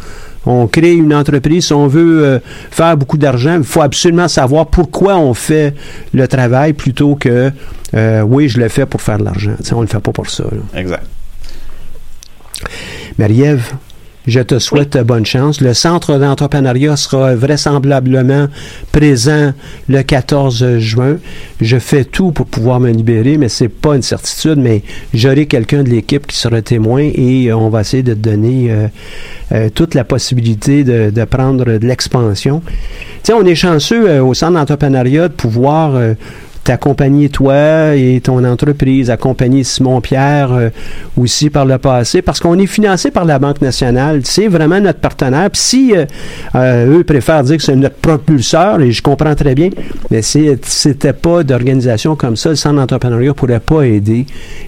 On 0.46 0.68
crée 0.68 0.94
une 0.94 1.12
entreprise, 1.12 1.66
si 1.66 1.72
on 1.72 1.86
veut 1.86 2.24
euh, 2.24 2.38
faire 2.70 2.96
beaucoup 2.96 3.18
d'argent, 3.18 3.56
il 3.58 3.64
faut 3.64 3.82
absolument 3.82 4.28
savoir 4.28 4.66
pourquoi 4.66 5.18
on 5.18 5.34
fait 5.34 5.74
le 6.14 6.26
travail 6.28 6.72
plutôt 6.72 7.14
que 7.16 7.50
oui, 7.92 8.48
je 8.48 8.60
le 8.60 8.68
fais 8.68 8.86
pour 8.86 9.02
faire 9.02 9.18
de 9.18 9.24
l'argent. 9.24 9.56
on 9.72 9.76
ne 9.76 9.80
le 9.82 9.86
fait 9.88 10.00
pas 10.00 10.12
pour 10.12 10.30
ça. 10.30 10.44
Exact. 10.74 11.04
Marie-Ève, 13.18 13.72
Je 14.30 14.38
te 14.38 14.60
souhaite 14.60 14.96
bonne 14.98 15.26
chance. 15.26 15.60
Le 15.60 15.74
centre 15.74 16.16
d'entrepreneuriat 16.16 16.96
sera 16.96 17.34
vraisemblablement 17.34 18.46
présent 18.92 19.52
le 19.88 20.02
14 20.02 20.78
juin. 20.78 21.16
Je 21.60 21.80
fais 21.80 22.04
tout 22.04 22.30
pour 22.30 22.46
pouvoir 22.46 22.78
me 22.78 22.92
libérer, 22.92 23.38
mais 23.38 23.48
c'est 23.48 23.68
pas 23.68 23.96
une 23.96 24.02
certitude, 24.02 24.58
mais 24.58 24.84
j'aurai 25.12 25.46
quelqu'un 25.46 25.82
de 25.82 25.88
l'équipe 25.88 26.28
qui 26.28 26.36
sera 26.36 26.62
témoin 26.62 27.10
et 27.12 27.52
on 27.52 27.70
va 27.70 27.80
essayer 27.80 28.04
de 28.04 28.14
te 28.14 28.20
donner 28.20 28.70
euh, 28.70 28.86
euh, 29.50 29.68
toute 29.68 29.94
la 29.94 30.04
possibilité 30.04 30.84
de, 30.84 31.10
de 31.10 31.24
prendre 31.24 31.64
de 31.64 31.84
l'expansion. 31.84 32.62
Tu 32.64 32.74
sais, 33.24 33.32
on 33.32 33.44
est 33.44 33.56
chanceux 33.56 34.08
euh, 34.08 34.22
au 34.22 34.34
centre 34.34 34.52
d'entrepreneuriat 34.52 35.26
de 35.26 35.34
pouvoir 35.34 36.00
t'accompagner 36.70 37.28
toi 37.30 37.96
et 37.96 38.20
ton 38.22 38.44
entreprise, 38.44 39.10
accompagner 39.10 39.64
Simon-Pierre 39.64 40.52
euh, 40.52 40.70
aussi 41.16 41.50
par 41.50 41.64
le 41.64 41.78
passé, 41.78 42.22
parce 42.22 42.38
qu'on 42.38 42.56
est 42.60 42.66
financé 42.68 43.10
par 43.10 43.24
la 43.24 43.40
Banque 43.40 43.60
nationale. 43.60 44.20
C'est 44.22 44.46
vraiment 44.46 44.78
notre 44.78 45.00
partenaire. 45.00 45.50
Puis 45.50 45.60
si 45.60 45.92
euh, 45.96 46.04
euh, 46.54 46.98
eux 46.98 47.02
préfèrent 47.02 47.42
dire 47.42 47.56
que 47.56 47.62
c'est 47.64 47.74
notre 47.74 47.96
propulseur, 47.96 48.80
et 48.80 48.92
je 48.92 49.02
comprends 49.02 49.34
très 49.34 49.56
bien, 49.56 49.70
mais 50.12 50.22
c'est- 50.22 50.64
c'était 50.64 51.12
pas 51.12 51.42
d'organisation 51.42 52.14
comme 52.14 52.36
ça, 52.36 52.50
le 52.50 52.54
centre 52.54 52.76
d'entrepreneuriat 52.76 53.34
pourrait 53.34 53.58
pas 53.58 53.82
aider 53.82 54.26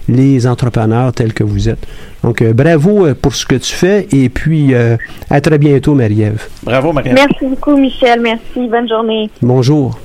les 0.09 0.45
entrepreneurs 0.45 1.13
tels 1.13 1.33
que 1.33 1.45
vous 1.45 1.69
êtes. 1.69 1.85
Donc, 2.21 2.41
euh, 2.41 2.51
bravo 2.51 3.07
pour 3.21 3.33
ce 3.33 3.45
que 3.45 3.55
tu 3.55 3.73
fais 3.73 4.07
et 4.11 4.27
puis 4.27 4.73
euh, 4.73 4.97
à 5.29 5.39
très 5.39 5.57
bientôt, 5.57 5.93
Marie-Ève. 5.95 6.41
Bravo, 6.63 6.91
Marie. 6.91 7.11
Merci 7.13 7.45
beaucoup, 7.47 7.77
Michel. 7.77 8.19
Merci. 8.21 8.67
Bonne 8.69 8.89
journée. 8.89 9.29
Bonjour. 9.41 9.97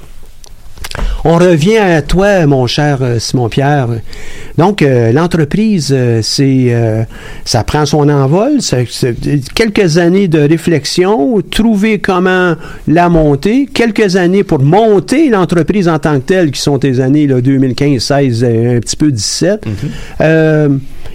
On 1.24 1.36
revient 1.36 1.78
à 1.78 2.02
toi, 2.02 2.46
mon 2.46 2.66
cher 2.66 2.98
euh, 3.02 3.18
Simon-Pierre. 3.18 3.88
Donc, 4.56 4.82
euh, 4.82 5.12
l'entreprise, 5.12 5.92
euh, 5.96 6.20
c'est, 6.22 6.66
euh, 6.70 7.02
ça 7.44 7.64
prend 7.64 7.86
son 7.86 8.08
envol. 8.08 8.60
Ça- 8.60 8.78
quelques 9.54 9.98
années 9.98 10.28
de 10.28 10.40
réflexion, 10.40 11.40
trouver 11.50 11.98
comment 11.98 12.54
la 12.86 13.08
monter, 13.08 13.66
quelques 13.72 14.16
années 14.16 14.44
pour 14.44 14.60
monter 14.60 15.28
l'entreprise 15.28 15.88
en 15.88 15.98
tant 15.98 16.14
que 16.20 16.24
telle, 16.26 16.50
qui 16.50 16.60
sont 16.60 16.78
tes 16.78 17.00
années 17.00 17.26
là, 17.26 17.40
2015, 17.40 18.00
16, 18.02 18.44
euh, 18.44 18.76
un 18.76 18.80
petit 18.80 18.96
peu 18.96 19.10
17. 19.12 19.64
Euh, 20.20 20.68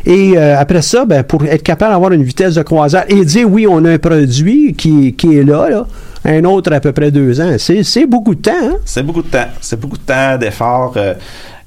et 0.06 0.34
euh, 0.38 0.60
après 0.60 0.82
ça, 0.82 1.06
ben, 1.06 1.24
pour 1.24 1.46
être 1.46 1.64
capable 1.64 1.94
d'avoir 1.94 2.12
une 2.12 2.24
vitesse 2.24 2.56
de 2.56 2.62
croisière 2.62 3.06
et 3.08 3.24
dire 3.24 3.50
oui, 3.50 3.66
on 3.68 3.84
a 3.86 3.92
un 3.92 3.98
produit 3.98 4.74
qui, 4.74 5.16
est 5.24 5.44
là, 5.44 5.86
un 6.26 6.44
autre 6.44 6.74
à 6.74 6.80
peu 6.80 6.92
près 6.92 7.12
deux 7.12 7.40
ans, 7.40 7.56
c'est, 7.58 8.06
beaucoup 8.06 8.36
de 8.36 8.42
temps. 8.42 8.52
Hein? 8.62 8.76
C'est 8.86 9.04
beaucoup 9.04 9.22
de 9.22 9.28
temps. 9.28 9.48
C'est 9.62 9.80
beaucoup 9.80 9.98
de 9.98 10.04
temps, 10.04 10.38
d'efforts 10.38 10.94
euh, 10.98 11.14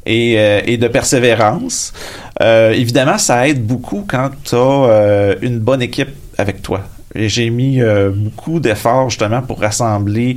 et, 0.05 0.35
euh, 0.39 0.61
et 0.66 0.77
de 0.77 0.89
persévérance. 0.89 1.93
Évidemment, 2.41 3.18
ça 3.18 3.49
aide 3.49 3.64
beaucoup 3.64 4.05
quand 4.07 4.31
tu 4.45 4.55
as 4.55 5.37
une 5.41 5.59
bonne 5.59 5.81
équipe 5.81 6.11
avec 6.37 6.61
toi. 6.61 6.83
J'ai 7.14 7.49
mis 7.49 7.81
beaucoup 8.14 8.61
d'efforts 8.61 9.09
justement 9.09 9.41
pour 9.41 9.61
rassembler 9.61 10.37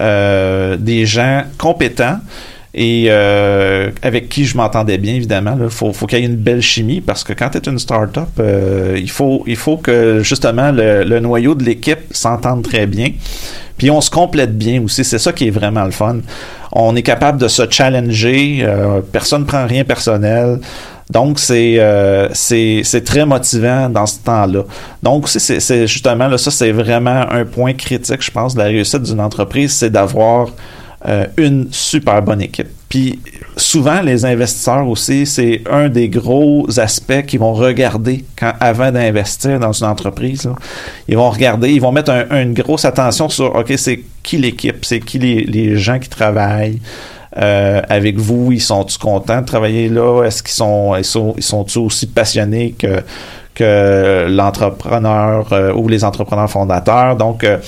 des 0.00 1.04
gens 1.04 1.42
compétents 1.58 2.18
et 2.74 3.06
euh, 3.08 3.90
avec 4.02 4.28
qui 4.28 4.44
je 4.44 4.56
m'entendais 4.56 4.98
bien 4.98 5.14
évidemment. 5.14 5.56
Il 5.62 5.70
faut, 5.70 5.92
faut 5.92 6.06
qu'il 6.06 6.18
y 6.18 6.22
ait 6.22 6.26
une 6.26 6.36
belle 6.36 6.60
chimie 6.60 7.00
parce 7.00 7.22
que 7.22 7.32
quand 7.32 7.50
tu 7.50 7.58
es 7.58 7.70
une 7.70 7.78
start-up, 7.78 8.28
euh, 8.40 8.98
il, 8.98 9.10
faut, 9.10 9.44
il 9.46 9.56
faut 9.56 9.76
que 9.76 10.20
justement 10.22 10.72
le, 10.72 11.04
le 11.04 11.20
noyau 11.20 11.54
de 11.54 11.62
l'équipe 11.62 12.00
s'entende 12.10 12.64
très 12.64 12.86
bien. 12.86 13.10
Puis 13.76 13.90
on 13.90 14.00
se 14.00 14.10
complète 14.10 14.56
bien 14.56 14.82
aussi, 14.82 15.04
c'est 15.04 15.18
ça 15.18 15.32
qui 15.32 15.48
est 15.48 15.50
vraiment 15.50 15.84
le 15.84 15.90
fun. 15.90 16.18
On 16.72 16.94
est 16.96 17.02
capable 17.02 17.40
de 17.40 17.48
se 17.48 17.62
challenger, 17.70 18.58
euh, 18.62 19.00
personne 19.00 19.42
ne 19.42 19.46
prend 19.46 19.66
rien 19.66 19.84
personnel. 19.84 20.58
Donc 21.10 21.38
c'est 21.38 21.76
euh, 21.78 22.28
c'est 22.32 23.04
très 23.04 23.26
motivant 23.26 23.88
dans 23.88 24.06
ce 24.06 24.18
temps-là. 24.20 24.62
Donc 25.02 25.28
c'est 25.28 25.86
justement 25.86 26.28
là 26.28 26.38
ça 26.38 26.50
c'est 26.50 26.72
vraiment 26.72 27.30
un 27.30 27.44
point 27.44 27.74
critique 27.74 28.22
je 28.22 28.30
pense 28.30 28.54
de 28.54 28.60
la 28.60 28.66
réussite 28.66 29.02
d'une 29.02 29.20
entreprise, 29.20 29.72
c'est 29.72 29.90
d'avoir 29.90 30.48
euh, 31.06 31.26
une 31.36 31.68
super 31.70 32.22
bonne 32.22 32.40
équipe. 32.42 32.68
Puis 32.88 33.18
souvent 33.56 34.00
les 34.00 34.24
investisseurs 34.24 34.86
aussi, 34.88 35.26
c'est 35.26 35.62
un 35.70 35.88
des 35.88 36.08
gros 36.08 36.66
aspects 36.78 37.22
qu'ils 37.26 37.40
vont 37.40 37.52
regarder 37.52 38.24
quand 38.38 38.52
avant 38.60 38.90
d'investir 38.92 39.58
dans 39.58 39.72
une 39.72 39.86
entreprise. 39.86 40.44
là. 40.44 40.54
Ils 41.08 41.16
vont 41.16 41.28
regarder, 41.30 41.70
ils 41.70 41.80
vont 41.80 41.92
mettre 41.92 42.10
un- 42.12 42.42
une 42.42 42.54
grosse 42.54 42.84
attention 42.84 43.28
sur 43.28 43.54
ok 43.54 43.72
c'est 43.76 44.00
qui 44.22 44.38
l'équipe, 44.38 44.84
c'est 44.84 45.00
qui 45.00 45.18
les, 45.18 45.44
les 45.44 45.76
gens 45.76 45.98
qui 45.98 46.08
travaillent. 46.08 46.80
euh, 47.36 47.82
avec 47.88 48.16
vous, 48.16 48.52
ils 48.52 48.60
sont-ils 48.60 48.96
contents 48.96 49.40
de 49.40 49.46
travailler 49.46 49.88
là? 49.88 50.22
Est-ce 50.24 50.40
qu'ils 50.40 50.52
sont, 50.54 50.94
ils 50.96 51.04
sont, 51.04 51.34
ils 51.36 51.42
sont 51.42 51.66
aussi 51.80 52.06
passionnés 52.06 52.76
que, 52.78 53.02
que 53.56 54.26
l'entrepreneur 54.28 55.52
euh, 55.52 55.72
ou 55.74 55.88
les 55.88 56.04
entrepreneurs 56.04 56.48
fondateurs? 56.48 57.16
Donc, 57.16 57.42
euh, 57.42 57.58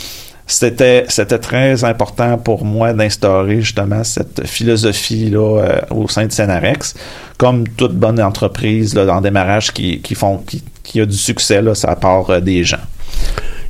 c'était 0.47 1.05
c'était 1.09 1.38
très 1.38 1.82
important 1.84 2.38
pour 2.38 2.64
moi 2.64 2.92
d'instaurer 2.92 3.61
justement 3.61 4.05
cette 4.05 4.47
philosophie 4.47 5.28
là 5.30 5.61
euh, 5.61 5.80
au 5.90 6.09
sein 6.09 6.26
de 6.26 6.32
Cenarex 6.32 6.94
comme 7.36 7.66
toute 7.68 7.94
bonne 7.94 8.20
entreprise 8.22 8.94
là 8.94 9.12
en 9.12 9.20
démarrage 9.20 9.72
qui, 9.72 10.01
qui 10.01 10.14
font 10.14 10.38
qui, 10.38 10.62
qui 10.84 11.01
a 11.01 11.07
du 11.07 11.16
succès 11.16 11.61
là 11.62 11.74
ça 11.74 11.97
part 11.97 12.30
euh, 12.30 12.40
des 12.40 12.62
gens 12.62 12.84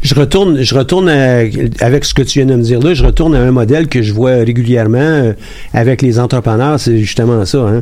Je 0.03 0.15
retourne, 0.15 0.63
je 0.63 0.75
retourne 0.75 1.09
avec 1.09 2.05
ce 2.05 2.13
que 2.15 2.23
tu 2.23 2.39
viens 2.39 2.47
de 2.47 2.55
me 2.55 2.63
dire 2.63 2.79
là, 2.81 2.95
je 2.95 3.05
retourne 3.05 3.35
à 3.35 3.41
un 3.41 3.51
modèle 3.51 3.89
que 3.89 4.03
je 4.03 4.13
vois 4.13 4.35
régulièrement 4.45 4.99
euh, 4.99 5.33
avec 5.73 6.03
les 6.03 6.19
entrepreneurs, 6.19 6.79
c'est 6.79 6.99
justement 6.99 7.45
ça. 7.45 7.59
hein. 7.59 7.81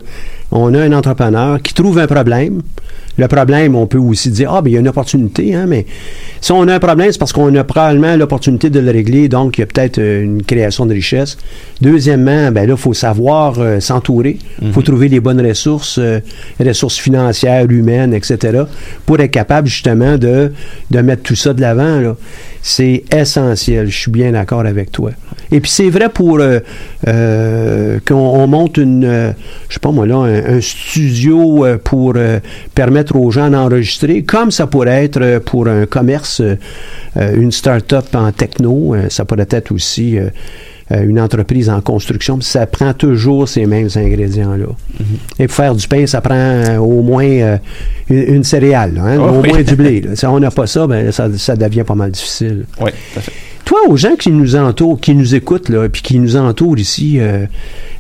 On 0.51 0.73
a 0.73 0.81
un 0.81 0.93
entrepreneur 0.93 1.61
qui 1.61 1.75
trouve 1.75 1.99
un 1.99 2.07
problème. 2.07 2.63
Le 3.17 3.29
problème, 3.29 3.77
on 3.77 3.87
peut 3.87 3.99
aussi 3.99 4.31
dire, 4.31 4.53
ah, 4.53 4.61
ben, 4.61 4.71
il 4.71 4.75
y 4.75 4.77
a 4.77 4.81
une 4.81 4.89
opportunité, 4.89 5.55
hein, 5.55 5.67
mais 5.69 5.87
si 6.41 6.51
on 6.53 6.67
a 6.67 6.75
un 6.75 6.79
problème, 6.81 7.13
c'est 7.13 7.19
parce 7.19 7.33
qu'on 7.33 7.55
a 7.55 7.65
probablement 7.65 8.17
l'opportunité 8.17 8.71
de 8.71 8.81
le 8.81 8.91
régler, 8.91 9.29
donc 9.29 9.59
il 9.59 9.61
y 9.61 9.65
a 9.65 9.67
peut-être 9.67 9.99
euh, 9.99 10.23
une 10.23 10.43
création 10.43 10.85
de 10.85 10.93
richesse. 10.93 11.37
Deuxièmement, 11.81 12.51
ben 12.51 12.67
là, 12.67 12.75
il 12.75 12.81
faut 12.81 12.93
savoir 12.95 13.59
euh, 13.59 13.79
s'entourer. 13.81 14.39
Il 14.61 14.73
faut 14.73 14.83
trouver 14.83 15.09
les 15.09 15.21
bonnes 15.21 15.45
ressources, 15.47 15.99
euh, 15.99 16.21
ressources 16.59 16.99
financières, 16.99 17.71
humaines, 17.71 18.15
etc., 18.15 18.63
pour 19.07 19.21
être 19.21 19.31
capable 19.31 19.69
justement 19.69 20.19
de, 20.19 20.53
de 20.91 21.01
mettre 21.01 21.23
tout 21.23 21.37
ça 21.37 21.53
de 21.53 21.61
l'avant. 21.61 22.01
là. 22.01 22.17
C'est 22.63 23.05
essentiel. 23.15 23.89
Je 23.89 23.97
suis 23.97 24.11
bien 24.11 24.33
d'accord 24.33 24.61
avec 24.61 24.91
toi. 24.91 25.11
Et 25.53 25.61
puis 25.61 25.71
c'est 25.71 25.91
vrai 25.91 26.09
pour 26.09 26.39
euh, 26.41 27.99
qu'on 28.07 28.15
on 28.15 28.47
monte 28.47 28.79
une, 28.79 29.35
je 29.69 29.75
sais 29.75 29.81
pas 29.81 29.91
moi 29.91 30.07
là, 30.07 30.17
un, 30.17 30.57
un 30.57 30.61
studio 30.61 31.67
pour 31.85 32.15
euh, 32.17 32.41
permettre 33.05 33.17
aux 33.17 33.31
gens 33.31 33.51
d'enregistrer, 33.51 34.23
comme 34.23 34.51
ça 34.51 34.67
pourrait 34.67 35.05
être 35.05 35.21
euh, 35.21 35.41
pour 35.41 35.69
un 35.69 35.87
commerce, 35.87 36.41
euh, 36.41 36.57
euh, 37.17 37.35
une 37.37 37.53
start-up 37.53 38.07
en 38.15 38.33
techno, 38.33 38.97
ça 39.09 39.25
pourrait 39.25 39.47
être 39.51 39.73
aussi 39.73 40.19
une 40.91 41.19
entreprise 41.21 41.71
en 41.71 41.81
construction. 41.81 42.41
Ça 42.41 42.67
prend 42.67 42.93
toujours 42.93 43.49
ces 43.49 43.67
mêmes 43.67 43.89
ingrédients-là. 43.95 44.67
Et 45.39 45.47
pour 45.47 45.57
faire 45.57 45.75
du 45.75 45.87
pain, 45.89 46.07
ça 46.07 46.21
prend 46.21 46.77
au 46.79 47.03
moins 47.03 47.25
euh, 47.25 47.57
une, 48.11 48.35
une 48.37 48.45
céréale, 48.45 49.01
hein, 49.03 49.17
Oh, 49.19 49.37
au 49.37 49.41
oui. 49.43 49.49
moins 49.51 49.63
du 49.63 49.77
blé. 49.77 50.01
là. 50.03 50.11
Si 50.17 50.27
on 50.27 50.39
n'a 50.41 50.51
pas 50.51 50.67
ça, 50.67 50.87
ben, 50.87 51.11
ça, 51.13 51.29
ça 51.37 51.57
devient 51.57 51.85
pas 51.85 51.95
mal 51.95 52.11
difficile. 52.11 52.65
oui 52.81 52.91
tout 53.13 53.19
à 53.19 53.23
fait 53.23 53.33
Toi, 53.65 53.79
aux 53.89 53.97
gens 53.97 54.17
qui 54.17 54.31
nous 54.31 54.57
entourent, 54.57 55.01
qui 55.01 55.15
nous 55.15 55.35
écoutent, 55.35 55.71
là, 55.71 55.89
puis 55.89 56.03
qui 56.03 56.19
nous 56.19 56.37
entourent 56.37 56.79
ici 56.79 57.19
euh, 57.19 57.47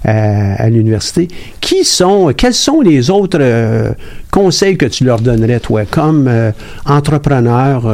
à, 0.04 0.68
l'université, 0.68 1.28
qui 1.60 1.84
sont, 1.84 2.32
quels 2.36 2.54
sont 2.54 2.82
les 2.82 3.08
autres 3.08 3.38
euh, 3.40 3.92
conseils 4.30 4.76
que 4.76 4.86
tu 4.86 5.04
leur 5.04 5.20
donnerais, 5.20 5.60
toi, 5.60 5.84
comme 5.86 6.28
euh, 6.28 6.52
entrepreneur 6.84 7.86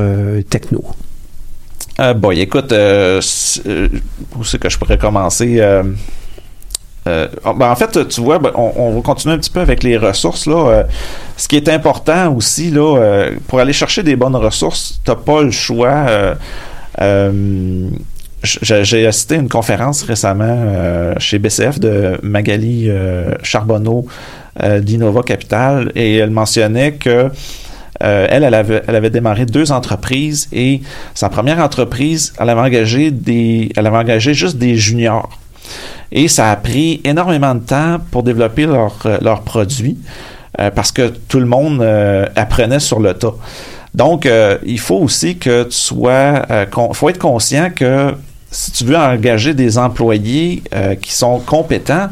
techno? 0.48 0.84
Bon, 2.16 2.30
écoute, 2.30 2.72
où 2.72 4.44
c'est 4.44 4.58
que 4.58 4.70
je 4.70 4.78
pourrais 4.78 4.98
commencer? 4.98 5.60
Ah, 7.06 7.52
ben, 7.52 7.70
en 7.70 7.76
fait, 7.76 8.08
tu 8.08 8.20
vois, 8.20 8.38
ben, 8.38 8.52
on, 8.54 8.94
va 8.94 9.00
continuer 9.02 9.34
un 9.34 9.38
petit 9.38 9.50
peu 9.50 9.60
avec 9.60 9.82
les 9.82 9.96
ressources. 9.96 10.46
Là. 10.46 10.86
Ce 11.36 11.46
qui 11.46 11.56
est 11.56 11.68
important 11.68 12.34
aussi, 12.34 12.70
là, 12.70 13.28
pour 13.48 13.60
aller 13.60 13.74
chercher 13.74 14.02
des 14.02 14.16
bonnes 14.16 14.36
ressources, 14.36 15.00
tu 15.04 15.10
n'as 15.10 15.16
pas 15.16 15.42
le 15.42 15.50
choix. 15.50 16.36
Euh, 17.00 17.88
j'ai 18.42 19.06
assisté 19.06 19.34
à 19.34 19.38
une 19.38 19.50
conférence 19.50 20.02
récemment 20.02 20.44
euh, 20.48 21.14
chez 21.18 21.38
BCF 21.38 21.78
de 21.78 22.18
Magali 22.22 22.88
euh, 22.88 23.34
Charbonneau 23.42 24.06
d'Innova 24.80 25.22
Capital 25.22 25.92
et 25.94 26.16
elle 26.16 26.30
mentionnait 26.30 26.92
que 26.92 27.30
elle, 28.00 28.44
avait, 28.44 29.10
démarré 29.10 29.46
deux 29.46 29.72
entreprises 29.72 30.48
et 30.52 30.80
sa 31.14 31.28
première 31.28 31.60
entreprise, 31.60 32.32
elle 32.38 32.48
avait 32.50 32.60
engagé 32.60 33.10
des, 33.10 33.70
elle 33.76 33.86
avait 33.86 33.98
engagé 33.98 34.34
juste 34.34 34.56
des 34.56 34.76
juniors. 34.76 35.30
Et 36.10 36.26
ça 36.28 36.50
a 36.50 36.56
pris 36.56 37.00
énormément 37.04 37.54
de 37.54 37.60
temps 37.60 37.98
pour 38.10 38.22
développer 38.22 38.66
leurs 38.66 38.98
leurs 39.22 39.42
produits 39.42 39.98
parce 40.74 40.92
que 40.92 41.12
tout 41.28 41.38
le 41.40 41.46
monde 41.46 41.82
apprenait 42.36 42.80
sur 42.80 43.00
le 43.00 43.14
tas. 43.14 43.34
Donc, 43.94 44.26
euh, 44.26 44.58
il 44.64 44.78
faut 44.78 44.98
aussi 44.98 45.36
que 45.36 45.64
tu 45.64 45.76
sois, 45.76 46.44
euh, 46.50 46.66
faut 46.92 47.08
être 47.08 47.18
conscient 47.18 47.70
que 47.74 48.14
si 48.50 48.72
tu 48.72 48.84
veux 48.84 48.96
engager 48.96 49.54
des 49.54 49.78
employés 49.78 50.62
euh, 50.74 50.94
qui 50.94 51.12
sont 51.12 51.38
compétents, 51.38 52.08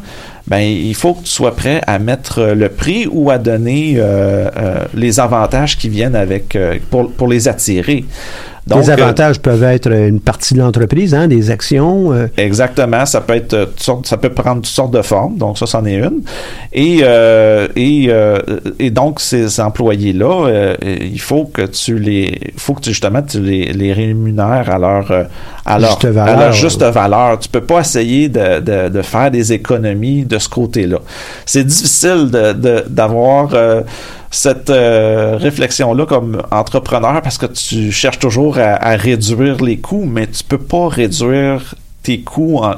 ben 0.46 0.60
il 0.60 0.94
faut 0.94 1.14
que 1.14 1.24
tu 1.24 1.30
sois 1.30 1.54
prêt 1.54 1.82
à 1.86 1.98
mettre 1.98 2.42
le 2.42 2.70
prix 2.70 3.06
ou 3.10 3.30
à 3.30 3.36
donner 3.36 4.02
les 4.94 5.20
avantages 5.20 5.76
qui 5.76 5.90
viennent 5.90 6.16
avec 6.16 6.56
pour, 6.88 7.12
pour 7.12 7.28
les 7.28 7.48
attirer 7.48 8.06
les 8.76 8.90
euh, 8.90 8.92
avantages 8.92 9.40
peuvent 9.40 9.62
être 9.62 9.90
une 9.90 10.20
partie 10.20 10.54
de 10.54 10.60
l'entreprise, 10.60 11.14
hein, 11.14 11.28
des 11.28 11.50
actions. 11.50 12.12
Euh. 12.12 12.26
Exactement, 12.36 13.06
ça 13.06 13.20
peut 13.20 13.34
être 13.34 13.54
euh, 13.54 13.66
ça 14.04 14.16
peut 14.16 14.30
prendre 14.30 14.56
toutes 14.56 14.66
sortes 14.66 14.92
de 14.92 15.02
formes. 15.02 15.36
Donc 15.36 15.58
ça, 15.58 15.66
c'en 15.66 15.84
est 15.84 15.96
une. 15.96 16.22
Et 16.72 17.02
et, 17.76 18.10
et 18.78 18.90
donc 18.90 19.20
ces 19.20 19.60
employés 19.60 20.12
là, 20.12 20.74
il 20.82 21.20
faut 21.20 21.44
que 21.44 21.62
tu 21.62 21.98
les, 21.98 22.38
faut 22.56 22.74
que 22.74 22.80
tu, 22.82 22.90
justement 22.90 23.22
tu 23.22 23.40
les, 23.40 23.72
les 23.72 23.92
rémunères 23.92 24.70
à 24.70 24.78
leur 24.78 25.26
à 25.64 25.78
leur, 25.78 25.90
juste 25.90 26.06
valeur. 26.06 26.36
à 26.36 26.40
leur 26.40 26.52
juste 26.52 26.82
valeur. 26.82 27.38
Tu 27.38 27.48
peux 27.48 27.60
pas 27.60 27.80
essayer 27.80 28.28
de, 28.28 28.60
de, 28.60 28.88
de 28.88 29.02
faire 29.02 29.30
des 29.30 29.52
économies 29.52 30.24
de 30.24 30.38
ce 30.38 30.48
côté-là. 30.48 30.98
C'est 31.44 31.64
difficile 31.64 32.30
de 32.30 32.84
d'avoir 32.88 33.50
cette 34.30 34.70
euh, 34.70 35.36
réflexion-là 35.38 36.06
comme 36.06 36.42
entrepreneur 36.50 37.22
parce 37.22 37.38
que 37.38 37.46
tu 37.46 37.90
cherches 37.92 38.18
toujours 38.18 38.58
à, 38.58 38.96
réduire 38.96 39.62
les 39.62 39.78
coûts, 39.78 40.04
mais 40.04 40.26
tu 40.26 40.44
peux 40.44 40.58
pas 40.58 40.88
réduire 40.88 41.74
tes 42.02 42.20
coûts 42.20 42.58
en, 42.62 42.74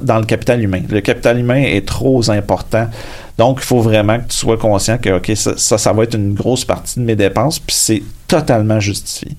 dans 0.00 0.18
le 0.18 0.24
capital 0.24 0.62
humain. 0.62 0.82
Le 0.88 1.00
capital 1.00 1.38
humain 1.38 1.62
est 1.62 1.86
trop 1.86 2.30
important. 2.30 2.88
Donc, 3.38 3.58
il 3.60 3.64
faut 3.64 3.80
vraiment 3.80 4.18
que 4.18 4.28
tu 4.28 4.36
sois 4.36 4.56
conscient 4.56 4.98
que, 4.98 5.16
OK, 5.16 5.32
ça, 5.34 5.56
ça, 5.56 5.92
va 5.92 6.04
être 6.04 6.14
une 6.14 6.34
grosse 6.34 6.64
partie 6.64 7.00
de 7.00 7.04
mes 7.04 7.16
dépenses, 7.16 7.58
puis 7.58 7.74
c'est 7.74 8.02
totalement 8.28 8.78
justifié. 8.78 9.36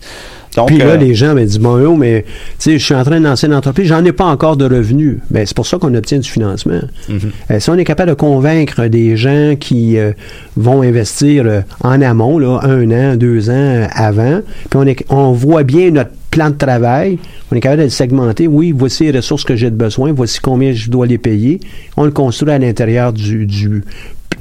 Donc, 0.56 0.68
Puis 0.68 0.78
là, 0.78 0.86
euh, 0.86 0.98
les 0.98 1.16
gens 1.16 1.34
me 1.34 1.44
disent, 1.44 1.60
bon, 1.60 1.98
mais 1.98 2.24
tu 2.24 2.30
sais, 2.60 2.80
je 2.80 2.84
suis 2.84 2.94
en 2.94 3.04
train 3.04 3.20
de 3.20 3.26
lancer 3.26 3.48
une 3.48 3.54
entreprise, 3.54 3.88
j'en 3.88 4.04
ai 4.06 4.12
pas 4.12 4.26
encore 4.26 4.58
de 4.58 4.66
revenus. 4.66 5.18
Ben, 5.30 5.46
c'est 5.46 5.56
pour 5.56 5.66
ça 5.66 5.78
qu'on 5.78 5.94
obtient 5.96 6.20
du 6.20 6.30
financement. 6.30 6.82
Mhm. 7.10 7.20
Euh, 7.52 7.60
si 7.60 7.70
on 7.70 7.76
est 7.76 7.84
capable 7.84 8.12
de 8.12 8.16
convaincre 8.16 8.86
des 8.88 9.18
gens 9.18 9.56
qui 9.60 9.98
euh, 9.98 10.12
vont 10.56 10.82
investir 10.82 11.64
en 11.82 12.02
amont, 12.02 12.38
là, 12.38 12.60
un 12.64 12.92
an, 12.92 13.16
deux 13.16 13.50
ans 13.50 13.88
avant, 13.94 14.42
puis 14.70 14.80
on, 14.80 14.86
est, 14.86 15.06
on 15.10 15.32
voit 15.32 15.64
bien 15.64 15.92
notre 15.92 16.12
plan 16.30 16.50
de 16.50 16.56
travail, 16.56 17.20
on 17.52 17.56
est 17.56 17.60
capable 17.60 17.82
de 17.82 17.86
le 17.86 17.92
segmenter. 17.92 18.48
Oui, 18.48 18.74
voici 18.76 19.04
les 19.04 19.12
ressources 19.12 19.44
que 19.44 19.56
j'ai 19.56 19.70
de 19.70 19.76
besoin, 19.76 20.12
voici 20.14 20.40
combien 20.40 20.74
je 20.74 20.90
dois 20.90 21.06
les 21.06 21.20
payer. 21.20 21.60
On 21.96 22.06
le 22.06 22.12
construit 22.12 22.52
à 22.52 22.58
l'intérieur 22.58 23.14
du, 23.14 23.46
du 23.46 23.84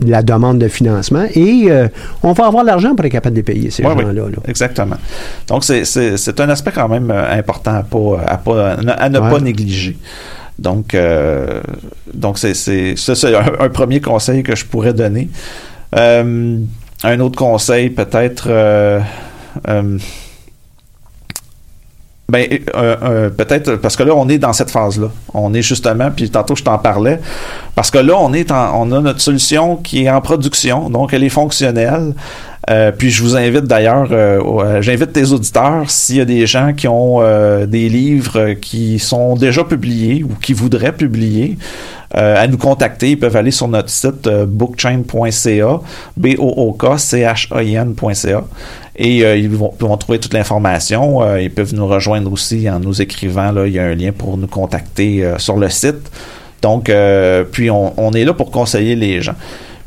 la 0.00 0.22
demande 0.22 0.58
de 0.58 0.68
financement 0.68 1.24
et 1.34 1.66
euh, 1.68 1.88
on 2.22 2.32
va 2.32 2.46
avoir 2.46 2.64
l'argent 2.64 2.94
pour 2.94 3.04
être 3.04 3.12
capable 3.12 3.36
de 3.36 3.42
payer 3.42 3.70
ces 3.70 3.82
gens-là. 3.82 4.12
exactement. 4.46 4.96
Donc, 5.48 5.64
c'est 5.64 6.40
un 6.40 6.48
aspect 6.48 6.72
quand 6.72 6.88
même 6.88 7.10
euh, 7.10 7.38
important 7.38 7.74
à, 7.74 7.82
pas, 7.82 8.76
à, 8.98 9.08
ne 9.08 9.18
pas 9.18 9.40
négliger. 9.40 9.96
Donc, 10.58 10.94
euh, 10.94 11.60
donc 12.12 12.38
c'est 12.38 12.94
un, 13.24 13.64
un, 13.64 13.68
premier 13.68 14.00
conseil 14.00 14.42
que 14.42 14.54
je 14.54 14.64
pourrais 14.64 14.92
donner. 14.92 15.28
un 15.94 17.20
autre 17.20 17.36
conseil, 17.36 17.90
peut-être 17.90 18.48
ben, 22.32 22.46
euh, 22.50 22.96
euh, 23.02 23.28
peut-être 23.28 23.76
parce 23.76 23.94
que 23.94 24.02
là, 24.02 24.14
on 24.16 24.26
est 24.30 24.38
dans 24.38 24.54
cette 24.54 24.70
phase-là. 24.70 25.08
On 25.34 25.52
est 25.52 25.60
justement, 25.60 26.10
puis 26.10 26.30
tantôt 26.30 26.56
je 26.56 26.62
t'en 26.62 26.78
parlais, 26.78 27.20
parce 27.74 27.90
que 27.90 27.98
là, 27.98 28.14
on 28.18 28.32
est 28.32 28.50
on 28.50 28.90
a 28.90 29.00
notre 29.00 29.20
solution 29.20 29.76
qui 29.76 30.04
est 30.04 30.10
en 30.10 30.22
production, 30.22 30.88
donc 30.88 31.12
elle 31.12 31.24
est 31.24 31.28
fonctionnelle. 31.28 32.14
Euh, 32.70 32.90
puis 32.90 33.10
je 33.10 33.22
vous 33.22 33.36
invite 33.36 33.64
d'ailleurs, 33.64 34.06
j'invite 34.80 35.12
tes 35.12 35.30
auditeurs, 35.30 35.90
s'il 35.90 36.16
y 36.16 36.20
a 36.22 36.24
des 36.24 36.46
gens 36.46 36.72
qui 36.72 36.88
ont 36.88 37.20
des 37.66 37.90
livres 37.90 38.54
qui 38.54 38.98
sont 38.98 39.34
déjà 39.34 39.62
publiés 39.62 40.24
ou 40.24 40.30
qui 40.40 40.54
voudraient 40.54 40.92
publier, 40.92 41.58
à 42.14 42.46
nous 42.46 42.58
contacter. 42.58 43.12
Ils 43.12 43.18
peuvent 43.18 43.36
aller 43.36 43.50
sur 43.50 43.68
notre 43.68 43.90
site 43.90 44.28
bookchain.ca, 44.28 45.80
B-O-O-K-C-H-A-I-N.ca 46.16 48.44
et 48.96 49.24
euh, 49.24 49.36
ils, 49.36 49.48
vont, 49.48 49.96
trouver 49.96 50.18
toute 50.18 50.34
l'information. 50.34 51.22
Euh, 51.22 51.40
ils 51.40 51.50
peuvent 51.50 51.74
nous 51.74 51.86
rejoindre 51.86 52.30
aussi 52.30 52.68
en 52.68 52.78
nous 52.78 53.00
écrivant. 53.00 53.52
Là, 53.52 53.66
il 53.66 53.72
y 53.72 53.78
a 53.78 53.84
un 53.84 53.94
lien 53.94 54.12
pour 54.12 54.36
nous 54.36 54.46
contacter 54.46 55.24
euh, 55.24 55.38
sur 55.38 55.56
le 55.56 55.68
site. 55.68 56.10
Donc, 56.60 56.92
puis 57.50 57.70
on, 57.72 58.12
est 58.12 58.24
là 58.24 58.34
pour 58.34 58.52
conseiller 58.52 58.94
les 58.94 59.20
gens. 59.20 59.34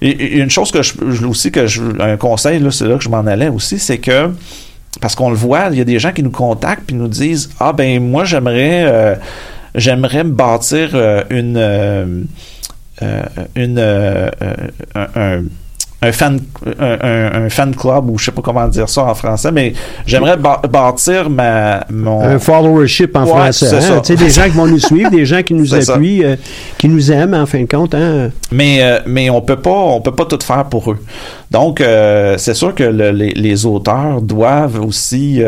Une 0.02 0.50
chose 0.50 0.72
que 0.72 0.82
je, 0.82 1.26
aussi 1.26 1.50
que 1.50 1.68
je, 1.68 1.82
un 2.02 2.18
conseil 2.18 2.60
là, 2.60 2.70
c'est 2.70 2.86
là 2.86 2.98
que 2.98 3.04
je 3.06 3.08
m'en 3.08 3.26
allais 3.26 3.48
aussi, 3.48 3.80
c'est 3.80 3.98
que 3.98 4.30
parce 5.00 5.16
qu'on 5.16 5.30
le 5.30 5.38
voit, 5.38 5.70
il 5.72 5.78
y 5.78 5.82
a 5.82 5.86
des 5.86 6.00
gens 6.00 6.12
qui 6.12 6.22
nous 6.22 6.32
contactent 6.32 6.84
puis 6.86 6.98
nous 6.98 7.08
disent 7.08 7.50
ah 7.62 7.72
ben 7.72 8.04
moi 8.04 8.26
j'aimerais 8.26 9.18
j'aimerais 9.76 10.24
me 10.24 10.32
bâtir 10.32 10.96
une 11.30 12.28
une 13.56 13.80
un 14.96 15.44
un 16.02 16.12
fan 16.12 16.40
un, 16.80 17.50
fan 17.50 17.76
club 17.76 18.10
ou 18.10 18.18
je 18.18 18.26
sais 18.26 18.32
pas 18.32 18.42
comment 18.42 18.68
dire 18.68 18.90
ça 18.90 19.04
en 19.04 19.16
français 19.16 19.52
mais 19.52 19.74
j'aimerais 20.06 20.38
bâtir 20.38 21.30
ma 21.30 21.86
mon 21.90 22.22
un 22.22 22.40
followership 22.40 23.16
en 23.16 23.26
français 23.26 23.74
hein? 23.74 24.02
sais 24.04 24.16
des 24.16 24.30
gens 24.30 24.46
qui 24.46 24.52
vont 24.52 24.68
nous 24.68 24.80
suivre 24.80 25.10
des 25.10 25.26
gens 25.26 25.42
qui 25.44 25.54
nous 25.54 25.74
appuient 25.74 26.24
euh, 26.24 26.36
qui 26.78 26.90
nous 26.90 27.12
aiment 27.12 27.34
en 27.34 27.46
fin 27.46 27.62
de 27.62 27.68
compte 27.68 27.96
hein? 27.96 28.30
mais 28.52 28.84
euh, 28.84 29.00
mais 29.06 29.30
on 29.30 29.42
peut 29.42 29.56
pas 29.56 29.72
on 29.72 30.02
peut 30.02 30.14
pas 30.14 30.26
tout 30.26 30.40
faire 30.44 30.66
pour 30.66 30.92
eux 30.92 31.00
donc 31.52 31.82
euh, 31.82 32.36
c'est 32.38 32.54
sûr 32.54 32.74
que 32.74 32.84
les, 32.84 33.66
auteurs 33.66 34.22
doivent 34.22 34.82
aussi 34.84 35.42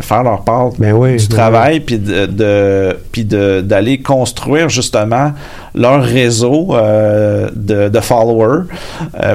faire 0.00 0.22
leur 0.22 0.42
part 0.42 0.70
ben 0.78 0.92
oui, 0.92 1.16
du 1.16 1.28
ben 1.28 1.36
travail 1.36 1.80
puis 1.80 1.98
de, 1.98 2.26
de 2.26 3.60
d'aller 3.60 3.98
construire 3.98 4.68
justement 4.68 5.32
leur 5.74 6.02
réseau 6.02 6.74
de, 6.74 7.88
de 7.88 8.00
followers 8.00 8.64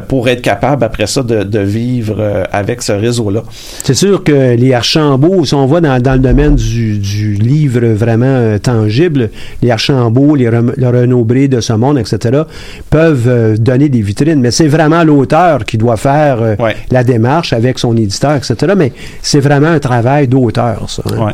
pour 0.08 0.30
être 0.30 0.42
capable 0.42 0.84
après 0.84 1.08
ça 1.08 1.24
de, 1.24 1.60
vivre 1.60 2.18
euh, 2.20 2.44
avec 2.52 2.82
ce 2.82 2.92
réseau-là. 2.92 3.44
C'est 3.84 3.94
sûr 3.94 4.24
que 4.24 4.56
les 4.56 4.74
Archambault, 4.74 5.46
si 5.46 5.54
on 5.54 5.66
voit 5.66 5.82
dans, 5.82 5.96
le 5.96 6.20
domaine 6.20 6.56
du, 6.56 7.34
livre 7.34 7.86
vraiment 7.88 8.26
euh, 8.26 8.58
tangible, 8.58 9.30
les 9.62 9.72
Archambault, 9.72 10.36
les, 10.36 10.50
le 10.50 10.88
Renaud 10.88 11.24
Bré 11.24 11.48
de 11.48 11.62
ce 11.62 11.74
monde, 11.74 11.98
etc., 11.98 12.44
peuvent 12.90 13.28
euh, 13.28 13.58
donner 13.58 13.90
des 13.90 14.02
vitrines, 14.02 14.40
mais 14.40 14.52
c'est 14.52 14.68
vraiment 14.68 15.04
l'auteur 15.04 15.66
qui 15.66 15.78
doit 15.78 15.93
faire 15.98 16.58
la 16.92 17.04
démarche 17.04 17.54
avec 17.54 17.80
son 17.80 17.96
éditeur, 17.96 18.36
etc. 18.36 18.74
Mais 18.78 18.92
c'est 19.22 19.40
vraiment 19.40 19.68
un 19.68 19.80
travail 19.80 20.28
d'auteur, 20.28 20.90
ça. 20.90 21.04
Hein. 21.18 21.34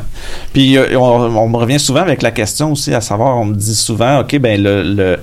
Puis 0.54 0.78
on, 0.96 1.00
on, 1.00 1.50
me 1.50 1.58
revient 1.58 1.80
souvent 1.80 2.02
avec 2.02 2.22
la 2.22 2.32
question 2.32 2.72
aussi, 2.72 2.94
à 2.94 3.02
savoir, 3.02 3.38
on 3.38 3.46
me 3.46 3.56
dit 3.56 3.76
souvent, 3.76 4.22
OK, 4.22 4.38
ben 4.40 4.62
le 4.62 5.18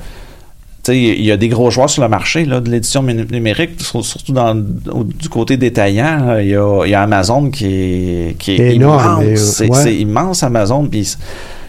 il 0.93 1.25
y 1.25 1.33
a 1.33 1.37
des 1.37 1.49
gros 1.49 1.71
joueurs 1.71 1.91
sur 1.91 2.03
le 2.03 2.09
marché 2.09 2.45
là, 2.45 2.61
de 2.61 2.71
l'édition 2.71 3.03
numérique, 3.03 3.81
surtout 3.81 4.33
dans, 4.33 4.55
du 4.55 5.29
côté 5.29 5.57
détaillant. 5.57 6.39
Il 6.39 6.49
y, 6.49 6.95
a, 6.95 7.01
Amazon 7.01 7.51
qui 7.51 7.67
est, 7.67 8.39
qui 8.39 8.53
est 8.53 8.75
immense. 8.75 9.63
C'est 9.73 9.95
immense 9.95 10.43
Amazon. 10.43 10.87
Puis 10.87 11.17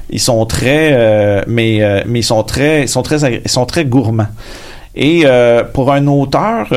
ils 0.10 0.20
sont 0.20 0.46
très, 0.46 0.92
euh, 0.94 1.42
mais, 1.48 1.82
euh, 1.82 2.02
mais 2.06 2.20
ils 2.20 2.24
sont 2.24 2.44
très, 2.44 2.84
ils 2.84 2.90
sont 2.90 3.04
très, 3.04 3.42
ils 3.44 3.50
sont 3.50 3.66
très 3.66 3.86
gourmands. 3.86 4.28
Et 5.00 5.24
euh, 5.26 5.64
pour 5.64 5.92
un 5.92 6.08
auteur, 6.08 6.68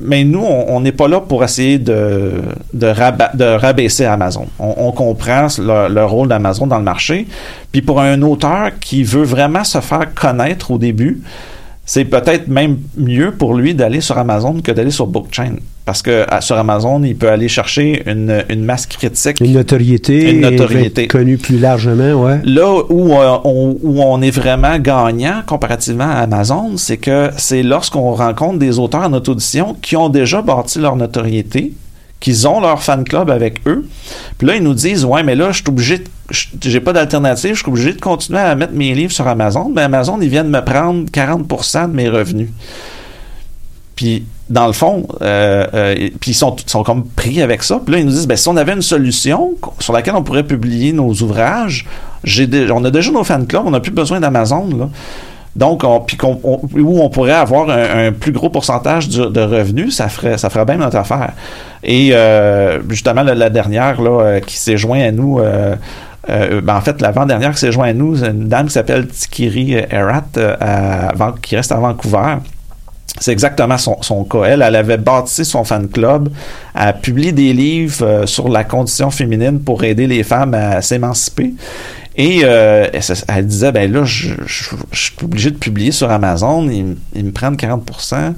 mais 0.00 0.22
nous, 0.22 0.44
on 0.44 0.80
n'est 0.80 0.92
pas 0.92 1.08
là 1.08 1.20
pour 1.20 1.42
essayer 1.42 1.78
de, 1.78 2.34
de, 2.72 3.56
rabaisser 3.56 4.04
Amazon. 4.04 4.46
On, 4.60 4.92
comprend 4.92 5.48
le, 5.58 5.92
le 5.92 6.04
rôle 6.04 6.28
d'Amazon 6.28 6.68
dans 6.68 6.78
le 6.78 6.84
marché. 6.84 7.26
Puis 7.72 7.82
pour 7.82 8.00
un 8.00 8.22
auteur 8.22 8.70
qui 8.80 9.02
veut 9.02 9.24
vraiment 9.24 9.64
se 9.64 9.80
faire 9.80 10.14
connaître 10.14 10.70
au 10.70 10.78
début, 10.78 11.22
c'est 11.92 12.04
peut-être 12.04 12.46
même 12.46 12.78
mieux 12.96 13.32
pour 13.32 13.52
lui 13.52 13.74
d'aller 13.74 14.00
sur 14.00 14.16
Amazon 14.16 14.60
que 14.60 14.70
d'aller 14.70 14.92
sur 14.92 15.08
Bookchain. 15.08 15.56
Parce 15.84 16.02
que 16.02 16.24
sur 16.38 16.56
Amazon, 16.56 17.02
il 17.02 17.16
peut 17.16 17.28
aller 17.28 17.48
chercher 17.48 18.04
une, 18.06 18.44
masse 18.64 18.86
critique. 18.86 19.40
Une 19.40 19.54
notoriété. 19.54 20.30
Une 20.30 20.42
notoriété. 20.42 21.08
Connue 21.08 21.36
plus 21.36 21.58
largement, 21.58 22.12
ouais. 22.12 22.38
Là 22.44 22.84
où, 22.88 23.14
euh, 23.14 23.38
on, 23.42 23.76
où 23.82 24.00
on 24.00 24.22
est 24.22 24.30
vraiment 24.30 24.78
gagnant 24.78 25.42
comparativement 25.44 26.08
à 26.08 26.18
Amazon, 26.18 26.76
c'est 26.76 26.98
que 26.98 27.30
c'est 27.36 27.64
lorsqu'on 27.64 28.12
rencontre 28.12 28.60
des 28.60 28.78
auteurs 28.78 29.02
en 29.02 29.12
auto-édition 29.12 29.76
qui 29.82 29.96
ont 29.96 30.10
déjà 30.10 30.42
bâti 30.42 30.78
leur 30.78 30.94
notoriété, 30.94 31.72
qu'ils 32.20 32.46
ont 32.46 32.60
leur 32.60 32.84
fan 32.84 33.02
club 33.02 33.30
avec 33.30 33.66
eux. 33.66 33.84
Puis 34.38 34.46
là, 34.46 34.54
ils 34.54 34.62
nous 34.62 34.74
disent 34.74 35.04
Ouais, 35.04 35.24
mais 35.24 35.34
là, 35.34 35.50
je 35.50 35.56
suis 35.56 35.68
obligé 35.68 36.04
j'ai 36.30 36.80
pas 36.80 36.92
d'alternative, 36.92 37.54
je 37.54 37.60
suis 37.60 37.68
obligé 37.68 37.92
de 37.92 38.00
continuer 38.00 38.40
à 38.40 38.54
mettre 38.54 38.72
mes 38.72 38.94
livres 38.94 39.12
sur 39.12 39.26
Amazon. 39.26 39.70
Mais 39.74 39.82
Amazon, 39.82 40.18
ils 40.20 40.28
viennent 40.28 40.50
me 40.50 40.64
prendre 40.64 41.04
40% 41.10 41.90
de 41.90 41.94
mes 41.94 42.08
revenus. 42.08 42.50
Puis, 44.00 44.24
dans 44.48 44.66
le 44.66 44.72
fond, 44.72 45.06
euh, 45.20 45.66
euh, 45.74 45.94
puis 46.20 46.30
ils 46.30 46.34
sont, 46.34 46.56
sont 46.64 46.82
comme 46.82 47.04
pris 47.04 47.42
avec 47.42 47.62
ça. 47.62 47.80
Puis 47.84 47.92
là, 47.92 48.00
ils 48.00 48.06
nous 48.06 48.12
disent, 48.12 48.26
ben, 48.26 48.36
si 48.36 48.48
on 48.48 48.56
avait 48.56 48.72
une 48.72 48.82
solution 48.82 49.56
sur 49.78 49.92
laquelle 49.92 50.14
on 50.14 50.22
pourrait 50.22 50.42
publier 50.42 50.92
nos 50.92 51.12
ouvrages, 51.12 51.86
on 52.24 52.84
a 52.84 52.90
déjà 52.90 53.10
nos 53.12 53.24
fan 53.24 53.46
clubs, 53.46 53.62
on 53.66 53.70
n'a 53.70 53.80
plus 53.80 53.92
besoin 53.92 54.20
d'Amazon, 54.20 54.68
là. 54.76 54.88
Donc, 55.56 55.82
on, 55.82 56.00
puis 56.00 56.16
où 56.80 57.02
on 57.02 57.10
pourrait 57.10 57.32
avoir 57.32 57.68
un, 57.70 58.12
plus 58.12 58.30
gros 58.30 58.50
pourcentage 58.50 59.08
de, 59.08 59.40
revenus, 59.40 59.96
ça 59.96 60.08
ferait, 60.08 60.38
ça 60.38 60.48
ferait 60.48 60.64
bien 60.64 60.76
notre 60.76 60.96
affaire. 60.96 61.32
Et 61.82 62.10
euh, 62.12 62.80
justement, 62.88 63.22
la, 63.22 63.50
dernière 63.50 64.00
là, 64.00 64.40
qui 64.40 64.56
s'est 64.56 64.76
joint 64.76 65.00
à 65.00 65.10
nous, 65.10 65.40
euh, 66.28 66.60
ben, 66.60 66.76
en 66.76 66.80
fait, 66.80 67.00
l'avant-dernière 67.00 67.52
qui 67.52 67.58
s'est 67.58 67.72
joint 67.72 67.88
à 67.88 67.92
nous, 67.92 68.22
une 68.22 68.48
dame 68.48 68.66
qui 68.66 68.72
s'appelle 68.72 69.06
Tikiri 69.08 69.72
Erat, 69.90 70.24
qui 71.40 71.56
reste 71.56 71.72
à 71.72 71.76
Vancouver. 71.76 72.36
C'est 73.18 73.32
exactement 73.32 73.76
son, 73.76 74.24
cas. 74.24 74.44
Elle, 74.44 74.62
elle 74.62 74.76
avait 74.76 74.96
bâti 74.96 75.44
son 75.44 75.64
fan 75.64 75.88
club, 75.88 76.30
a 76.74 76.92
publié 76.92 77.32
des 77.32 77.52
livres 77.52 78.04
euh, 78.04 78.26
sur 78.26 78.48
la 78.48 78.64
condition 78.64 79.10
féminine 79.10 79.60
pour 79.60 79.82
aider 79.82 80.06
les 80.06 80.22
femmes 80.22 80.54
à 80.54 80.80
s'émanciper. 80.80 81.54
Et 82.16 82.40
euh, 82.44 82.86
elle, 83.28 83.46
disait, 83.46 83.72
ben 83.72 83.90
là, 83.90 84.04
je, 84.04 84.34
suis 84.46 85.16
obligé 85.22 85.50
de 85.50 85.56
publier 85.56 85.92
sur 85.92 86.10
Amazon, 86.10 86.68
ils, 86.68 87.24
me 87.24 87.30
prennent 87.30 87.56
40%. 87.56 88.34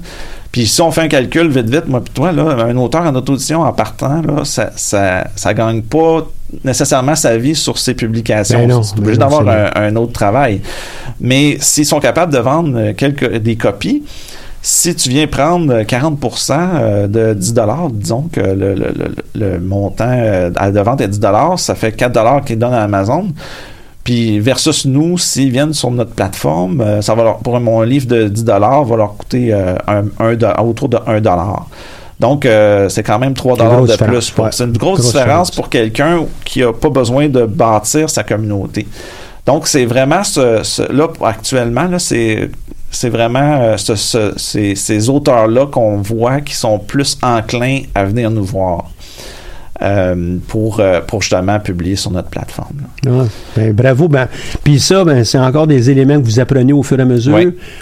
Puis 0.51 0.67
si 0.67 0.81
on 0.81 0.91
fait 0.91 1.01
un 1.01 1.07
calcul 1.07 1.49
vite, 1.49 1.69
vite, 1.69 1.87
moi 1.87 2.01
puis 2.01 2.13
toi, 2.13 2.31
là, 2.31 2.65
un 2.65 2.77
auteur 2.77 3.03
en 3.03 3.15
auto-édition 3.15 3.61
en 3.61 3.73
partant, 3.73 4.21
là, 4.21 4.45
ça, 4.45 4.71
ça, 4.75 5.27
ça 5.35 5.53
gagne 5.53 5.81
pas 5.81 6.27
nécessairement 6.63 7.15
sa 7.15 7.37
vie 7.37 7.55
sur 7.55 7.77
ses 7.77 7.93
publications. 7.93 8.67
Ben 8.67 8.83
c'est 8.83 8.97
obligé 8.97 9.17
ben 9.17 9.29
d'avoir 9.29 9.71
un, 9.75 9.95
autre 9.95 10.13
travail. 10.13 10.61
Mais 11.19 11.57
s'ils 11.59 11.85
sont 11.85 11.99
capables 11.99 12.33
de 12.33 12.39
vendre 12.39 12.91
quelques 12.91 13.37
des 13.37 13.55
copies, 13.55 14.03
si 14.65 14.95
tu 14.95 15.09
viens 15.09 15.27
prendre 15.27 15.81
40% 15.81 16.51
euh, 16.57 17.07
de 17.07 17.33
10 17.33 17.53
disons 17.91 18.29
que 18.31 18.39
le, 18.39 18.73
le, 18.75 18.93
le, 19.35 19.59
montant 19.59 20.07
euh, 20.07 20.49
de 20.49 20.79
vente 20.79 21.01
est 21.01 21.09
10 21.09 21.19
ça 21.57 21.75
fait 21.75 21.91
4 21.91 22.45
qu'ils 22.45 22.57
donnent 22.57 22.73
à 22.73 22.83
Amazon. 22.83 23.27
Puis 24.05 24.39
versus 24.39 24.85
nous, 24.85 25.17
s'ils 25.17 25.51
viennent 25.51 25.73
sur 25.73 25.91
notre 25.91 26.11
plateforme, 26.11 26.79
euh, 26.79 27.01
ça 27.01 27.13
va 27.13 27.23
leur, 27.23 27.37
pour 27.39 27.59
mon 27.59 27.81
livre 27.81 28.07
de 28.07 28.29
10 28.29 28.45
va 28.45 28.95
leur 28.95 29.17
coûter 29.17 29.53
un, 29.53 30.05
autour 30.63 30.87
de 30.87 30.97
1 31.07 31.19
donc, 32.19 32.47
c'est 32.89 33.03
quand 33.03 33.19
même 33.19 33.33
3 33.33 33.57
dollars 33.57 33.85
de 33.85 33.95
plus. 33.95 34.33
C'est 34.51 34.63
une 34.63 34.77
grosse, 34.77 35.01
différence, 35.01 35.51
pour 35.51 35.69
quelqu'un 35.69 36.25
qui 36.45 36.61
n'a 36.61 36.73
pas 36.73 36.89
besoin 36.89 37.27
de 37.27 37.45
bâtir 37.45 38.09
sa 38.09 38.23
communauté. 38.23 38.87
Donc, 39.45 39.67
c'est 39.67 39.85
vraiment 39.85 40.23
ce, 40.23 40.91
là, 40.91 41.07
actuellement, 41.21 41.83
là, 41.83 41.99
c'est 41.99 42.49
c'est 42.93 43.09
vraiment 43.09 43.59
euh, 43.59 43.75
ces, 44.37 44.75
ces 44.75 45.09
auteurs-là 45.09 45.65
qu'on 45.65 45.97
voit 45.97 46.41
qui 46.41 46.53
sont 46.53 46.77
plus 46.77 47.17
enclins 47.23 47.81
à 47.95 48.05
venir 48.05 48.29
nous 48.29 48.43
voir. 48.43 48.91
Euh, 49.81 50.37
pour, 50.47 50.79
euh, 50.79 51.01
pour 51.01 51.23
justement 51.23 51.59
publier 51.59 51.95
sur 51.95 52.11
notre 52.11 52.29
plateforme. 52.29 52.83
Ah, 53.07 53.25
ben, 53.55 53.73
bravo. 53.73 54.07
Ben, 54.07 54.27
puis 54.63 54.79
ça, 54.79 55.03
ben, 55.03 55.23
c'est 55.23 55.39
encore 55.39 55.65
des 55.65 55.89
éléments 55.89 56.19
que 56.21 56.25
vous 56.25 56.39
apprenez 56.39 56.73
au 56.73 56.83
fur 56.83 56.99
et 56.99 57.01
à 57.01 57.05
mesure. 57.05 57.39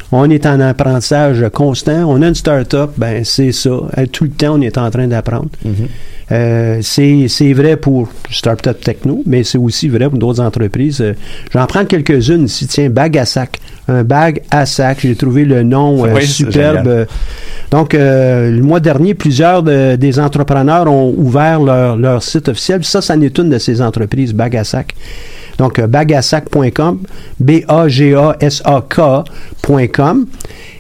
On 0.10 0.30
est 0.30 0.46
en 0.46 0.62
apprentissage 0.62 1.46
constant. 1.54 2.06
On 2.10 2.22
a 2.22 2.30
une 2.30 2.36
start-up, 2.36 2.92
ben, 2.96 3.26
c'est 3.26 3.52
ça. 3.52 3.72
Tout 4.10 4.24
le 4.24 4.30
temps, 4.30 4.56
on 4.58 4.62
est 4.62 4.78
en 4.78 4.90
train 4.90 5.06
d'apprendre. 5.06 5.50
Mm-hmm. 5.66 5.88
Euh, 6.32 6.80
c'est 6.82 7.54
vrai 7.54 7.76
pour 7.78 8.08
Startup 8.30 8.80
Techno, 8.80 9.22
mais 9.26 9.44
c'est 9.44 9.58
aussi 9.58 9.90
vrai 9.90 10.10
pour 10.10 10.18
d'autres 10.18 10.40
entreprises. 10.42 11.02
Euh, 11.02 11.14
j'en 11.52 11.66
prends 11.66 11.84
quelques-unes 11.86 12.46
ici. 12.46 12.68
Tiens, 12.68 12.90
Bag 12.90 13.18
à 13.18 13.26
sac. 13.26 13.60
Un 13.88 14.04
bag 14.04 14.42
à 14.50 14.66
sac. 14.66 15.00
J'ai 15.02 15.16
trouvé 15.16 15.44
le 15.44 15.64
nom 15.64 16.06
euh, 16.06 16.22
superbe. 16.22 17.08
Donc, 17.72 17.94
le 17.94 18.62
mois 18.62 18.80
dernier, 18.80 19.14
plusieurs 19.14 19.64
des 19.64 20.20
entrepreneurs 20.20 20.88
ont 20.88 21.14
ouvert 21.18 21.62
leur, 21.62 21.98
leur 21.98 22.24
site 22.24 22.48
officiel. 22.50 22.84
Ça, 22.84 23.02
ça 23.02 23.16
n'est 23.18 23.28
une 23.28 23.50
de 23.50 23.58
ces 23.58 23.82
entreprises, 23.82 24.34
Bag 24.34 24.56
à 24.56 24.64
sac. 24.64 24.96
Donc, 25.58 25.82
bagasac.com, 25.82 27.00
B-A-G-A-S-A-K.com. 27.40 27.86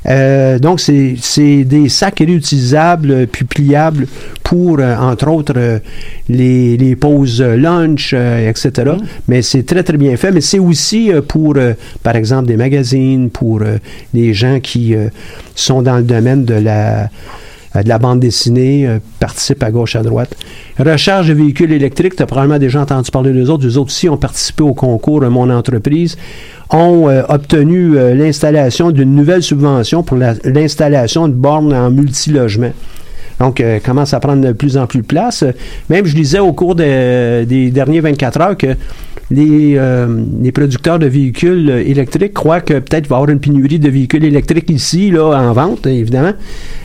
Euh, 0.08 0.60
donc, 0.60 0.80
c'est 0.80 1.64
des 1.64 1.90
sacs 1.90 2.20
réutilisables 2.20 3.28
puis 3.28 3.46
pliables 3.46 4.08
pour, 4.44 4.80
euh, 4.80 4.96
entre 4.96 5.30
autres, 5.30 5.54
euh, 5.56 5.80
les, 6.28 6.76
les, 6.78 6.96
pauses 6.96 7.42
lunch, 7.42 8.14
etc. 8.14 8.72
Mm. 8.78 8.98
Mais 9.28 9.42
c'est 9.42 9.64
très, 9.64 9.84
très 9.84 9.98
bien 9.98 10.16
fait. 10.18 10.32
Mais 10.32 10.42
c'est 10.42 10.60
aussi 10.60 11.12
pour, 11.28 11.56
par 12.04 12.16
exemple, 12.16 12.48
des 12.48 12.58
magazines, 12.58 13.30
pour 13.30 13.62
les 14.14 14.34
gens 14.34 14.60
qui 14.60 14.96
sont 15.56 15.82
dans 15.82 15.98
le 15.98 16.04
domaine 16.04 16.46
de 16.46 16.56
la 16.56 17.10
de 17.74 17.88
la 17.88 18.00
bande 18.00 18.20
dessinée, 18.20 18.88
participent 19.20 19.64
à 19.64 19.72
gauche, 19.72 19.96
à 19.96 20.04
droite. 20.04 20.36
Recharge 20.78 21.30
de 21.30 21.34
véhicules 21.34 21.72
électriques, 21.72 22.16
tu 22.16 22.24
as 22.24 22.26
probablement 22.26 22.60
déjà 22.60 22.82
entendu 22.82 23.10
parler 23.12 23.32
des 23.32 23.50
autres. 23.50 23.66
Les 23.66 23.78
autres 23.78 23.88
aussi 23.88 24.10
ont 24.10 24.18
participé 24.18 24.64
au 24.64 24.74
concours 24.74 25.22
Mon 25.22 25.50
entreprise 25.50 26.18
ont 26.72 27.10
euh, 27.10 27.24
obtenu 27.28 27.98
euh, 27.98 28.14
l'installation 28.14 28.92
d'une 28.92 29.14
nouvelle 29.14 29.44
subvention 29.44 30.04
pour 30.04 30.18
l'installation 30.18 31.28
de 31.28 31.34
bornes 31.34 31.74
en 31.74 31.92
multilogement. 31.92 32.72
Donc, 33.40 33.60
euh, 33.60 33.80
commence 33.80 34.14
à 34.14 34.20
prendre 34.20 34.46
de 34.46 34.54
plus 34.54 34.78
en 34.78 34.88
plus 34.88 35.00
de 35.00 35.06
place. 35.06 35.44
Même, 35.90 36.06
je 36.06 36.16
disais 36.16 36.40
au 36.40 36.54
cours 36.54 36.76
des 36.76 37.72
derniers 37.74 38.00
24 38.00 38.42
heures 38.42 38.58
que 38.58 38.76
les, 39.32 39.80
les, 40.42 40.52
producteurs 40.52 41.00
de 41.00 41.08
véhicules 41.08 41.70
électriques 41.70 42.34
croient 42.34 42.62
que 42.62 42.74
peut-être 42.74 43.06
il 43.06 43.10
va 43.10 43.16
y 43.16 43.20
avoir 43.20 43.30
une 43.30 43.40
pénurie 43.40 43.80
de 43.80 43.90
véhicules 43.90 44.24
électriques 44.26 44.70
ici, 44.70 45.10
là, 45.10 45.24
en 45.24 45.54
vente, 45.54 45.88
évidemment, 45.88 46.34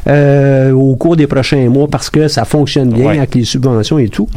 au 0.07 0.97
cours 0.97 1.17
des 1.17 1.27
prochains 1.27 1.69
mois 1.69 1.89
parce 1.89 2.09
que 2.09 2.29
ça 2.29 2.45
fonctionne 2.45 2.93
bien 2.93 3.11
avec 3.11 3.35
les 3.35 3.45
subventions 3.45 3.99
et 3.99 4.09
tout. 4.09 4.29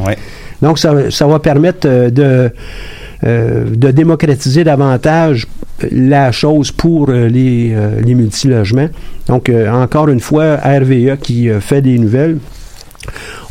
Donc, 0.60 0.78
ça, 0.78 1.10
ça 1.10 1.26
va 1.26 1.38
permettre 1.38 1.86
de 2.10 2.50
euh, 3.22 3.66
de 3.76 3.90
démocratiser 3.90 4.64
davantage 4.64 5.46
la 5.92 6.32
chose 6.32 6.72
pour 6.72 7.10
euh, 7.10 7.28
les, 7.28 7.70
euh, 7.74 8.00
les 8.00 8.14
multilogements. 8.14 8.88
Donc, 9.26 9.52
encore 9.70 10.08
une 10.08 10.20
fois, 10.20 10.56
RVA 10.56 11.18
qui 11.18 11.48
fait 11.60 11.82
des 11.82 11.98
nouvelles. 11.98 12.38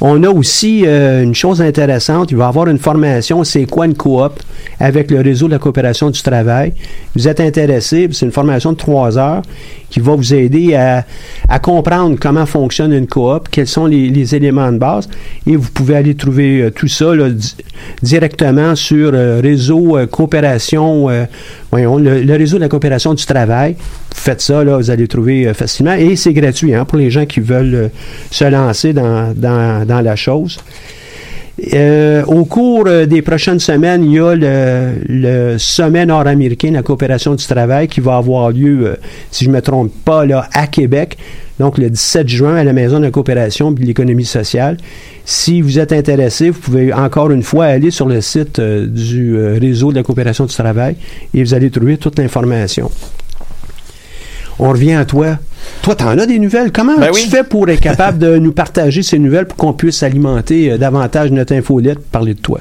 On 0.02 0.24
a 0.24 0.30
aussi 0.30 0.86
une 0.86 1.36
chose 1.36 1.62
intéressante, 1.62 2.32
il 2.32 2.38
va 2.38 2.45
y 2.45 2.47
avoir 2.47 2.68
une 2.68 2.78
formation, 2.78 3.43
c'est 3.43 3.66
quoi 3.66 3.86
une 3.86 3.95
coop 3.95 4.39
avec 4.80 5.12
le 5.12 5.20
réseau 5.22 5.47
de 5.47 5.52
la 5.52 5.60
coopération 5.60 6.10
du 6.10 6.22
travail. 6.22 6.74
Vous 7.16 7.28
êtes 7.28 7.41
intéressé, 7.41 8.08
c'est 8.12 8.26
une 8.26 8.32
formation 8.32 8.72
de 8.72 8.78
trois 8.78 9.18
heures 9.18 9.41
qui 9.89 10.00
va 10.00 10.16
vous 10.16 10.34
aider 10.34 10.76
à, 10.76 11.60
comprendre 11.60 12.18
comment 12.20 12.45
fonctionne 12.45 12.93
une 12.93 13.08
coop, 13.08 13.50
quels 13.50 13.68
sont 13.68 13.88
les, 13.88 14.36
éléments 14.36 14.72
de 14.72 14.78
base, 14.78 15.10
et 15.47 15.56
vous 15.56 15.70
pouvez 15.72 15.95
aller 15.95 16.16
trouver 16.16 16.62
euh, 16.62 16.72
tout 16.72 16.88
ça 16.88 17.08
directement 18.04 18.76
sur 18.76 19.12
euh, 19.14 19.41
réseau 19.41 19.97
euh, 19.97 20.06
coopération, 20.06 21.08
voyons, 21.72 21.97
le, 21.97 22.38
réseau 22.38 22.58
de 22.58 22.62
la 22.62 22.70
coopération 22.70 23.14
du 23.14 23.26
travail. 23.26 23.76
Faites 24.20 24.41
ça, 24.41 24.63
là, 24.63 24.78
vous 24.78 24.91
allez 24.91 25.07
trouver 25.07 25.53
facilement, 25.53 25.93
et 25.93 26.15
c'est 26.15 26.34
gratuit 26.34 26.76
hein, 26.76 26.86
pour 26.86 26.97
les 26.97 27.09
gens 27.09 27.26
qui 27.26 27.39
veulent 27.39 27.89
se 28.32 28.45
lancer 28.45 28.93
dans, 28.93 29.34
dans 29.34 30.01
la 30.01 30.15
chose. 30.15 30.59
Euh, 31.74 32.24
au 32.26 32.45
cours 32.45 32.86
euh, 32.88 33.05
des 33.05 33.22
prochaines 33.22 33.59
semaines, 33.59 34.03
il 34.03 34.13
y 34.13 34.20
a 34.20 34.36
le, 34.36 35.57
sommet 35.57 36.05
nord-américain 36.05 36.70
de 36.70 36.76
la 36.76 36.84
coopération 36.84 37.36
du 37.36 37.45
travail 37.45 37.88
qui 37.88 37.99
va 37.99 38.17
avoir 38.17 38.51
lieu, 38.51 38.88
euh, 38.88 38.95
si 39.32 39.45
je 39.45 39.49
ne 39.49 39.55
me 39.55 39.61
trompe 39.61 39.91
pas, 40.05 40.26
là, 40.26 40.47
à 40.53 40.67
Québec. 40.67 41.17
Donc, 41.59 41.78
le 41.78 41.89
17 41.89 42.28
juin, 42.30 42.55
à 42.55 42.63
la 42.63 42.72
Maison 42.72 42.99
de 42.99 43.05
la 43.05 43.11
coopération 43.11 43.72
et 43.72 43.76
de 43.76 43.86
l'économie 43.86 44.26
sociale. 44.26 44.78
Si 45.26 45.61
vous 45.61 45.78
êtes 45.80 45.91
intéressé, 45.91 46.49
vous 46.49 46.59
pouvez 46.59 46.93
encore 46.93 47.32
une 47.32 47.43
fois 47.43 47.65
aller 47.65 47.91
sur 47.91 48.07
le 48.07 48.22
site 48.22 48.61
du 48.61 49.38
réseau 49.38 49.91
de 49.91 49.97
la 49.97 50.03
coopération 50.03 50.45
du 50.45 50.53
travail 50.53 50.95
et 51.34 51.43
vous 51.43 51.53
allez 51.53 51.70
trouver 51.70 51.97
toute 51.97 52.17
l'information. 52.17 52.89
On 54.60 54.70
revient 54.70 54.93
à 54.93 55.05
toi. 55.05 55.38
Toi, 55.82 55.95
tu 55.95 56.03
en 56.03 56.18
as 56.18 56.26
des 56.26 56.38
nouvelles. 56.38 56.72
Comment 56.72 56.97
ben 56.97 57.12
tu 57.12 57.30
fais 57.30 57.43
pour 57.43 57.70
être 57.70 57.80
capable 57.80 58.18
de 58.20 58.38
nous 58.39 58.51
partager 58.51 59.03
ces 59.03 59.18
nouvelles 59.18 59.45
pour 59.45 59.57
qu'on 59.57 59.74
puisse 59.74 60.03
alimenter 60.03 60.72
euh, 60.72 60.78
davantage 60.78 61.32
notre 61.32 61.53
infolette, 61.53 61.99
parler 61.99 62.34
de 62.34 62.39
toi? 62.39 62.60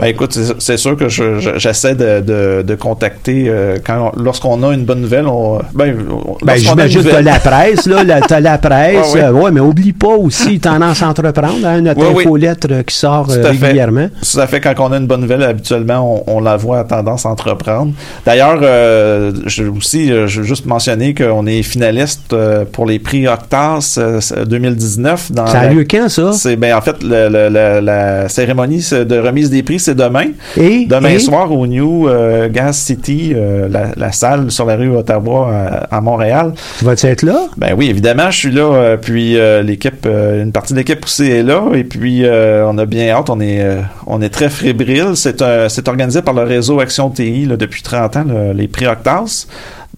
Ben 0.00 0.06
écoute, 0.06 0.38
c'est 0.58 0.76
sûr 0.78 0.96
que 0.96 1.08
j'essaie 1.08 1.94
de, 1.94 2.62
de, 2.62 2.74
contacter 2.74 3.44
euh, 3.48 3.76
quand 3.84 4.12
lorsqu'on 4.16 4.62
a 4.62 4.72
une 4.72 4.84
bonne 4.84 5.02
nouvelle, 5.02 5.26
on 5.26 5.58
ben, 5.74 5.94
ben 6.42 6.56
j'imagine 6.56 7.02
que 7.02 7.16
la 7.16 7.38
presse 7.38 7.86
là, 7.86 8.02
t'as 8.26 8.40
la 8.40 8.56
presse, 8.70 9.14
ah 9.22 9.30
ouais. 9.30 9.50
mais 9.50 9.60
oublie 9.60 9.92
pas 9.92 10.16
aussi 10.16 10.58
tendance 10.58 11.02
à 11.02 11.08
entreprendre, 11.08 11.66
hein, 11.66 11.82
notre 11.82 12.02
infolettre 12.02 12.68
euh, 12.70 12.82
qui 12.82 12.96
sort 12.96 13.30
euh, 13.30 13.50
régulièrement. 13.50 14.08
Fait. 14.08 14.32
Tout 14.32 14.40
à 14.40 14.46
fait. 14.46 14.60
Quand 14.60 14.74
on 14.78 14.92
a 14.92 14.96
une 14.96 15.06
bonne 15.06 15.20
nouvelle, 15.20 15.42
habituellement, 15.42 16.24
on, 16.26 16.40
la 16.40 16.56
voit 16.56 16.78
à 16.78 16.84
tendance 16.84 17.26
à 17.26 17.28
entreprendre. 17.28 17.92
D'ailleurs, 18.24 18.60
euh, 18.62 19.32
je, 19.44 19.64
aussi, 19.64 20.08
je 20.08 20.40
veux 20.40 20.46
juste 20.46 20.64
mentionner 20.64 21.12
qu'on 21.12 21.46
est 21.46 21.62
finaliste 21.62 22.34
pour 22.72 22.86
les 22.86 22.98
prix 22.98 23.28
Octas 23.28 23.98
2019. 24.46 25.32
Dans 25.32 25.46
ça 25.46 25.60
a 25.60 25.68
lieu 25.68 25.84
quand 25.88 26.08
ça? 26.08 26.32
C'est 26.32 26.56
ben 26.56 26.74
en 26.74 26.80
fait 26.80 27.02
la 27.02 28.28
cérémonie 28.30 28.82
de 28.92 29.18
remise 29.18 29.50
des 29.50 29.62
prix 29.62 29.78
demain. 29.94 30.26
Et, 30.56 30.86
demain 30.86 31.18
soir 31.18 31.50
au 31.52 31.66
New 31.66 32.08
euh, 32.08 32.48
Gas 32.48 32.72
City, 32.74 33.32
euh, 33.34 33.68
la, 33.96 34.12
salle 34.12 34.50
sur 34.50 34.66
la 34.66 34.76
rue 34.76 34.94
Ottawa 34.94 35.86
à, 35.90 36.00
Montréal. 36.00 36.52
Tu 36.78 36.84
vas 36.84 36.92
être 36.92 37.22
là? 37.22 37.46
Ben 37.56 37.74
oui, 37.76 37.88
évidemment, 37.90 38.30
je 38.30 38.36
suis 38.38 38.50
là. 38.50 38.62
Euh, 38.62 38.96
puis 38.96 39.36
l'équipe, 39.64 40.06
une 40.06 40.52
partie 40.52 40.72
de 40.72 40.78
l'équipe 40.78 41.04
aussi 41.04 41.30
est 41.30 41.42
là. 41.42 41.62
Et 41.74 41.84
puis 41.84 42.24
on 42.26 42.78
a 42.78 42.86
bien 42.86 43.10
hâte. 43.10 43.30
On 43.30 43.40
est, 43.40 43.64
on 44.06 44.20
est 44.22 44.30
très 44.30 44.50
fébrile. 44.50 45.12
C'est, 45.14 45.42
c'est 45.68 45.88
organisé 45.88 46.22
par 46.22 46.34
le 46.34 46.42
réseau 46.42 46.80
Action 46.80 47.10
TI 47.10 47.46
depuis 47.46 47.82
30 47.82 48.16
ans, 48.16 48.24
les 48.54 48.68
prix 48.68 48.86
Octas 48.86 49.46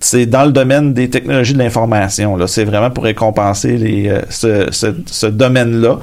c'est 0.00 0.26
dans 0.26 0.44
le 0.44 0.50
domaine 0.50 0.94
des 0.94 1.10
technologies 1.10 1.52
de 1.52 1.58
l'information. 1.58 2.36
Là, 2.36 2.48
c'est 2.48 2.64
vraiment 2.64 2.90
pour 2.90 3.04
récompenser 3.04 3.76
les, 3.76 4.12
ce, 4.30 4.66
ce, 4.72 4.88
ce 5.06 5.26
domaine-là. 5.28 6.00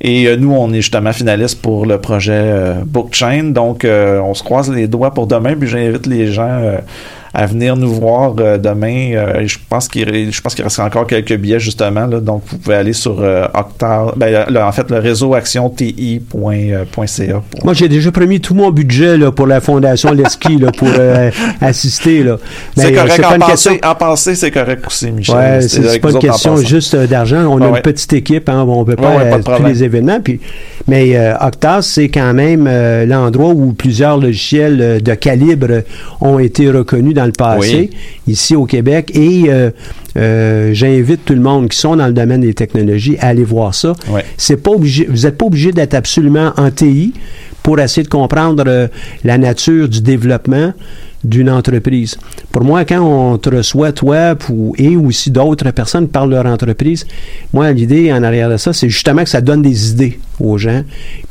Et 0.00 0.36
nous, 0.36 0.52
on 0.52 0.72
est 0.72 0.82
justement 0.82 1.12
finaliste 1.12 1.62
pour 1.62 1.86
le 1.86 1.98
projet 1.98 2.74
Bookchain. 2.84 3.44
Donc, 3.44 3.84
on 3.86 4.34
se 4.34 4.42
croise 4.42 4.70
les 4.70 4.88
doigts 4.88 5.12
pour 5.12 5.26
demain. 5.26 5.54
Puis 5.54 5.68
j'invite 5.68 6.06
les 6.06 6.32
gens 6.32 6.78
à 7.34 7.46
venir 7.46 7.76
nous 7.76 7.92
voir 7.92 8.34
euh, 8.38 8.58
demain. 8.58 9.12
Euh, 9.14 9.42
je 9.44 9.58
pense 9.68 9.88
qu'il 9.88 10.32
je 10.32 10.40
pense 10.40 10.54
qu'il 10.54 10.62
reste 10.62 10.78
encore 10.78 11.06
quelques 11.06 11.36
billets 11.36 11.58
justement 11.58 12.06
là, 12.06 12.20
donc 12.20 12.44
vous 12.46 12.58
pouvez 12.58 12.76
aller 12.76 12.92
sur 12.92 13.16
euh, 13.20 13.46
ben, 14.16 14.46
en 14.56 14.72
fait 14.72 14.90
le 14.90 14.98
réseau 14.98 15.34
actionti.ca. 15.34 17.42
Moi 17.64 17.74
j'ai 17.74 17.88
déjà 17.88 18.12
promis 18.12 18.40
tout 18.40 18.54
mon 18.54 18.70
budget 18.70 19.18
là, 19.18 19.32
pour 19.32 19.48
la 19.48 19.60
fondation 19.60 20.12
Leski 20.12 20.58
pour 20.78 20.88
assister. 21.60 22.24
C'est 22.76 22.92
correct 22.92 23.24
en, 23.24 23.38
passer, 23.38 23.80
en 23.84 23.94
passer, 23.96 24.34
c'est 24.36 24.52
correct 24.52 24.86
aussi 24.86 25.10
Michel. 25.10 25.34
Ouais, 25.34 25.60
c'est 25.62 25.98
pas 25.98 26.12
une 26.12 26.18
question 26.20 26.56
juste 26.56 26.94
d'argent, 26.94 27.46
on 27.50 27.60
a 27.60 27.68
une 27.68 27.82
petite 27.82 28.12
équipe 28.12 28.48
hein, 28.48 28.64
on 28.68 28.84
peut 28.84 28.94
pas, 28.94 29.16
ouais, 29.16 29.40
tous 29.40 29.64
les 29.64 29.82
événements 29.82 30.20
puis 30.20 30.40
mais 30.86 31.18
Octas 31.40 31.82
c'est 31.82 32.08
quand 32.08 32.32
même 32.32 32.68
l'endroit 33.08 33.50
où 33.50 33.72
plusieurs 33.72 34.18
logiciels 34.18 35.02
de 35.02 35.14
calibre 35.14 35.82
ont 36.20 36.38
été 36.38 36.70
reconnus 36.70 37.14
dans 37.14 37.23
le 37.26 37.32
passé, 37.32 37.90
ici 38.26 38.56
au 38.56 38.66
Québec. 38.66 39.10
Et 39.14 39.44
euh, 39.48 39.70
euh, 40.16 40.70
j'invite 40.72 41.24
tout 41.24 41.34
le 41.34 41.40
monde 41.40 41.68
qui 41.68 41.78
sont 41.78 41.96
dans 41.96 42.06
le 42.06 42.12
domaine 42.12 42.40
des 42.40 42.54
technologies 42.54 43.16
à 43.20 43.28
aller 43.28 43.44
voir 43.44 43.74
ça. 43.74 43.94
C'est 44.36 44.56
pas 44.56 44.70
obligé, 44.70 45.06
vous 45.08 45.22
n'êtes 45.22 45.38
pas 45.38 45.46
obligé 45.46 45.72
d'être 45.72 45.94
absolument 45.94 46.52
en 46.56 46.70
TI 46.70 47.12
pour 47.62 47.80
essayer 47.80 48.02
de 48.02 48.08
comprendre 48.08 48.64
euh, 48.66 48.88
la 49.24 49.38
nature 49.38 49.88
du 49.88 50.02
développement 50.02 50.72
d'une 51.24 51.50
entreprise. 51.50 52.16
Pour 52.52 52.64
moi, 52.64 52.84
quand 52.84 53.00
on 53.00 53.38
te 53.38 53.48
reçoit, 53.48 53.92
toi, 53.92 54.34
et 54.76 54.96
aussi 54.96 55.30
d'autres 55.30 55.70
personnes 55.70 56.08
parlent 56.08 56.30
de 56.30 56.34
leur 56.34 56.46
entreprise, 56.46 57.06
moi, 57.52 57.72
l'idée 57.72 58.12
en 58.12 58.22
arrière 58.22 58.50
de 58.50 58.56
ça, 58.56 58.72
c'est 58.72 58.88
justement 58.88 59.24
que 59.24 59.30
ça 59.30 59.40
donne 59.40 59.62
des 59.62 59.90
idées 59.90 60.18
aux 60.40 60.58
gens, 60.58 60.82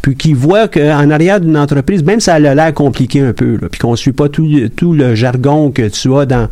puis 0.01 0.15
qu'ils 0.15 0.35
voient 0.35 0.67
qu'en 0.67 1.09
arrière 1.09 1.39
d'une 1.39 1.57
entreprise, 1.57 2.03
même 2.03 2.19
si 2.19 2.25
ça 2.25 2.35
a 2.35 2.39
l'air 2.39 2.73
compliqué 2.73 3.19
un 3.21 3.33
peu, 3.33 3.57
puis 3.71 3.79
qu'on 3.79 3.91
ne 3.91 3.95
suit 3.97 4.13
pas 4.13 4.29
tout, 4.29 4.47
le 4.93 5.15
jargon 5.15 5.71
que 5.71 5.87
tu 5.89 6.13
as 6.15 6.25
dans 6.25 6.47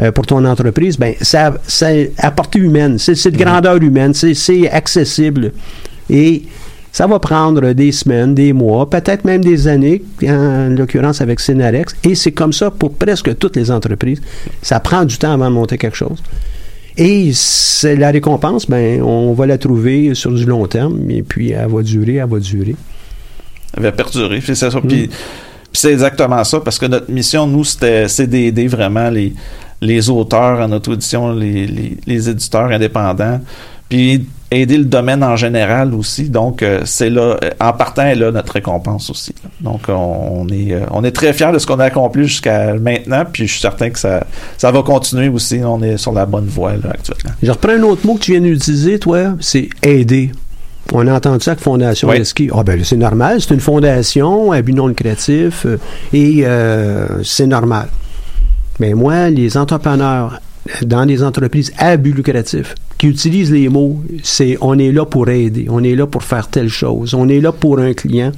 euh, 0.00 0.10
pour 0.10 0.26
ton 0.26 0.44
entreprise, 0.44 0.96
ben 0.98 1.14
ça, 1.20 1.54
c'est 1.66 2.12
à 2.18 2.30
portée 2.30 2.58
humaine, 2.58 2.98
c'est 2.98 3.30
de 3.30 3.36
grandeur 3.36 3.76
humaine, 3.76 4.14
c'est 4.14 4.70
accessible. 4.70 5.52
Et 6.08 6.42
ça 6.92 7.06
va 7.06 7.18
prendre 7.18 7.72
des 7.72 7.90
semaines, 7.90 8.34
des 8.34 8.52
mois, 8.52 8.88
peut-être 8.88 9.24
même 9.24 9.42
des 9.42 9.66
années, 9.66 10.02
en 10.24 10.68
l'occurrence 10.68 11.22
avec 11.22 11.40
Synarex. 11.40 11.96
Et 12.04 12.14
c'est 12.14 12.32
comme 12.32 12.52
ça 12.52 12.70
pour 12.70 12.92
presque 12.92 13.38
toutes 13.38 13.56
les 13.56 13.70
entreprises. 13.70 14.20
Ça 14.60 14.78
prend 14.78 15.06
du 15.06 15.16
temps 15.16 15.32
avant 15.32 15.48
de 15.48 15.54
monter 15.54 15.78
quelque 15.78 15.96
chose. 15.96 16.22
Et 16.98 17.30
c'est 17.32 17.96
la 17.96 18.10
récompense, 18.10 18.68
ben, 18.68 19.00
on 19.02 19.32
va 19.32 19.46
la 19.46 19.56
trouver 19.56 20.14
sur 20.14 20.32
du 20.32 20.44
long 20.44 20.66
terme, 20.66 21.10
et 21.10 21.22
puis 21.22 21.52
elle 21.52 21.70
va 21.70 21.82
durer, 21.82 22.16
elle 22.16 22.28
va 22.28 22.38
durer. 22.38 22.76
Elle 23.74 23.82
va 23.84 23.92
perdurer, 23.92 24.42
c'est 24.44 24.54
ça. 24.54 24.68
Mm. 24.68 24.86
Puis, 24.86 25.10
c'est 25.72 25.92
exactement 25.92 26.44
ça, 26.44 26.60
parce 26.60 26.78
que 26.78 26.84
notre 26.84 27.10
mission, 27.10 27.46
nous, 27.46 27.64
c'était, 27.64 28.06
c'est 28.08 28.26
d'aider 28.26 28.68
vraiment 28.68 29.08
les, 29.08 29.32
les 29.80 30.10
auteurs 30.10 30.60
en 30.60 30.70
auto-édition, 30.70 31.32
les, 31.32 31.66
les, 31.66 31.96
les 32.06 32.28
éditeurs 32.28 32.70
indépendants, 32.70 33.40
puis 33.88 34.26
aider 34.52 34.76
le 34.76 34.84
domaine 34.84 35.24
en 35.24 35.36
général 35.36 35.94
aussi. 35.94 36.28
Donc, 36.28 36.62
euh, 36.62 36.82
c'est 36.84 37.10
là, 37.10 37.38
euh, 37.42 37.50
en 37.60 37.72
partant, 37.72 38.02
est 38.02 38.14
là 38.14 38.30
notre 38.30 38.52
récompense 38.52 39.10
aussi. 39.10 39.34
Donc, 39.60 39.82
on, 39.88 40.46
est, 40.48 40.72
euh, 40.72 40.80
on 40.90 41.04
est 41.04 41.12
très 41.12 41.32
fiers 41.32 41.52
de 41.52 41.58
ce 41.58 41.66
qu'on 41.66 41.80
a 41.80 41.84
accompli 41.84 42.24
jusqu'à 42.24 42.74
maintenant, 42.74 43.24
puis 43.30 43.46
je 43.46 43.52
suis 43.52 43.60
certain 43.60 43.90
que 43.90 43.98
ça, 43.98 44.24
ça 44.58 44.70
va 44.70 44.82
continuer 44.82 45.28
aussi. 45.28 45.60
On 45.64 45.82
est 45.82 45.96
sur 45.96 46.12
la 46.12 46.26
bonne 46.26 46.46
voie 46.46 46.72
là, 46.72 46.90
actuellement. 46.90 47.34
Je 47.42 47.50
reprends 47.50 47.72
un 47.72 47.82
autre 47.82 48.06
mot 48.06 48.14
que 48.14 48.20
tu 48.20 48.32
viens 48.32 48.40
d'utiliser, 48.40 48.98
toi, 48.98 49.34
c'est 49.40 49.68
aider. 49.82 50.30
On 50.92 51.06
a 51.06 51.14
entendu 51.14 51.42
ça 51.42 51.52
avec 51.52 51.62
Fondation 51.62 52.08
oui. 52.08 52.24
Ski. 52.24 52.50
Ah 52.52 52.64
ben 52.64 52.82
c'est 52.84 52.96
normal, 52.96 53.40
c'est 53.40 53.54
une 53.54 53.60
fondation 53.60 54.52
à 54.52 54.60
but 54.60 54.74
non 54.74 54.88
lucratif 54.88 55.64
et 56.12 56.44
c'est 57.22 57.46
normal. 57.46 57.88
Mais 58.80 58.92
moi, 58.92 59.30
les 59.30 59.56
entrepreneurs 59.56 60.40
dans 60.82 61.06
des 61.06 61.22
entreprises 61.22 61.72
à 61.78 61.96
but 61.96 62.14
lucratif 62.14 62.74
qui 63.02 63.08
utilisent 63.08 63.50
les 63.50 63.68
mots, 63.68 64.00
c'est 64.22 64.56
on 64.60 64.78
est 64.78 64.92
là 64.92 65.04
pour 65.04 65.28
aider, 65.28 65.66
on 65.68 65.82
est 65.82 65.96
là 65.96 66.06
pour 66.06 66.22
faire 66.22 66.46
telle 66.46 66.68
chose, 66.68 67.14
on 67.14 67.28
est 67.28 67.40
là 67.40 67.50
pour 67.50 67.80
un 67.80 67.94
client, 67.94 68.30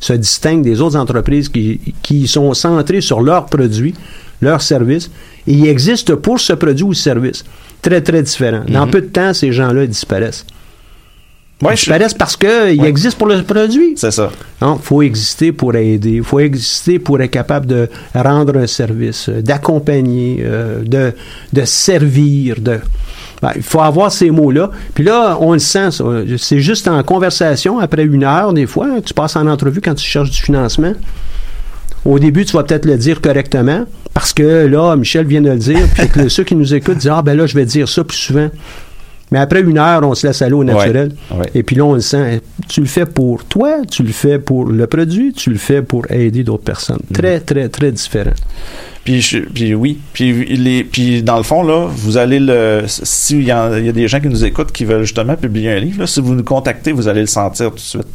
se 0.00 0.12
distingue 0.12 0.62
des 0.62 0.82
autres 0.82 0.96
entreprises 0.96 1.48
qui, 1.48 1.80
qui 2.02 2.28
sont 2.28 2.52
centrées 2.52 3.00
sur 3.00 3.22
leurs 3.22 3.46
produits, 3.46 3.94
leurs 4.42 4.60
services, 4.60 5.10
et 5.46 5.54
ils 5.54 5.66
existent 5.66 6.14
pour 6.16 6.38
ce 6.40 6.52
produit 6.52 6.84
ou 6.84 6.92
ce 6.92 7.04
service. 7.04 7.42
Très, 7.80 8.02
très 8.02 8.22
différent. 8.22 8.64
Dans 8.68 8.84
mhm. 8.84 8.90
peu 8.90 9.00
de 9.00 9.06
temps, 9.06 9.32
ces 9.32 9.50
gens-là 9.50 9.86
disparaissent. 9.86 10.44
Ouais, 11.62 11.72
ils 11.72 11.76
disparaissent 11.76 12.12
parce 12.12 12.36
qu'ils 12.36 12.84
existent 12.84 13.16
pour 13.16 13.28
le 13.28 13.42
produit. 13.42 13.94
C'est 13.96 14.10
ça. 14.10 14.30
Il 14.60 14.76
faut 14.82 15.00
exister 15.00 15.52
pour 15.52 15.74
aider. 15.74 16.16
Il 16.16 16.22
faut 16.22 16.40
exister 16.40 16.98
pour 16.98 17.18
être 17.22 17.30
capable 17.30 17.64
de 17.64 17.88
rendre 18.14 18.58
un 18.58 18.66
service, 18.66 19.30
euh, 19.30 19.40
d'accompagner, 19.40 20.42
euh, 20.44 20.82
de, 20.84 21.14
de 21.50 21.64
servir, 21.64 22.56
de... 22.60 22.78
Ben, 23.42 23.50
il 23.56 23.62
faut 23.62 23.80
avoir 23.80 24.12
ces 24.12 24.30
mots-là. 24.30 24.70
Puis 24.94 25.02
là, 25.02 25.36
on 25.40 25.52
le 25.52 25.58
sent. 25.58 25.88
C'est 26.38 26.60
juste 26.60 26.86
en 26.86 27.02
conversation, 27.02 27.80
après 27.80 28.04
une 28.04 28.22
heure, 28.22 28.52
des 28.52 28.66
fois. 28.66 29.00
tu 29.04 29.12
passes 29.12 29.34
en 29.34 29.48
entrevue 29.48 29.80
quand 29.80 29.94
tu 29.94 30.06
cherches 30.06 30.30
du 30.30 30.40
financement. 30.40 30.92
Au 32.04 32.18
début, 32.18 32.44
tu 32.44 32.56
vas 32.56 32.62
peut-être 32.64 32.84
le 32.84 32.96
dire 32.96 33.20
correctement, 33.20 33.84
parce 34.14 34.32
que 34.32 34.66
là, 34.66 34.96
Michel 34.96 35.26
vient 35.26 35.40
de 35.40 35.50
le 35.50 35.58
dire, 35.58 35.86
puis 35.94 36.08
que 36.08 36.28
ceux 36.30 36.44
qui 36.44 36.54
nous 36.54 36.74
écoutent 36.74 36.98
disent 36.98 37.12
Ah, 37.12 37.22
ben 37.22 37.36
là, 37.36 37.46
je 37.46 37.54
vais 37.54 37.64
dire 37.64 37.88
ça 37.88 38.02
plus 38.04 38.16
souvent. 38.16 38.48
Mais 39.32 39.38
après 39.38 39.62
une 39.62 39.78
heure, 39.78 40.02
on 40.04 40.14
se 40.14 40.26
laisse 40.26 40.42
aller 40.42 40.52
au 40.52 40.62
naturel. 40.62 41.12
Et 41.54 41.62
puis 41.62 41.74
là, 41.74 41.84
on 41.84 41.94
le 41.94 42.00
sent. 42.00 42.40
Tu 42.68 42.80
le 42.80 42.86
fais 42.86 43.06
pour 43.06 43.44
toi, 43.44 43.78
tu 43.90 44.02
le 44.02 44.12
fais 44.12 44.38
pour 44.38 44.66
le 44.66 44.86
produit, 44.86 45.32
tu 45.32 45.50
le 45.50 45.58
fais 45.58 45.82
pour 45.82 46.04
aider 46.10 46.44
d'autres 46.44 46.64
personnes. 46.64 47.00
Mm. 47.10 47.14
Très, 47.14 47.40
très, 47.40 47.68
très 47.68 47.90
différent. 47.90 48.34
Puis, 49.04 49.26
puis 49.52 49.74
oui, 49.74 49.98
puis, 50.12 50.44
les, 50.56 50.84
puis 50.84 51.22
dans 51.22 51.38
le 51.38 51.42
fond, 51.42 51.64
là, 51.64 51.88
vous 51.90 52.18
allez 52.18 52.38
le... 52.38 52.82
S'il 52.86 53.42
y, 53.42 53.46
y 53.46 53.50
a 53.50 53.80
des 53.80 54.06
gens 54.06 54.20
qui 54.20 54.28
nous 54.28 54.44
écoutent 54.44 54.70
qui 54.70 54.84
veulent 54.84 55.02
justement 55.02 55.34
publier 55.34 55.72
un 55.72 55.80
livre, 55.80 56.00
là, 56.00 56.06
si 56.06 56.20
vous 56.20 56.34
nous 56.34 56.44
contactez, 56.44 56.92
vous 56.92 57.08
allez 57.08 57.22
le 57.22 57.26
sentir 57.26 57.70
tout 57.70 57.76
de 57.76 57.80
suite. 57.80 58.06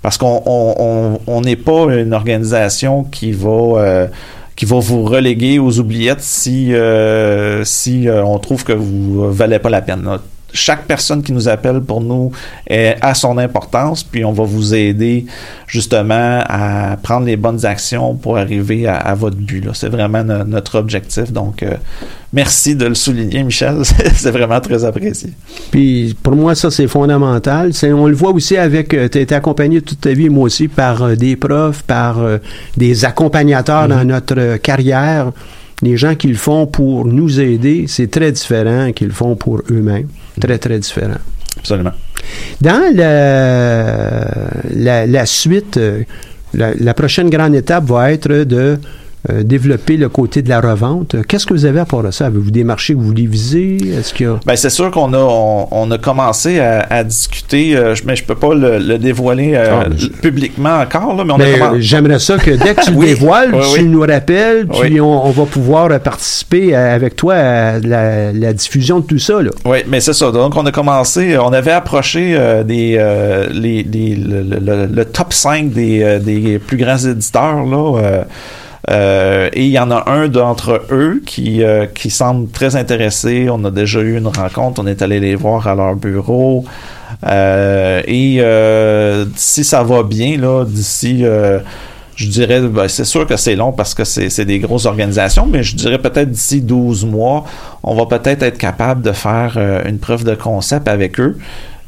Parce 0.00 0.18
qu'on 0.18 1.20
on 1.26 1.40
n'est 1.42 1.56
pas 1.56 1.94
une 1.94 2.14
organisation 2.14 3.04
qui 3.04 3.32
va... 3.32 3.50
Euh, 3.50 4.06
qui 4.54 4.66
va 4.66 4.78
vous 4.80 5.04
reléguer 5.04 5.58
aux 5.58 5.78
oubliettes 5.78 6.20
si 6.20 6.74
euh, 6.74 7.64
si 7.64 8.06
euh, 8.06 8.22
on 8.22 8.38
trouve 8.38 8.64
que 8.64 8.72
vous 8.72 9.32
valez 9.32 9.58
pas 9.58 9.70
la 9.70 9.80
peine 9.80 10.06
chaque 10.52 10.84
personne 10.84 11.22
qui 11.22 11.32
nous 11.32 11.48
appelle 11.48 11.80
pour 11.80 12.00
nous 12.00 12.32
est, 12.66 12.96
a 13.00 13.14
son 13.14 13.38
importance, 13.38 14.02
puis 14.02 14.24
on 14.24 14.32
va 14.32 14.44
vous 14.44 14.74
aider 14.74 15.26
justement 15.66 16.42
à 16.46 16.96
prendre 17.02 17.26
les 17.26 17.36
bonnes 17.36 17.64
actions 17.64 18.14
pour 18.14 18.36
arriver 18.36 18.86
à, 18.86 19.14
votre 19.14 19.36
but. 19.36 19.64
C'est 19.72 19.88
vraiment 19.88 20.22
notre 20.22 20.78
objectif. 20.78 21.32
Donc, 21.32 21.62
euh, 21.62 21.74
merci 22.32 22.76
de 22.76 22.86
le 22.86 22.94
souligner, 22.94 23.42
Michel. 23.42 23.82
c'est 24.14 24.30
vraiment 24.30 24.60
très 24.60 24.84
apprécié. 24.84 25.32
Puis 25.70 26.14
pour 26.22 26.36
moi, 26.36 26.54
ça, 26.54 26.70
c'est 26.70 26.88
fondamental. 26.88 27.72
on 27.84 28.06
le 28.06 28.14
voit 28.14 28.32
aussi 28.32 28.56
avec, 28.56 28.92
euh, 28.92 29.08
tu 29.08 29.18
as 29.18 29.20
été 29.22 29.34
accompagné 29.34 29.80
toute 29.80 30.00
ta 30.00 30.12
vie, 30.12 30.28
moi 30.28 30.44
aussi, 30.44 30.68
par 30.68 31.02
euh, 31.02 31.14
des 31.16 31.36
profs, 31.36 31.82
par 31.82 32.18
des 32.76 33.04
accompagnateurs 33.04 33.88
dans 33.88 33.96
mm-hmm. 33.96 34.04
notre 34.04 34.56
carrière 34.58 35.32
les 35.82 35.96
gens 35.96 36.14
qui 36.14 36.28
le 36.28 36.36
font 36.36 36.66
pour 36.66 37.06
nous 37.06 37.40
aider, 37.40 37.86
c'est 37.88 38.10
très 38.10 38.32
différent 38.32 38.92
qu'ils 38.92 39.08
le 39.08 39.12
font 39.12 39.34
pour 39.34 39.62
eux-mêmes. 39.70 40.08
Très, 40.40 40.58
très 40.58 40.78
différent. 40.78 41.18
Absolument. 41.58 41.92
Dans 42.60 42.92
la, 42.94 45.06
la, 45.06 45.26
suite, 45.26 45.76
euh, 45.76 46.04
la, 46.54 46.94
prochaine 46.94 47.28
grande 47.28 47.54
étape 47.54 47.84
va 47.84 48.12
être 48.12 48.44
de 48.44 48.78
euh, 49.30 49.44
développer 49.44 49.96
le 49.96 50.08
côté 50.08 50.42
de 50.42 50.48
la 50.48 50.60
revente. 50.60 51.14
Qu'est-ce 51.28 51.46
que 51.46 51.54
vous 51.54 51.64
avez 51.64 51.78
à 51.78 51.84
part 51.84 52.02
de 52.02 52.10
ça? 52.10 52.26
Avez-vous 52.26 52.50
des 52.50 52.64
marchés 52.64 52.92
que 52.92 52.98
vous 52.98 53.06
voulez 53.06 53.28
viser? 53.28 53.76
Est-ce 53.96 54.12
qu'il 54.12 54.28
ben, 54.44 54.56
c'est 54.56 54.68
sûr 54.68 54.90
qu'on 54.90 55.12
a, 55.12 55.68
on, 55.70 55.88
a 55.92 55.98
commencé 55.98 56.58
à, 56.58 57.04
discuter, 57.04 57.76
euh, 57.76 57.94
mais 58.04 58.16
je 58.16 58.24
peux 58.24 58.34
pas 58.34 58.52
le, 58.52 58.98
dévoiler 58.98 59.52
euh, 59.54 59.82
ah, 59.82 59.88
publiquement 60.20 60.80
encore, 60.80 61.14
là, 61.14 61.22
mais 61.24 61.32
on 61.34 61.36
a 61.36 61.70
ben, 61.70 61.78
J'aimerais 61.78 62.18
ça 62.18 62.36
que 62.36 62.50
dès 62.50 62.74
que 62.74 62.82
tu 62.84 62.90
le 62.94 62.98
dévoiles, 62.98 63.54
tu 63.76 63.84
nous 63.84 64.00
rappelles, 64.00 64.66
puis 64.66 65.00
on, 65.00 65.30
va 65.30 65.44
pouvoir 65.46 66.00
participer 66.00 66.74
avec 66.74 67.14
toi 67.14 67.34
à 67.34 67.78
la, 67.78 68.52
diffusion 68.52 68.98
de 68.98 69.06
tout 69.06 69.20
ça. 69.20 69.40
Là. 69.40 69.52
Oui, 69.64 69.78
mais 69.86 70.00
c'est 70.00 70.14
ça. 70.14 70.32
Donc, 70.32 70.56
on 70.56 70.66
a 70.66 70.72
commencé, 70.72 71.38
on 71.38 71.52
avait 71.52 71.70
approché 71.70 72.36
des, 72.66 72.98
les, 73.52 73.84
le, 73.84 75.04
top 75.04 75.32
5 75.32 75.70
des, 75.70 76.18
des 76.18 76.58
plus 76.58 76.76
grands 76.76 76.98
éditeurs, 76.98 77.64
là. 77.64 78.24
Euh, 78.90 79.48
et 79.52 79.64
il 79.64 79.70
y 79.70 79.78
en 79.78 79.90
a 79.90 80.10
un 80.10 80.28
d'entre 80.28 80.82
eux 80.90 81.22
qui, 81.24 81.62
euh, 81.62 81.86
qui 81.86 82.10
semble 82.10 82.50
très 82.50 82.76
intéressé. 82.76 83.48
On 83.50 83.64
a 83.64 83.70
déjà 83.70 84.00
eu 84.00 84.18
une 84.18 84.26
rencontre, 84.26 84.82
on 84.82 84.86
est 84.86 85.02
allé 85.02 85.20
les 85.20 85.34
voir 85.34 85.66
à 85.68 85.74
leur 85.74 85.94
bureau. 85.94 86.64
Euh, 87.26 88.02
et 88.06 88.42
si 89.36 89.64
ça 89.64 89.82
va 89.82 90.02
bien, 90.02 90.38
là, 90.38 90.64
d'ici 90.64 91.24
je 92.14 92.28
dirais, 92.28 92.60
ben, 92.60 92.88
c'est 92.88 93.06
sûr 93.06 93.26
que 93.26 93.36
c'est 93.36 93.56
long 93.56 93.72
parce 93.72 93.94
que 93.94 94.04
c'est 94.04 94.44
des 94.44 94.58
grosses 94.58 94.84
organisations, 94.84 95.46
mais 95.50 95.62
je 95.62 95.74
dirais 95.76 95.98
peut-être 95.98 96.30
d'ici 96.30 96.60
12 96.60 97.06
mois, 97.06 97.44
on 97.82 97.94
va 97.94 98.06
peut-être 98.06 98.42
être 98.42 98.58
capable 98.58 99.02
de 99.02 99.12
faire 99.12 99.56
une 99.86 99.98
preuve 99.98 100.24
de 100.24 100.34
concept 100.34 100.88
avec 100.88 101.18
eux 101.18 101.38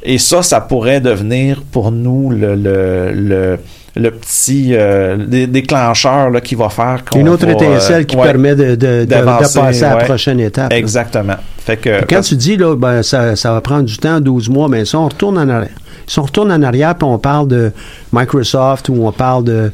Et 0.03 0.19
ça, 0.19 0.43
ça 0.43 0.61
pourrait 0.61 1.01
devenir 1.01 1.63
pour 1.71 1.93
nous 1.93 2.31
le, 2.31 2.55
le, 2.55 3.13
le 3.13 3.59
le 3.97 4.11
petit 4.11 4.71
euh, 4.73 5.47
déclencheur 5.47 6.31
là, 6.31 6.41
qui 6.41 6.55
va 6.55 6.69
faire 6.69 7.03
Une 7.15 7.29
autre 7.29 7.49
étincelle 7.49 8.07
qui 8.07 8.17
permet 8.17 8.57
de, 8.57 8.75
de, 8.75 9.05
de, 9.05 9.25
passer 9.25 9.85
à 9.85 9.97
la 9.97 10.05
prochaine 10.05 10.41
étape. 10.41 10.73
Exactement. 10.73 11.37
Fait 11.59 11.77
que, 11.77 12.05
quand 12.05 12.21
tu 12.21 12.37
dis 12.37 12.57
là, 12.57 12.77
ben, 12.77 13.03
ça, 13.03 13.37
ça 13.37 13.53
va 13.53 13.61
prendre 13.61 13.85
du 13.85 13.97
temps, 13.97 14.21
12 14.21 14.49
mois, 14.49 14.69
mais 14.69 14.85
ça, 14.85 14.99
on 14.99 15.09
retourne 15.09 15.39
en 15.39 15.49
arrière. 15.49 15.71
Si 16.07 16.19
on 16.19 16.25
retourne 16.25 16.53
en 16.53 16.63
arrière, 16.63 16.95
puis 16.97 17.09
on 17.09 17.19
parle 17.19 17.49
de 17.49 17.73
Microsoft 18.13 18.89
ou 18.89 19.07
on 19.07 19.13
parle 19.13 19.45
de 19.45 19.73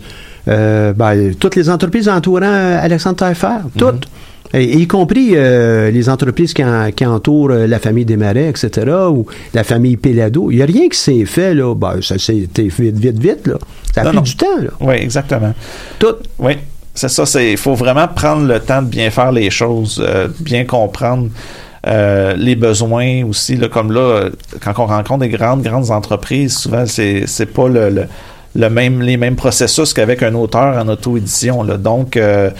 euh, 0.48 0.92
ben, 0.92 1.34
toutes 1.34 1.56
les 1.56 1.68
entreprises 1.68 2.08
entourant 2.08 2.78
Alexandre 2.80 3.16
Taillefer, 3.16 3.58
toutes. 3.76 4.06
Y 4.54 4.86
compris 4.86 5.30
euh, 5.34 5.90
les 5.90 6.08
entreprises 6.08 6.52
qui, 6.52 6.62
qui 6.96 7.06
entourent 7.06 7.50
euh, 7.50 7.66
la 7.66 7.78
famille 7.78 8.04
Desmarais, 8.04 8.48
etc., 8.48 8.90
ou 9.10 9.26
la 9.54 9.64
famille 9.64 9.96
Pelado. 9.96 10.50
Il 10.50 10.56
n'y 10.56 10.62
a 10.62 10.66
rien 10.66 10.88
qui 10.88 10.98
s'est 10.98 11.24
fait, 11.24 11.54
là. 11.54 11.74
Ben, 11.74 12.00
ça 12.02 12.18
s'est 12.18 12.48
vite, 12.56 12.78
vite, 12.78 13.18
vite, 13.18 13.46
là. 13.46 13.58
Ça 13.94 14.02
a 14.02 14.04
pris 14.06 14.20
du 14.22 14.36
temps, 14.36 14.58
là. 14.60 14.70
Oui, 14.80 14.94
exactement. 14.94 15.54
Tout. 15.98 16.16
Oui. 16.38 16.52
C'est 16.92 17.08
ça, 17.08 17.24
il 17.40 17.56
faut 17.56 17.74
vraiment 17.74 18.08
prendre 18.08 18.46
le 18.46 18.58
temps 18.58 18.82
de 18.82 18.88
bien 18.88 19.10
faire 19.10 19.30
les 19.30 19.48
choses, 19.50 20.04
bien 20.40 20.64
comprendre 20.64 21.28
les 21.86 22.56
besoins 22.56 23.24
aussi. 23.24 23.56
Là, 23.56 23.68
comme 23.68 23.92
là, 23.92 24.28
quand 24.60 24.74
on 24.78 24.86
rencontre 24.86 25.20
des 25.20 25.28
grandes, 25.28 25.62
grandes 25.62 25.92
entreprises, 25.92 26.58
souvent, 26.58 26.84
c'est, 26.86 27.46
pas 27.54 27.68
le 27.68 28.06
le 28.54 28.68
même, 28.68 29.00
les 29.02 29.16
mêmes 29.16 29.36
processus 29.36 29.92
qu'avec 29.92 30.22
un 30.22 30.34
auteur 30.34 30.76
en 30.76 30.88
auto-édition. 30.88 31.64
Donc, 31.64 32.16
euh, 32.16 32.50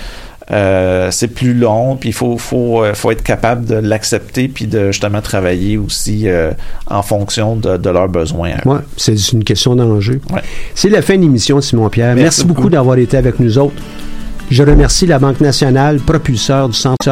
euh, 0.50 1.10
c'est 1.10 1.28
plus 1.28 1.54
long, 1.54 1.96
puis 1.96 2.10
il 2.10 2.12
faut, 2.12 2.36
faut, 2.38 2.82
euh, 2.82 2.94
faut 2.94 3.10
être 3.10 3.22
capable 3.22 3.66
de 3.66 3.76
l'accepter, 3.76 4.48
puis 4.48 4.66
de 4.66 4.90
justement 4.92 5.20
travailler 5.20 5.76
aussi 5.76 6.26
en 6.86 7.02
fonction 7.02 7.56
de, 7.56 7.90
leurs 7.90 8.08
besoins. 8.08 8.52
Oui, 8.64 8.78
c'est 8.96 9.32
une 9.32 9.44
question 9.44 9.76
d'enjeu. 9.76 10.20
C'est 10.74 10.90
la 10.90 11.02
fin 11.02 11.16
de 11.16 11.22
l'émission, 11.22 11.60
Simon-Pierre. 11.60 12.14
Merci, 12.14 12.42
beaucoup, 12.42 12.54
beaucoup 12.54 12.70
d'avoir 12.70 12.98
été 12.98 13.16
avec 13.16 13.40
nous 13.40 13.58
autres. 13.58 13.74
Je 14.50 14.64
remercie 14.64 15.06
la 15.06 15.20
Banque 15.20 15.40
nationale, 15.40 16.00
propulseur 16.00 16.68
du 16.68 16.74
Centre 16.74 17.08